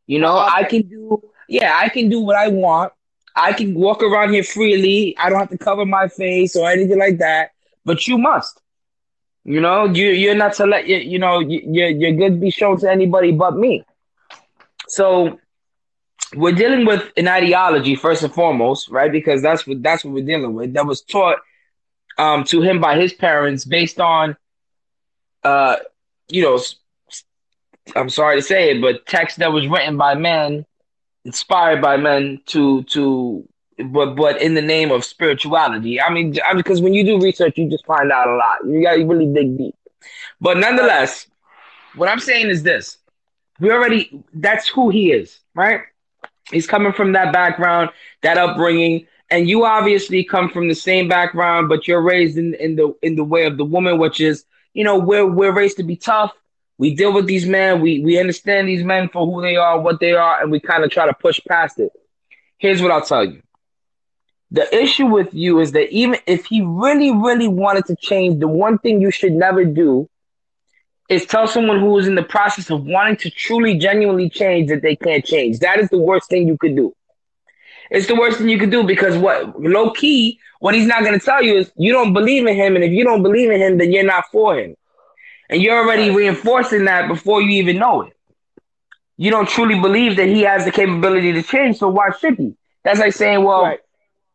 You 0.07 0.19
know, 0.19 0.37
I 0.37 0.63
can 0.63 0.83
do 0.83 1.23
yeah, 1.47 1.77
I 1.77 1.89
can 1.89 2.09
do 2.09 2.19
what 2.21 2.35
I 2.35 2.47
want. 2.49 2.93
I 3.35 3.53
can 3.53 3.73
walk 3.73 4.03
around 4.03 4.33
here 4.33 4.43
freely. 4.43 5.15
I 5.17 5.29
don't 5.29 5.39
have 5.39 5.49
to 5.49 5.57
cover 5.57 5.85
my 5.85 6.07
face 6.07 6.55
or 6.55 6.69
anything 6.69 6.99
like 6.99 7.17
that. 7.19 7.51
But 7.85 8.07
you 8.07 8.17
must. 8.17 8.61
You 9.45 9.59
know, 9.59 9.85
you 9.85 10.09
you're 10.09 10.35
not 10.35 10.53
to 10.53 10.65
let 10.65 10.87
you 10.87 10.97
you 10.97 11.19
know 11.19 11.43
good 11.43 12.19
to 12.19 12.39
be 12.39 12.49
shown 12.49 12.79
to 12.79 12.89
anybody 12.89 13.31
but 13.31 13.57
me. 13.57 13.83
So 14.87 15.39
we're 16.35 16.55
dealing 16.55 16.85
with 16.85 17.11
an 17.17 17.27
ideology 17.27 17.95
first 17.95 18.23
and 18.23 18.33
foremost, 18.33 18.89
right? 18.89 19.11
Because 19.11 19.41
that's 19.41 19.67
what 19.67 19.83
that's 19.83 20.05
what 20.05 20.13
we're 20.13 20.25
dealing 20.25 20.53
with. 20.53 20.73
That 20.73 20.85
was 20.85 21.01
taught 21.01 21.39
um, 22.17 22.43
to 22.45 22.61
him 22.61 22.79
by 22.79 22.97
his 22.97 23.13
parents 23.13 23.65
based 23.65 23.99
on, 23.99 24.37
uh, 25.43 25.77
you 26.29 26.43
know, 26.43 26.59
I'm 27.95 28.09
sorry 28.09 28.37
to 28.37 28.41
say 28.41 28.71
it, 28.71 28.81
but 28.81 29.05
text 29.05 29.37
that 29.37 29.51
was 29.51 29.67
written 29.67 29.97
by 29.97 30.15
men, 30.15 30.65
inspired 31.25 31.81
by 31.81 31.97
men 31.97 32.41
to 32.47 32.83
to 32.83 33.47
but 33.89 34.15
but 34.15 34.41
in 34.41 34.53
the 34.53 34.61
name 34.61 34.91
of 34.91 35.03
spirituality. 35.03 35.99
I 35.99 36.11
mean, 36.11 36.35
I 36.45 36.53
because 36.53 36.81
when 36.81 36.93
you 36.93 37.03
do 37.03 37.19
research, 37.19 37.57
you 37.57 37.69
just 37.69 37.85
find 37.85 38.11
out 38.11 38.27
a 38.27 38.35
lot. 38.35 38.57
You 38.65 38.83
got 38.83 38.95
to 38.95 39.05
really 39.05 39.27
dig 39.27 39.57
deep. 39.57 39.75
But 40.39 40.57
nonetheless, 40.57 41.27
what 41.95 42.09
I'm 42.09 42.19
saying 42.19 42.49
is 42.49 42.63
this: 42.63 42.97
we 43.59 43.71
already 43.71 44.23
that's 44.33 44.67
who 44.67 44.89
he 44.89 45.11
is, 45.11 45.39
right? 45.55 45.81
He's 46.51 46.67
coming 46.67 46.93
from 46.93 47.13
that 47.13 47.31
background, 47.31 47.89
that 48.21 48.37
upbringing, 48.37 49.07
and 49.29 49.47
you 49.47 49.65
obviously 49.65 50.23
come 50.23 50.49
from 50.49 50.67
the 50.67 50.75
same 50.75 51.07
background, 51.07 51.69
but 51.69 51.87
you're 51.87 52.01
raised 52.01 52.37
in, 52.37 52.53
in 52.55 52.75
the 52.75 52.93
in 53.01 53.15
the 53.15 53.23
way 53.23 53.45
of 53.45 53.57
the 53.57 53.65
woman, 53.65 53.97
which 53.97 54.19
is, 54.19 54.45
you 54.73 54.83
know, 54.83 54.97
we're 54.97 55.25
we're 55.25 55.53
raised 55.53 55.77
to 55.77 55.83
be 55.83 55.95
tough. 55.95 56.31
We 56.77 56.95
deal 56.95 57.13
with 57.13 57.27
these 57.27 57.45
men. 57.45 57.81
We 57.81 58.01
we 58.01 58.19
understand 58.19 58.67
these 58.67 58.83
men 58.83 59.09
for 59.09 59.25
who 59.25 59.41
they 59.41 59.55
are, 59.55 59.79
what 59.79 59.99
they 59.99 60.13
are, 60.13 60.41
and 60.41 60.51
we 60.51 60.59
kind 60.59 60.83
of 60.83 60.91
try 60.91 61.05
to 61.05 61.13
push 61.13 61.39
past 61.47 61.79
it. 61.79 61.91
Here's 62.57 62.81
what 62.81 62.91
I'll 62.91 63.05
tell 63.05 63.25
you. 63.25 63.41
The 64.51 64.73
issue 64.75 65.07
with 65.07 65.33
you 65.33 65.59
is 65.59 65.71
that 65.71 65.89
even 65.91 66.19
if 66.27 66.45
he 66.45 66.61
really, 66.61 67.11
really 67.11 67.47
wanted 67.47 67.85
to 67.85 67.95
change, 67.95 68.39
the 68.39 68.47
one 68.47 68.77
thing 68.77 69.01
you 69.01 69.11
should 69.11 69.33
never 69.33 69.65
do 69.65 70.09
is 71.09 71.25
tell 71.25 71.47
someone 71.47 71.79
who 71.79 71.97
is 71.97 72.07
in 72.07 72.15
the 72.15 72.23
process 72.23 72.69
of 72.69 72.83
wanting 72.83 73.17
to 73.17 73.29
truly, 73.29 73.77
genuinely 73.77 74.29
change 74.29 74.69
that 74.69 74.81
they 74.81 74.95
can't 74.95 75.25
change. 75.25 75.59
That 75.59 75.79
is 75.79 75.89
the 75.89 75.97
worst 75.97 76.29
thing 76.29 76.47
you 76.47 76.57
could 76.57 76.75
do. 76.75 76.93
It's 77.91 78.07
the 78.07 78.15
worst 78.15 78.37
thing 78.37 78.49
you 78.49 78.57
could 78.57 78.71
do 78.71 78.83
because 78.83 79.17
what 79.17 79.59
low 79.61 79.91
key, 79.91 80.39
what 80.59 80.73
he's 80.73 80.87
not 80.87 81.01
going 81.03 81.19
to 81.19 81.23
tell 81.23 81.43
you 81.43 81.57
is 81.57 81.71
you 81.75 81.91
don't 81.91 82.13
believe 82.13 82.47
in 82.47 82.55
him, 82.55 82.75
and 82.75 82.83
if 82.83 82.91
you 82.91 83.03
don't 83.03 83.21
believe 83.21 83.51
in 83.51 83.59
him, 83.59 83.77
then 83.77 83.91
you're 83.91 84.03
not 84.03 84.25
for 84.31 84.57
him, 84.57 84.75
and 85.49 85.61
you're 85.61 85.77
already 85.77 86.09
reinforcing 86.09 86.85
that 86.85 87.07
before 87.07 87.41
you 87.41 87.61
even 87.61 87.77
know 87.77 88.01
it. 88.03 88.15
You 89.17 89.31
don't 89.31 89.47
truly 89.47 89.79
believe 89.79 90.15
that 90.17 90.27
he 90.27 90.41
has 90.41 90.65
the 90.65 90.71
capability 90.71 91.31
to 91.33 91.43
change, 91.43 91.77
so 91.77 91.87
why 91.87 92.09
should 92.19 92.37
he? 92.37 92.55
That's 92.83 92.99
like 92.99 93.13
saying, 93.13 93.43
well, 93.43 93.63
right 93.63 93.79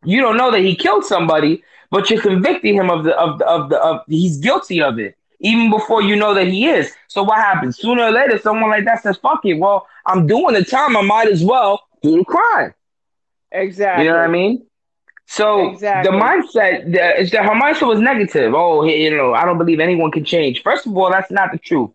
you 0.05 0.21
don't 0.21 0.37
know 0.37 0.51
that 0.51 0.61
he 0.61 0.75
killed 0.75 1.05
somebody, 1.05 1.63
but 1.91 2.09
you're 2.11 2.21
convicting 2.21 2.75
him 2.75 2.91
of 2.91 3.05
the 3.05 3.17
of 3.17 3.39
the 3.39 3.47
of 3.47 3.71
the 3.71 3.79
of 3.79 4.01
he's 4.09 4.39
guilty 4.39 4.81
of 4.81 4.99
it 4.99 5.17
even 5.41 5.71
before 5.71 6.03
you 6.03 6.17
know 6.17 6.35
that 6.35 6.49
he 6.49 6.67
is. 6.67 6.93
So 7.07 7.23
what 7.23 7.39
happens? 7.39 7.79
Sooner 7.79 8.05
or 8.05 8.11
later, 8.11 8.39
someone 8.39 8.71
like 8.71 8.85
that 8.85 9.03
says, 9.03 9.17
"Fuck 9.17 9.45
it." 9.45 9.55
Well, 9.55 9.87
I'm 10.07 10.27
doing 10.27 10.55
the 10.55 10.65
time. 10.65 10.97
I 10.97 11.03
might 11.03 11.29
as 11.29 11.45
well 11.45 11.81
do 12.03 12.19
the 12.19 12.25
crime. 12.25 12.75
Exactly. 13.53 14.05
You 14.05 14.11
know 14.11 14.19
what 14.19 14.25
I 14.25 14.33
mean? 14.33 14.67
So 15.31 15.73
exactly. 15.73 16.11
the 16.11 16.17
mindset 16.17 16.91
the, 16.91 17.21
is 17.21 17.31
that 17.33 17.45
her 17.45 17.51
mindset 17.51 17.87
was 17.87 18.01
negative. 18.01 18.55
Oh, 18.55 18.85
you 18.85 19.15
know, 19.15 19.35
I 19.35 19.45
don't 19.45 19.59
believe 19.59 19.79
anyone 19.79 20.11
can 20.11 20.25
change. 20.25 20.63
First 20.63 20.87
of 20.87 20.97
all, 20.97 21.11
that's 21.11 21.31
not 21.31 21.53
the 21.53 21.59
truth. 21.59 21.91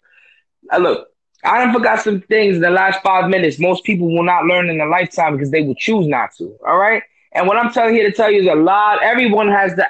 Uh, 0.71 0.77
look, 0.77 1.07
I 1.43 1.65
done 1.65 1.73
forgot 1.73 1.99
some 1.99 2.21
things 2.21 2.57
in 2.57 2.61
the 2.61 2.69
last 2.69 3.01
five 3.01 3.31
minutes. 3.31 3.59
Most 3.59 3.85
people 3.85 4.13
will 4.13 4.23
not 4.23 4.45
learn 4.45 4.69
in 4.69 4.79
a 4.79 4.85
lifetime 4.85 5.33
because 5.35 5.49
they 5.49 5.63
will 5.63 5.73
choose 5.73 6.07
not 6.07 6.29
to. 6.37 6.55
All 6.65 6.77
right. 6.77 7.01
And 7.31 7.47
what 7.47 7.57
I'm 7.57 7.73
telling 7.73 7.95
here 7.95 8.07
to 8.07 8.15
tell 8.15 8.29
you 8.29 8.41
is 8.41 8.47
a 8.47 8.53
lot. 8.53 9.01
Everyone 9.01 9.47
has 9.47 9.75
the 9.75 9.87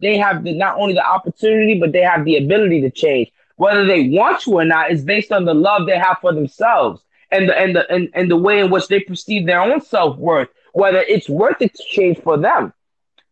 they 0.00 0.16
have 0.16 0.42
the, 0.42 0.54
not 0.54 0.78
only 0.78 0.94
the 0.94 1.06
opportunity, 1.06 1.78
but 1.78 1.92
they 1.92 2.00
have 2.00 2.24
the 2.24 2.38
ability 2.38 2.80
to 2.80 2.90
change. 2.90 3.30
Whether 3.56 3.84
they 3.84 4.08
want 4.08 4.40
to 4.42 4.52
or 4.52 4.64
not 4.64 4.90
is 4.90 5.04
based 5.04 5.32
on 5.32 5.44
the 5.44 5.54
love 5.54 5.86
they 5.86 5.98
have 5.98 6.16
for 6.22 6.32
themselves 6.32 7.02
and 7.30 7.46
the 7.50 7.58
and 7.58 7.76
the 7.76 7.92
and, 7.92 8.08
and 8.14 8.30
the 8.30 8.38
way 8.38 8.60
in 8.60 8.70
which 8.70 8.88
they 8.88 9.00
perceive 9.00 9.44
their 9.44 9.60
own 9.60 9.82
self 9.82 10.16
worth. 10.16 10.48
Whether 10.72 11.00
it's 11.00 11.28
worth 11.28 11.60
it 11.60 11.74
to 11.74 11.84
change 11.90 12.18
for 12.20 12.38
them. 12.38 12.72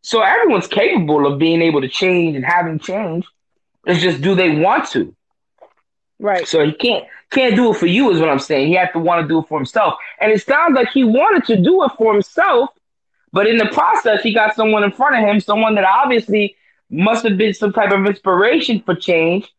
So 0.04 0.20
everyone's 0.20 0.66
capable 0.66 1.26
of 1.26 1.38
being 1.38 1.62
able 1.62 1.80
to 1.80 1.88
change 1.88 2.36
and 2.36 2.44
having 2.44 2.78
change. 2.78 3.26
It's 3.86 4.00
just 4.00 4.20
do 4.20 4.34
they 4.34 4.50
want 4.50 4.88
to? 4.90 5.14
Right. 6.18 6.46
So 6.46 6.64
he 6.64 6.72
can't 6.72 7.04
can't 7.30 7.56
do 7.56 7.72
it 7.72 7.78
for 7.78 7.86
you 7.86 8.10
is 8.12 8.20
what 8.20 8.28
I'm 8.28 8.38
saying. 8.38 8.68
He 8.68 8.74
has 8.74 8.90
to 8.92 8.98
want 8.98 9.22
to 9.22 9.28
do 9.28 9.40
it 9.40 9.48
for 9.48 9.58
himself. 9.58 9.94
And 10.20 10.30
it 10.30 10.42
sounds 10.42 10.74
like 10.74 10.90
he 10.90 11.04
wanted 11.04 11.44
to 11.46 11.60
do 11.60 11.82
it 11.84 11.92
for 11.98 12.12
himself 12.12 12.70
but 13.34 13.48
in 13.48 13.56
the 13.56 13.66
process, 13.66 14.22
he 14.22 14.32
got 14.32 14.54
someone 14.54 14.84
in 14.84 14.92
front 14.92 15.16
of 15.16 15.28
him, 15.28 15.40
someone 15.40 15.74
that 15.74 15.84
obviously 15.84 16.54
must 16.88 17.24
have 17.24 17.36
been 17.36 17.52
some 17.52 17.72
type 17.72 17.90
of 17.90 18.06
inspiration 18.06 18.80
for 18.80 18.94
change, 18.94 19.52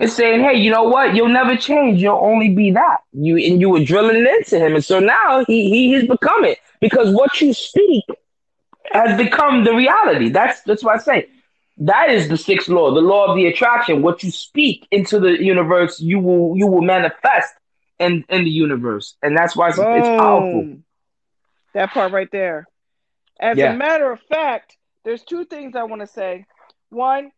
and 0.00 0.10
saying, 0.10 0.42
"Hey, 0.42 0.56
you 0.56 0.68
know 0.68 0.82
what? 0.82 1.14
You'll 1.14 1.28
never 1.28 1.56
change. 1.56 2.02
You'll 2.02 2.18
only 2.20 2.48
be 2.48 2.72
that." 2.72 2.98
You 3.12 3.36
and 3.36 3.60
you 3.60 3.70
were 3.70 3.84
drilling 3.84 4.16
it 4.16 4.26
into 4.26 4.58
him, 4.58 4.74
and 4.74 4.84
so 4.84 4.98
now 4.98 5.44
he 5.46 5.70
he 5.70 5.92
has 5.92 6.08
become 6.08 6.44
it 6.44 6.58
because 6.80 7.14
what 7.14 7.40
you 7.40 7.54
speak 7.54 8.04
has 8.92 9.16
become 9.16 9.64
the 9.64 9.74
reality. 9.74 10.30
That's 10.30 10.62
that's 10.62 10.82
what 10.82 10.96
I 10.96 11.02
say. 11.02 11.28
That 11.78 12.10
is 12.10 12.28
the 12.28 12.36
sixth 12.36 12.68
law, 12.68 12.92
the 12.92 13.00
law 13.00 13.26
of 13.26 13.36
the 13.36 13.46
attraction. 13.46 14.02
What 14.02 14.22
you 14.22 14.30
speak 14.30 14.86
into 14.90 15.18
the 15.18 15.42
universe, 15.42 16.00
you 16.00 16.18
will 16.18 16.56
you 16.56 16.66
will 16.66 16.82
manifest 16.82 17.54
in 17.98 18.24
in 18.28 18.44
the 18.44 18.50
universe, 18.50 19.16
and 19.22 19.36
that's 19.36 19.56
why 19.56 19.68
it's, 19.68 19.78
it's 19.78 19.86
powerful. 19.86 20.78
That 21.74 21.90
part 21.90 22.12
right 22.12 22.28
there. 22.32 22.66
As 23.38 23.56
yeah. 23.56 23.72
a 23.72 23.76
matter 23.76 24.10
of 24.10 24.20
fact, 24.28 24.76
there's 25.04 25.22
two 25.22 25.44
things 25.44 25.74
I 25.74 25.84
want 25.84 26.00
to 26.02 26.06
say. 26.06 26.44
One, 26.90 27.30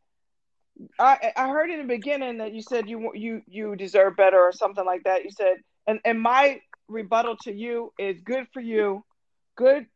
I 0.98 1.32
I 1.36 1.48
heard 1.48 1.70
in 1.70 1.78
the 1.78 1.86
beginning 1.86 2.38
that 2.38 2.52
you 2.52 2.62
said 2.62 2.88
you 2.88 3.12
you 3.14 3.42
you 3.46 3.76
deserve 3.76 4.16
better 4.16 4.40
or 4.40 4.52
something 4.52 4.84
like 4.84 5.04
that. 5.04 5.24
You 5.24 5.30
said, 5.30 5.58
and 5.86 6.00
and 6.04 6.20
my 6.20 6.60
rebuttal 6.88 7.36
to 7.42 7.52
you 7.52 7.92
is 7.98 8.20
good 8.22 8.46
for 8.52 8.60
you, 8.60 9.04
good. 9.56 9.86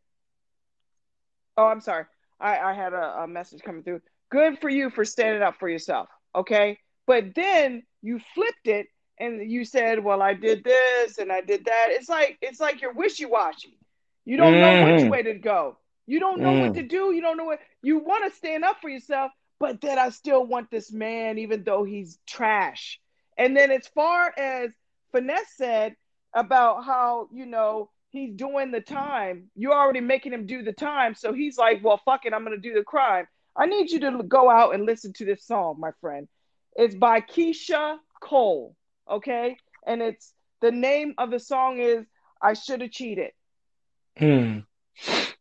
Oh, 1.57 1.67
I'm 1.67 1.81
sorry. 1.81 2.05
I 2.41 2.59
I 2.59 2.73
had 2.73 2.93
a, 2.93 3.23
a 3.23 3.29
message 3.29 3.63
coming 3.63 3.83
through. 3.83 4.03
Good 4.31 4.61
for 4.61 4.69
you 4.69 4.91
for 4.91 5.05
standing 5.05 5.43
up 5.43 5.57
for 5.59 5.69
yourself. 5.69 6.09
Okay, 6.35 6.79
but 7.07 7.35
then 7.35 7.83
you 8.03 8.21
flipped 8.35 8.67
it 8.67 8.87
and 9.19 9.51
you 9.51 9.65
said, 9.65 10.03
"Well, 10.03 10.23
I 10.23 10.35
did 10.35 10.65
this 10.65 11.19
and 11.19 11.33
I 11.33 11.41
did 11.41 11.65
that." 11.65 11.89
It's 11.91 12.09
like 12.09 12.39
it's 12.43 12.61
like 12.61 12.81
you're 12.81 12.93
wishy 12.93 13.25
washy. 13.25 13.79
You 14.25 14.37
don't 14.37 14.55
mm-hmm. 14.55 14.89
know 14.89 14.95
which 15.03 15.11
way 15.11 15.23
to 15.23 15.35
go. 15.35 15.79
You 16.07 16.21
don't 16.21 16.41
know 16.41 16.53
mm. 16.53 16.61
what 16.67 16.75
to 16.75 16.83
do. 16.83 17.13
You 17.13 17.21
don't 17.21 17.37
know 17.37 17.45
what 17.45 17.61
you 17.83 17.99
want 17.99 18.31
to 18.31 18.37
stand 18.37 18.65
up 18.65 18.81
for 18.81 18.89
yourself, 18.89 19.33
but 19.59 19.81
then 19.81 19.99
I 19.99 20.11
still 20.11 20.45
want 20.45 20.71
this 20.71 20.93
man, 20.93 21.39
even 21.39 21.65
though 21.65 21.85
he's 21.85 22.19
trash. 22.27 23.01
And 23.37 23.57
then, 23.57 23.71
as 23.71 23.87
far 23.89 24.33
as 24.37 24.71
Pheness 25.13 25.49
said 25.57 25.97
about 26.35 26.85
how, 26.85 27.29
you 27.33 27.47
know, 27.47 27.91
he's 28.11 28.35
doing 28.35 28.71
the 28.71 28.81
time, 28.81 29.51
you're 29.55 29.75
already 29.75 30.01
making 30.01 30.33
him 30.33 30.47
do 30.47 30.63
the 30.63 30.73
time. 30.73 31.15
So 31.15 31.33
he's 31.33 31.59
like, 31.59 31.83
well, 31.83 32.01
fuck 32.05 32.25
it, 32.25 32.33
I'm 32.33 32.45
going 32.45 32.61
to 32.61 32.69
do 32.69 32.75
the 32.75 32.85
crime. 32.85 33.27
I 33.57 33.67
need 33.67 33.91
you 33.91 34.01
to 34.01 34.23
go 34.23 34.51
out 34.51 34.75
and 34.75 34.85
listen 34.85 35.13
to 35.15 35.25
this 35.25 35.45
song, 35.45 35.77
my 35.79 35.91
friend. 36.01 36.29
It's 36.75 36.95
by 36.95 37.21
Keyshia 37.21 37.97
Cole, 38.21 38.77
okay? 39.11 39.57
And 39.87 40.03
it's 40.03 40.33
the 40.61 40.71
name 40.71 41.15
of 41.19 41.31
the 41.31 41.41
song 41.41 41.79
is 41.79 42.05
I 42.43 42.55
Should 42.55 42.83
Have 42.83 42.91
Cheated. 42.91 43.33
Hmm. 44.19 44.61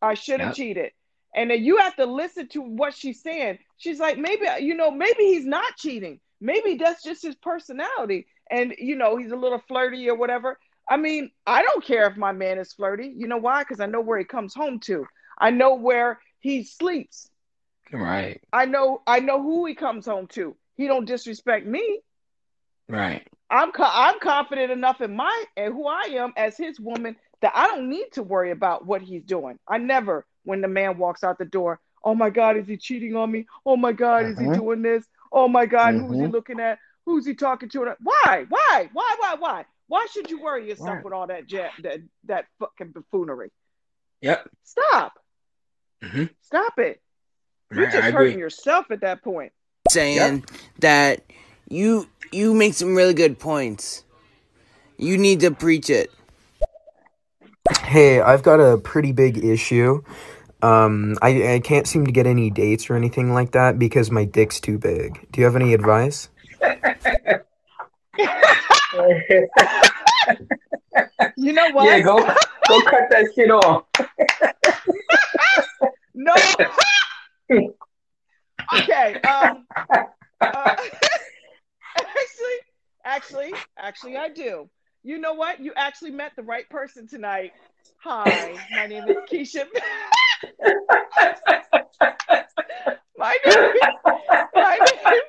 I 0.02 0.14
should 0.14 0.40
have 0.40 0.50
yep. 0.50 0.56
cheated. 0.56 0.92
And 1.34 1.50
then 1.50 1.64
you 1.64 1.78
have 1.78 1.96
to 1.98 2.06
listen 2.06 2.48
to 2.50 2.62
what 2.62 2.96
she's 2.96 3.22
saying. 3.22 3.60
She's 3.78 4.00
like, 4.00 4.18
maybe, 4.18 4.46
you 4.60 4.76
know, 4.76 4.92
maybe 4.92 5.24
he's 5.26 5.46
not 5.46 5.76
cheating. 5.78 6.20
Maybe 6.40 6.76
that's 6.76 7.04
just 7.04 7.24
his 7.24 7.36
personality. 7.36 8.28
And, 8.50 8.74
you 8.78 8.96
know, 8.96 9.18
he's 9.18 9.32
a 9.32 9.38
little 9.38 9.62
flirty 9.68 10.10
or 10.10 10.16
whatever. 10.16 10.60
I 10.90 10.98
mean, 10.98 11.32
I 11.48 11.62
don't 11.64 11.84
care 11.84 12.08
if 12.08 12.18
my 12.18 12.32
man 12.32 12.60
is 12.60 12.74
flirty. 12.74 13.14
You 13.16 13.28
know 13.28 13.38
why? 13.38 13.64
Because 13.64 13.80
I 13.80 13.88
know 13.88 14.02
where 14.02 14.20
he 14.20 14.26
comes 14.26 14.54
home 14.54 14.80
to. 14.82 15.06
I 15.38 15.50
know 15.50 15.76
where 15.76 16.20
he 16.40 16.64
sleeps. 16.64 17.30
Right. 17.92 18.42
I 18.52 18.66
know 18.66 19.02
I 19.06 19.20
know 19.20 19.42
who 19.42 19.66
he 19.66 19.76
comes 19.76 20.06
home 20.06 20.28
to. 20.28 20.56
He 20.76 20.88
don't 20.88 21.06
disrespect 21.06 21.66
me. 21.66 22.02
Right. 22.88 23.28
I'm 23.50 23.72
co- 23.72 23.90
I'm 23.90 24.20
confident 24.20 24.72
enough 24.72 25.02
in 25.02 25.16
my 25.16 25.44
and 25.56 25.74
who 25.74 25.88
I 25.88 26.10
am 26.14 26.34
as 26.36 26.58
his 26.58 26.80
woman 26.80 27.16
that 27.42 27.52
I 27.56 27.68
don't 27.68 27.90
need 27.90 28.08
to 28.14 28.24
worry 28.24 28.52
about 28.52 28.86
what 28.86 29.02
he's 29.02 29.24
doing. 29.24 29.60
I 29.68 29.78
never, 29.78 30.26
when 30.44 30.62
the 30.62 30.68
man 30.68 30.98
walks 30.98 31.24
out 31.24 31.38
the 31.38 31.46
door, 31.46 31.80
oh 32.04 32.16
my 32.16 32.30
God, 32.30 32.58
is 32.58 32.68
he 32.68 32.78
cheating 32.78 33.16
on 33.16 33.32
me? 33.32 33.46
Oh 33.66 33.78
my 33.78 33.92
God, 33.92 34.26
is 34.26 34.40
he 34.40 34.46
uh-huh. 34.46 34.56
doing 34.56 34.82
this? 34.82 35.06
Oh 35.32 35.48
my 35.48 35.66
God, 35.66 35.94
who's 35.94 36.18
he 36.18 36.24
uh-huh. 36.24 36.32
looking 36.32 36.60
at? 36.60 36.80
Who's 37.06 37.26
he 37.26 37.36
talking 37.36 37.70
to? 37.70 37.96
Why? 38.02 38.46
Why? 38.50 38.90
Why? 38.94 39.16
Why? 39.20 39.36
Why? 39.38 39.66
Why 39.88 40.08
should 40.12 40.30
you 40.30 40.42
worry 40.42 40.68
yourself 40.68 40.90
why? 40.90 41.02
with 41.04 41.14
all 41.14 41.28
that 41.28 41.48
jet, 41.48 41.72
that 41.84 42.00
that 42.26 42.46
fucking 42.60 42.92
buffoonery? 42.92 43.52
Yep. 44.22 44.50
Stop. 44.64 45.14
Mm-hmm. 46.04 46.26
Stop 46.42 46.80
it. 46.80 47.02
You're 47.72 47.90
just 47.90 48.12
hurting 48.12 48.40
yourself 48.40 48.92
at 48.92 49.02
that 49.02 49.24
point. 49.24 49.52
Saying 49.90 50.16
yep. 50.16 50.44
that 50.80 51.24
you 51.70 52.08
you 52.32 52.54
make 52.54 52.74
some 52.74 52.96
really 52.96 53.14
good 53.14 53.40
points. 53.40 54.04
You 54.98 55.18
need 55.18 55.42
to 55.42 55.52
preach 55.52 55.90
it. 55.90 56.12
Hey, 57.82 58.22
I've 58.22 58.44
got 58.44 58.60
a 58.60 58.78
pretty 58.78 59.12
big 59.12 59.44
issue. 59.44 60.04
Um, 60.62 61.18
I, 61.22 61.56
I 61.56 61.60
can't 61.60 61.88
seem 61.88 62.06
to 62.06 62.12
get 62.12 62.26
any 62.26 62.50
dates 62.50 62.90
or 62.90 62.96
anything 62.96 63.34
like 63.34 63.52
that 63.52 63.78
because 63.78 64.10
my 64.10 64.26
dick's 64.26 64.60
too 64.60 64.78
big. 64.78 65.28
Do 65.32 65.42
you 65.42 65.46
have 65.46 65.56
any 65.56 65.74
advice? 65.74 66.30
You 71.38 71.54
know 71.54 71.70
what? 71.72 71.86
yeah, 71.86 72.02
go 72.02 72.18
go 72.18 72.82
cut 72.84 73.10
that 73.10 73.32
shit 73.36 73.52
off. 73.52 73.84
No. 76.18 76.34
okay. 78.74 79.20
Um. 79.22 79.68
uh, 80.40 80.40
actually, 81.98 82.58
actually, 83.04 83.54
actually, 83.78 84.16
I 84.18 84.30
do. 84.30 84.70
You 85.04 85.18
know 85.20 85.34
what? 85.34 85.60
You 85.60 85.74
actually 85.76 86.12
met 86.12 86.32
the 86.38 86.44
right 86.44 86.68
person 86.70 87.06
tonight. 87.06 87.52
Hi, 87.98 88.56
my 88.72 88.88
name 88.88 89.04
is 89.10 89.18
Keisha. 89.30 89.66
my 93.18 93.38
name. 93.46 93.74
My 94.54 94.78
name. 94.80 95.22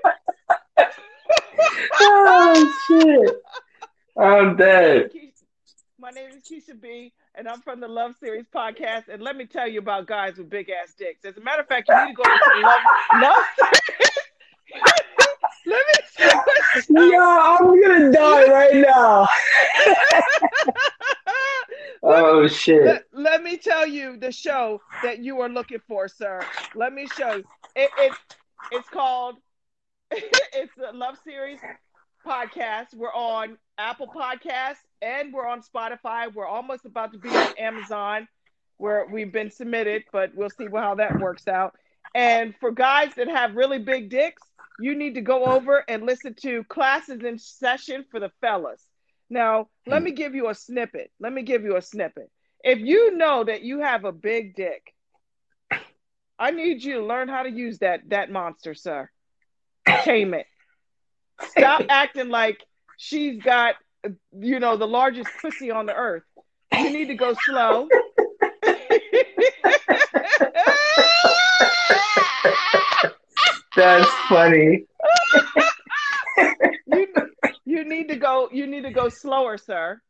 oh 2.00 2.72
shit! 2.86 3.34
I'm 4.22 4.56
dead. 4.56 5.10
Keisha- 5.12 5.42
My 5.98 6.10
name 6.10 6.30
is 6.30 6.42
Keisha 6.48 6.80
B, 6.80 7.12
and 7.34 7.48
I'm 7.48 7.55
from 7.66 7.80
the 7.80 7.88
Love 7.88 8.14
Series 8.20 8.46
podcast. 8.54 9.08
And 9.08 9.20
let 9.20 9.36
me 9.36 9.44
tell 9.44 9.66
you 9.66 9.80
about 9.80 10.06
guys 10.06 10.38
with 10.38 10.48
big 10.48 10.70
ass 10.70 10.94
dicks. 10.96 11.24
As 11.24 11.36
a 11.36 11.40
matter 11.40 11.62
of 11.62 11.66
fact, 11.66 11.88
you 11.88 12.06
need 12.06 12.12
to 12.12 12.14
go 12.14 12.22
to 12.22 12.30
the 12.30 12.60
Love, 12.62 12.78
love 13.20 13.44
Series. 13.58 14.10
let 15.66 15.82
me 15.88 17.10
Yo, 17.12 17.20
I'm 17.20 17.82
gonna 17.82 18.12
die 18.12 18.46
right 18.46 18.76
now. 18.76 19.28
Oh 22.08 22.46
shit! 22.46 22.84
let, 22.84 23.04
let 23.12 23.42
me 23.42 23.56
tell 23.56 23.84
you 23.84 24.16
the 24.16 24.30
show 24.30 24.80
that 25.02 25.24
you 25.24 25.40
are 25.40 25.48
looking 25.48 25.80
for, 25.88 26.06
sir. 26.06 26.40
Let 26.76 26.92
me 26.92 27.08
show 27.08 27.36
you. 27.36 27.44
It, 27.74 27.90
it 27.98 28.12
it's 28.70 28.88
called 28.88 29.38
it's 30.12 30.72
the 30.76 30.92
Love 30.92 31.16
Series 31.24 31.58
podcast. 32.24 32.94
We're 32.94 33.12
on 33.12 33.58
Apple 33.78 34.06
Podcasts 34.08 34.76
and 35.02 35.32
we're 35.32 35.46
on 35.46 35.62
Spotify. 35.62 36.32
We're 36.32 36.46
almost 36.46 36.84
about 36.86 37.12
to 37.12 37.18
be 37.18 37.28
on 37.28 37.58
Amazon, 37.58 38.26
where 38.78 39.06
we've 39.10 39.32
been 39.32 39.50
submitted, 39.50 40.04
but 40.12 40.34
we'll 40.34 40.50
see 40.50 40.66
how 40.72 40.94
that 40.94 41.18
works 41.20 41.46
out. 41.46 41.74
And 42.14 42.54
for 42.58 42.70
guys 42.70 43.12
that 43.16 43.28
have 43.28 43.54
really 43.54 43.78
big 43.78 44.08
dicks, 44.08 44.42
you 44.80 44.94
need 44.94 45.14
to 45.14 45.20
go 45.20 45.44
over 45.44 45.84
and 45.88 46.04
listen 46.04 46.34
to 46.42 46.64
classes 46.64 47.22
in 47.22 47.38
session 47.38 48.04
for 48.10 48.20
the 48.20 48.30
fellas. 48.40 48.82
Now, 49.28 49.68
let 49.86 50.02
me 50.02 50.12
give 50.12 50.34
you 50.34 50.48
a 50.48 50.54
snippet. 50.54 51.10
Let 51.20 51.32
me 51.32 51.42
give 51.42 51.64
you 51.64 51.76
a 51.76 51.82
snippet. 51.82 52.30
If 52.64 52.78
you 52.78 53.16
know 53.16 53.44
that 53.44 53.62
you 53.62 53.80
have 53.80 54.04
a 54.04 54.12
big 54.12 54.54
dick, 54.54 54.94
I 56.38 56.50
need 56.50 56.82
you 56.82 57.00
to 57.00 57.06
learn 57.06 57.28
how 57.28 57.42
to 57.42 57.50
use 57.50 57.78
that 57.78 58.08
that 58.08 58.30
monster, 58.30 58.74
sir. 58.74 59.10
Tame 59.86 60.34
it. 60.34 60.46
Stop 61.50 61.82
acting 61.88 62.28
like 62.28 62.62
she's 62.96 63.42
got, 63.42 63.74
you 64.38 64.60
know, 64.60 64.76
the 64.76 64.86
largest 64.86 65.30
pussy 65.40 65.70
on 65.70 65.86
the 65.86 65.94
earth. 65.94 66.22
You 66.72 66.90
need 66.90 67.08
to 67.08 67.14
go 67.14 67.34
slow. 67.44 67.88
That's 73.76 74.10
funny. 74.28 74.86
you, 76.86 77.06
you 77.64 77.84
need 77.84 78.08
to 78.08 78.16
go 78.16 78.48
you 78.52 78.66
need 78.66 78.82
to 78.82 78.90
go 78.90 79.08
slower 79.08 79.58
sir 79.58 80.00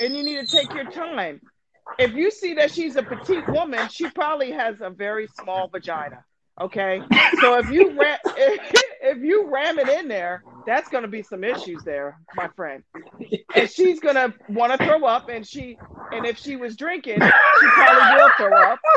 and 0.00 0.16
you 0.16 0.22
need 0.22 0.46
to 0.46 0.56
take 0.56 0.72
your 0.72 0.90
time 0.90 1.40
if 1.98 2.12
you 2.12 2.30
see 2.30 2.54
that 2.54 2.70
she's 2.70 2.96
a 2.96 3.02
petite 3.02 3.48
woman 3.48 3.88
she 3.88 4.08
probably 4.10 4.52
has 4.52 4.76
a 4.80 4.90
very 4.90 5.28
small 5.40 5.68
vagina 5.68 6.24
okay 6.60 7.00
so 7.40 7.56
if 7.58 7.70
you 7.70 7.98
ram 7.98 8.18
if, 8.36 8.82
if 9.02 9.18
you 9.18 9.48
ram 9.52 9.78
it 9.78 9.88
in 9.88 10.08
there 10.08 10.42
that's 10.66 10.88
going 10.88 11.02
to 11.02 11.08
be 11.08 11.22
some 11.22 11.44
issues 11.44 11.82
there 11.84 12.18
my 12.34 12.48
friend 12.56 12.82
and 13.54 13.70
she's 13.70 14.00
going 14.00 14.14
to 14.16 14.32
want 14.48 14.72
to 14.72 14.84
throw 14.86 15.04
up 15.04 15.28
and 15.28 15.46
she 15.46 15.78
and 16.12 16.26
if 16.26 16.36
she 16.38 16.56
was 16.56 16.74
drinking 16.76 17.14
she 17.20 17.66
probably 17.74 18.16
will 18.16 18.30
throw 18.36 18.72
up 18.72 18.78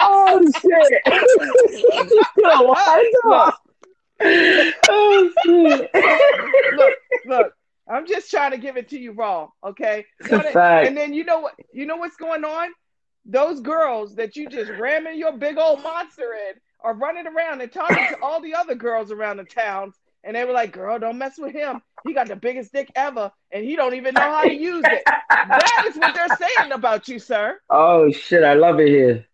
Oh 0.00 0.40
shit! 0.60 1.02
Yo, 2.36 2.62
what 2.62 3.04
the? 4.20 4.72
Oh 4.88 5.30
shit! 5.44 5.90
look, 6.76 6.94
look. 7.26 7.52
I'm 7.88 8.06
just 8.06 8.30
trying 8.30 8.50
to 8.52 8.58
give 8.58 8.76
it 8.76 8.88
to 8.90 8.98
you 8.98 9.12
raw, 9.12 9.48
okay? 9.64 10.04
It's 10.20 10.30
a 10.32 10.36
What 10.36 10.46
it- 10.46 10.52
fact. 10.52 10.88
and 10.88 10.96
then 10.96 11.12
you 11.14 11.24
know 11.24 11.40
what? 11.40 11.54
You 11.72 11.86
know 11.86 11.96
what's 11.96 12.16
going 12.16 12.44
on? 12.44 12.70
Those 13.24 13.60
girls 13.60 14.16
that 14.16 14.36
you 14.36 14.48
just 14.48 14.70
ramming 14.72 15.18
your 15.18 15.32
big 15.32 15.58
old 15.58 15.82
monster 15.82 16.34
in 16.34 16.54
are 16.80 16.94
running 16.94 17.26
around 17.26 17.60
and 17.60 17.70
talking 17.70 17.96
to 17.96 18.16
all 18.22 18.40
the 18.40 18.54
other 18.54 18.74
girls 18.74 19.12
around 19.12 19.36
the 19.36 19.44
town. 19.44 19.92
and 20.24 20.36
they 20.36 20.44
were 20.44 20.52
like, 20.52 20.72
"Girl, 20.72 20.98
don't 21.00 21.18
mess 21.18 21.36
with 21.36 21.52
him. 21.52 21.82
He 22.04 22.12
got 22.14 22.28
the 22.28 22.36
biggest 22.36 22.72
dick 22.72 22.90
ever, 22.94 23.32
and 23.50 23.64
he 23.64 23.74
don't 23.74 23.94
even 23.94 24.14
know 24.14 24.20
how 24.20 24.42
to 24.42 24.54
use 24.54 24.84
it." 24.86 25.02
That 25.28 25.84
is 25.88 25.96
what 25.96 26.14
they're 26.14 26.36
saying 26.36 26.70
about 26.70 27.08
you, 27.08 27.18
sir. 27.18 27.58
Oh 27.70 28.08
shit! 28.12 28.44
I 28.44 28.54
love 28.54 28.78
it 28.78 28.86
here. 28.88 29.26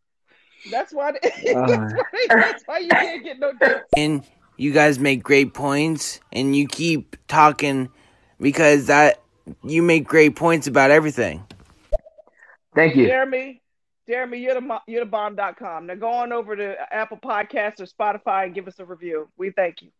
That's 0.70 0.92
why. 0.92 1.12
that's, 1.22 1.34
why 1.44 2.26
that's 2.30 2.62
why 2.64 2.78
you 2.78 2.88
can't 2.88 3.22
get 3.22 3.38
no 3.38 3.52
dick. 3.52 3.82
and 3.96 4.24
you 4.56 4.72
guys 4.72 4.98
make 4.98 5.22
great 5.22 5.52
points 5.54 6.20
and 6.32 6.56
you 6.56 6.66
keep 6.66 7.16
talking 7.28 7.90
because 8.40 8.86
that 8.86 9.20
you 9.62 9.82
make 9.82 10.06
great 10.06 10.36
points 10.36 10.66
about 10.66 10.90
everything 10.90 11.44
Thank 12.74 12.96
you. 12.96 13.06
Jeremy, 13.06 13.62
Jeremy, 14.08 14.38
you're 14.38 14.58
the 14.58 14.80
you're 14.86 15.04
the 15.04 15.10
bomb.com. 15.10 15.86
Now 15.86 15.94
go 15.94 16.08
on 16.08 16.32
over 16.32 16.56
to 16.56 16.76
Apple 16.90 17.18
Podcasts 17.18 17.78
or 17.78 17.84
Spotify 17.84 18.46
and 18.46 18.54
give 18.54 18.66
us 18.66 18.78
a 18.78 18.84
review. 18.86 19.28
We 19.36 19.50
thank 19.50 19.82
you. 19.82 19.90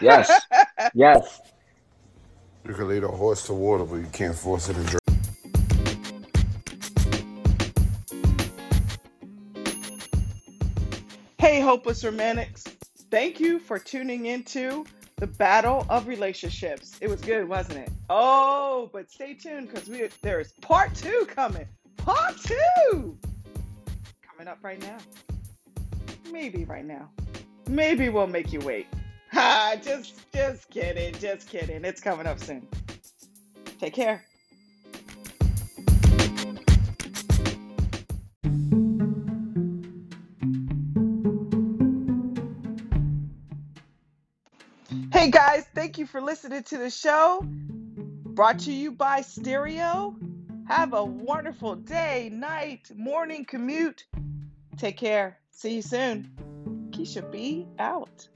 Yes. 0.00 0.30
Yes. 0.94 1.40
You 2.66 2.74
can 2.74 2.88
lead 2.88 3.04
a 3.04 3.08
horse 3.08 3.46
to 3.46 3.54
water, 3.54 3.84
but 3.84 3.96
you 3.96 4.08
can't 4.12 4.34
force 4.34 4.68
it 4.68 4.74
to 4.74 4.82
drink. 4.82 5.00
Hey, 11.38 11.60
hopeless 11.60 12.04
romantics. 12.04 12.64
Thank 13.10 13.40
you 13.40 13.58
for 13.58 13.78
tuning 13.78 14.26
into 14.26 14.84
the 15.16 15.26
battle 15.26 15.86
of 15.88 16.06
relationships. 16.06 16.96
It 17.00 17.08
was 17.08 17.20
good, 17.20 17.48
wasn't 17.48 17.78
it? 17.78 17.90
Oh, 18.10 18.90
but 18.92 19.10
stay 19.10 19.34
tuned 19.34 19.68
because 19.68 19.88
we 19.88 20.08
there 20.22 20.40
is 20.40 20.52
part 20.60 20.94
two 20.94 21.26
coming. 21.28 21.66
Part 21.96 22.36
two 22.38 23.18
coming 24.36 24.52
up 24.52 24.58
right 24.62 24.80
now. 24.82 24.98
Maybe 26.30 26.64
right 26.64 26.84
now. 26.84 27.08
Maybe 27.68 28.08
we'll 28.10 28.26
make 28.26 28.52
you 28.52 28.60
wait. 28.60 28.86
Ha! 29.32 29.76
Just, 29.82 30.30
just 30.32 30.68
kidding. 30.68 31.14
Just 31.14 31.48
kidding. 31.48 31.84
It's 31.84 32.00
coming 32.00 32.26
up 32.26 32.38
soon. 32.38 32.66
Take 33.80 33.94
care. 33.94 34.24
Hey 45.12 45.30
guys, 45.30 45.64
thank 45.74 45.98
you 45.98 46.06
for 46.06 46.20
listening 46.20 46.62
to 46.64 46.78
the 46.78 46.90
show. 46.90 47.40
Brought 47.42 48.60
to 48.60 48.72
you 48.72 48.92
by 48.92 49.22
Stereo. 49.22 50.14
Have 50.68 50.94
a 50.94 51.04
wonderful 51.04 51.76
day, 51.76 52.28
night, 52.32 52.90
morning 52.96 53.44
commute. 53.44 54.04
Take 54.76 54.96
care. 54.96 55.38
See 55.52 55.76
you 55.76 55.82
soon. 55.82 56.28
Keisha 56.90 57.30
B 57.30 57.68
out. 57.78 58.28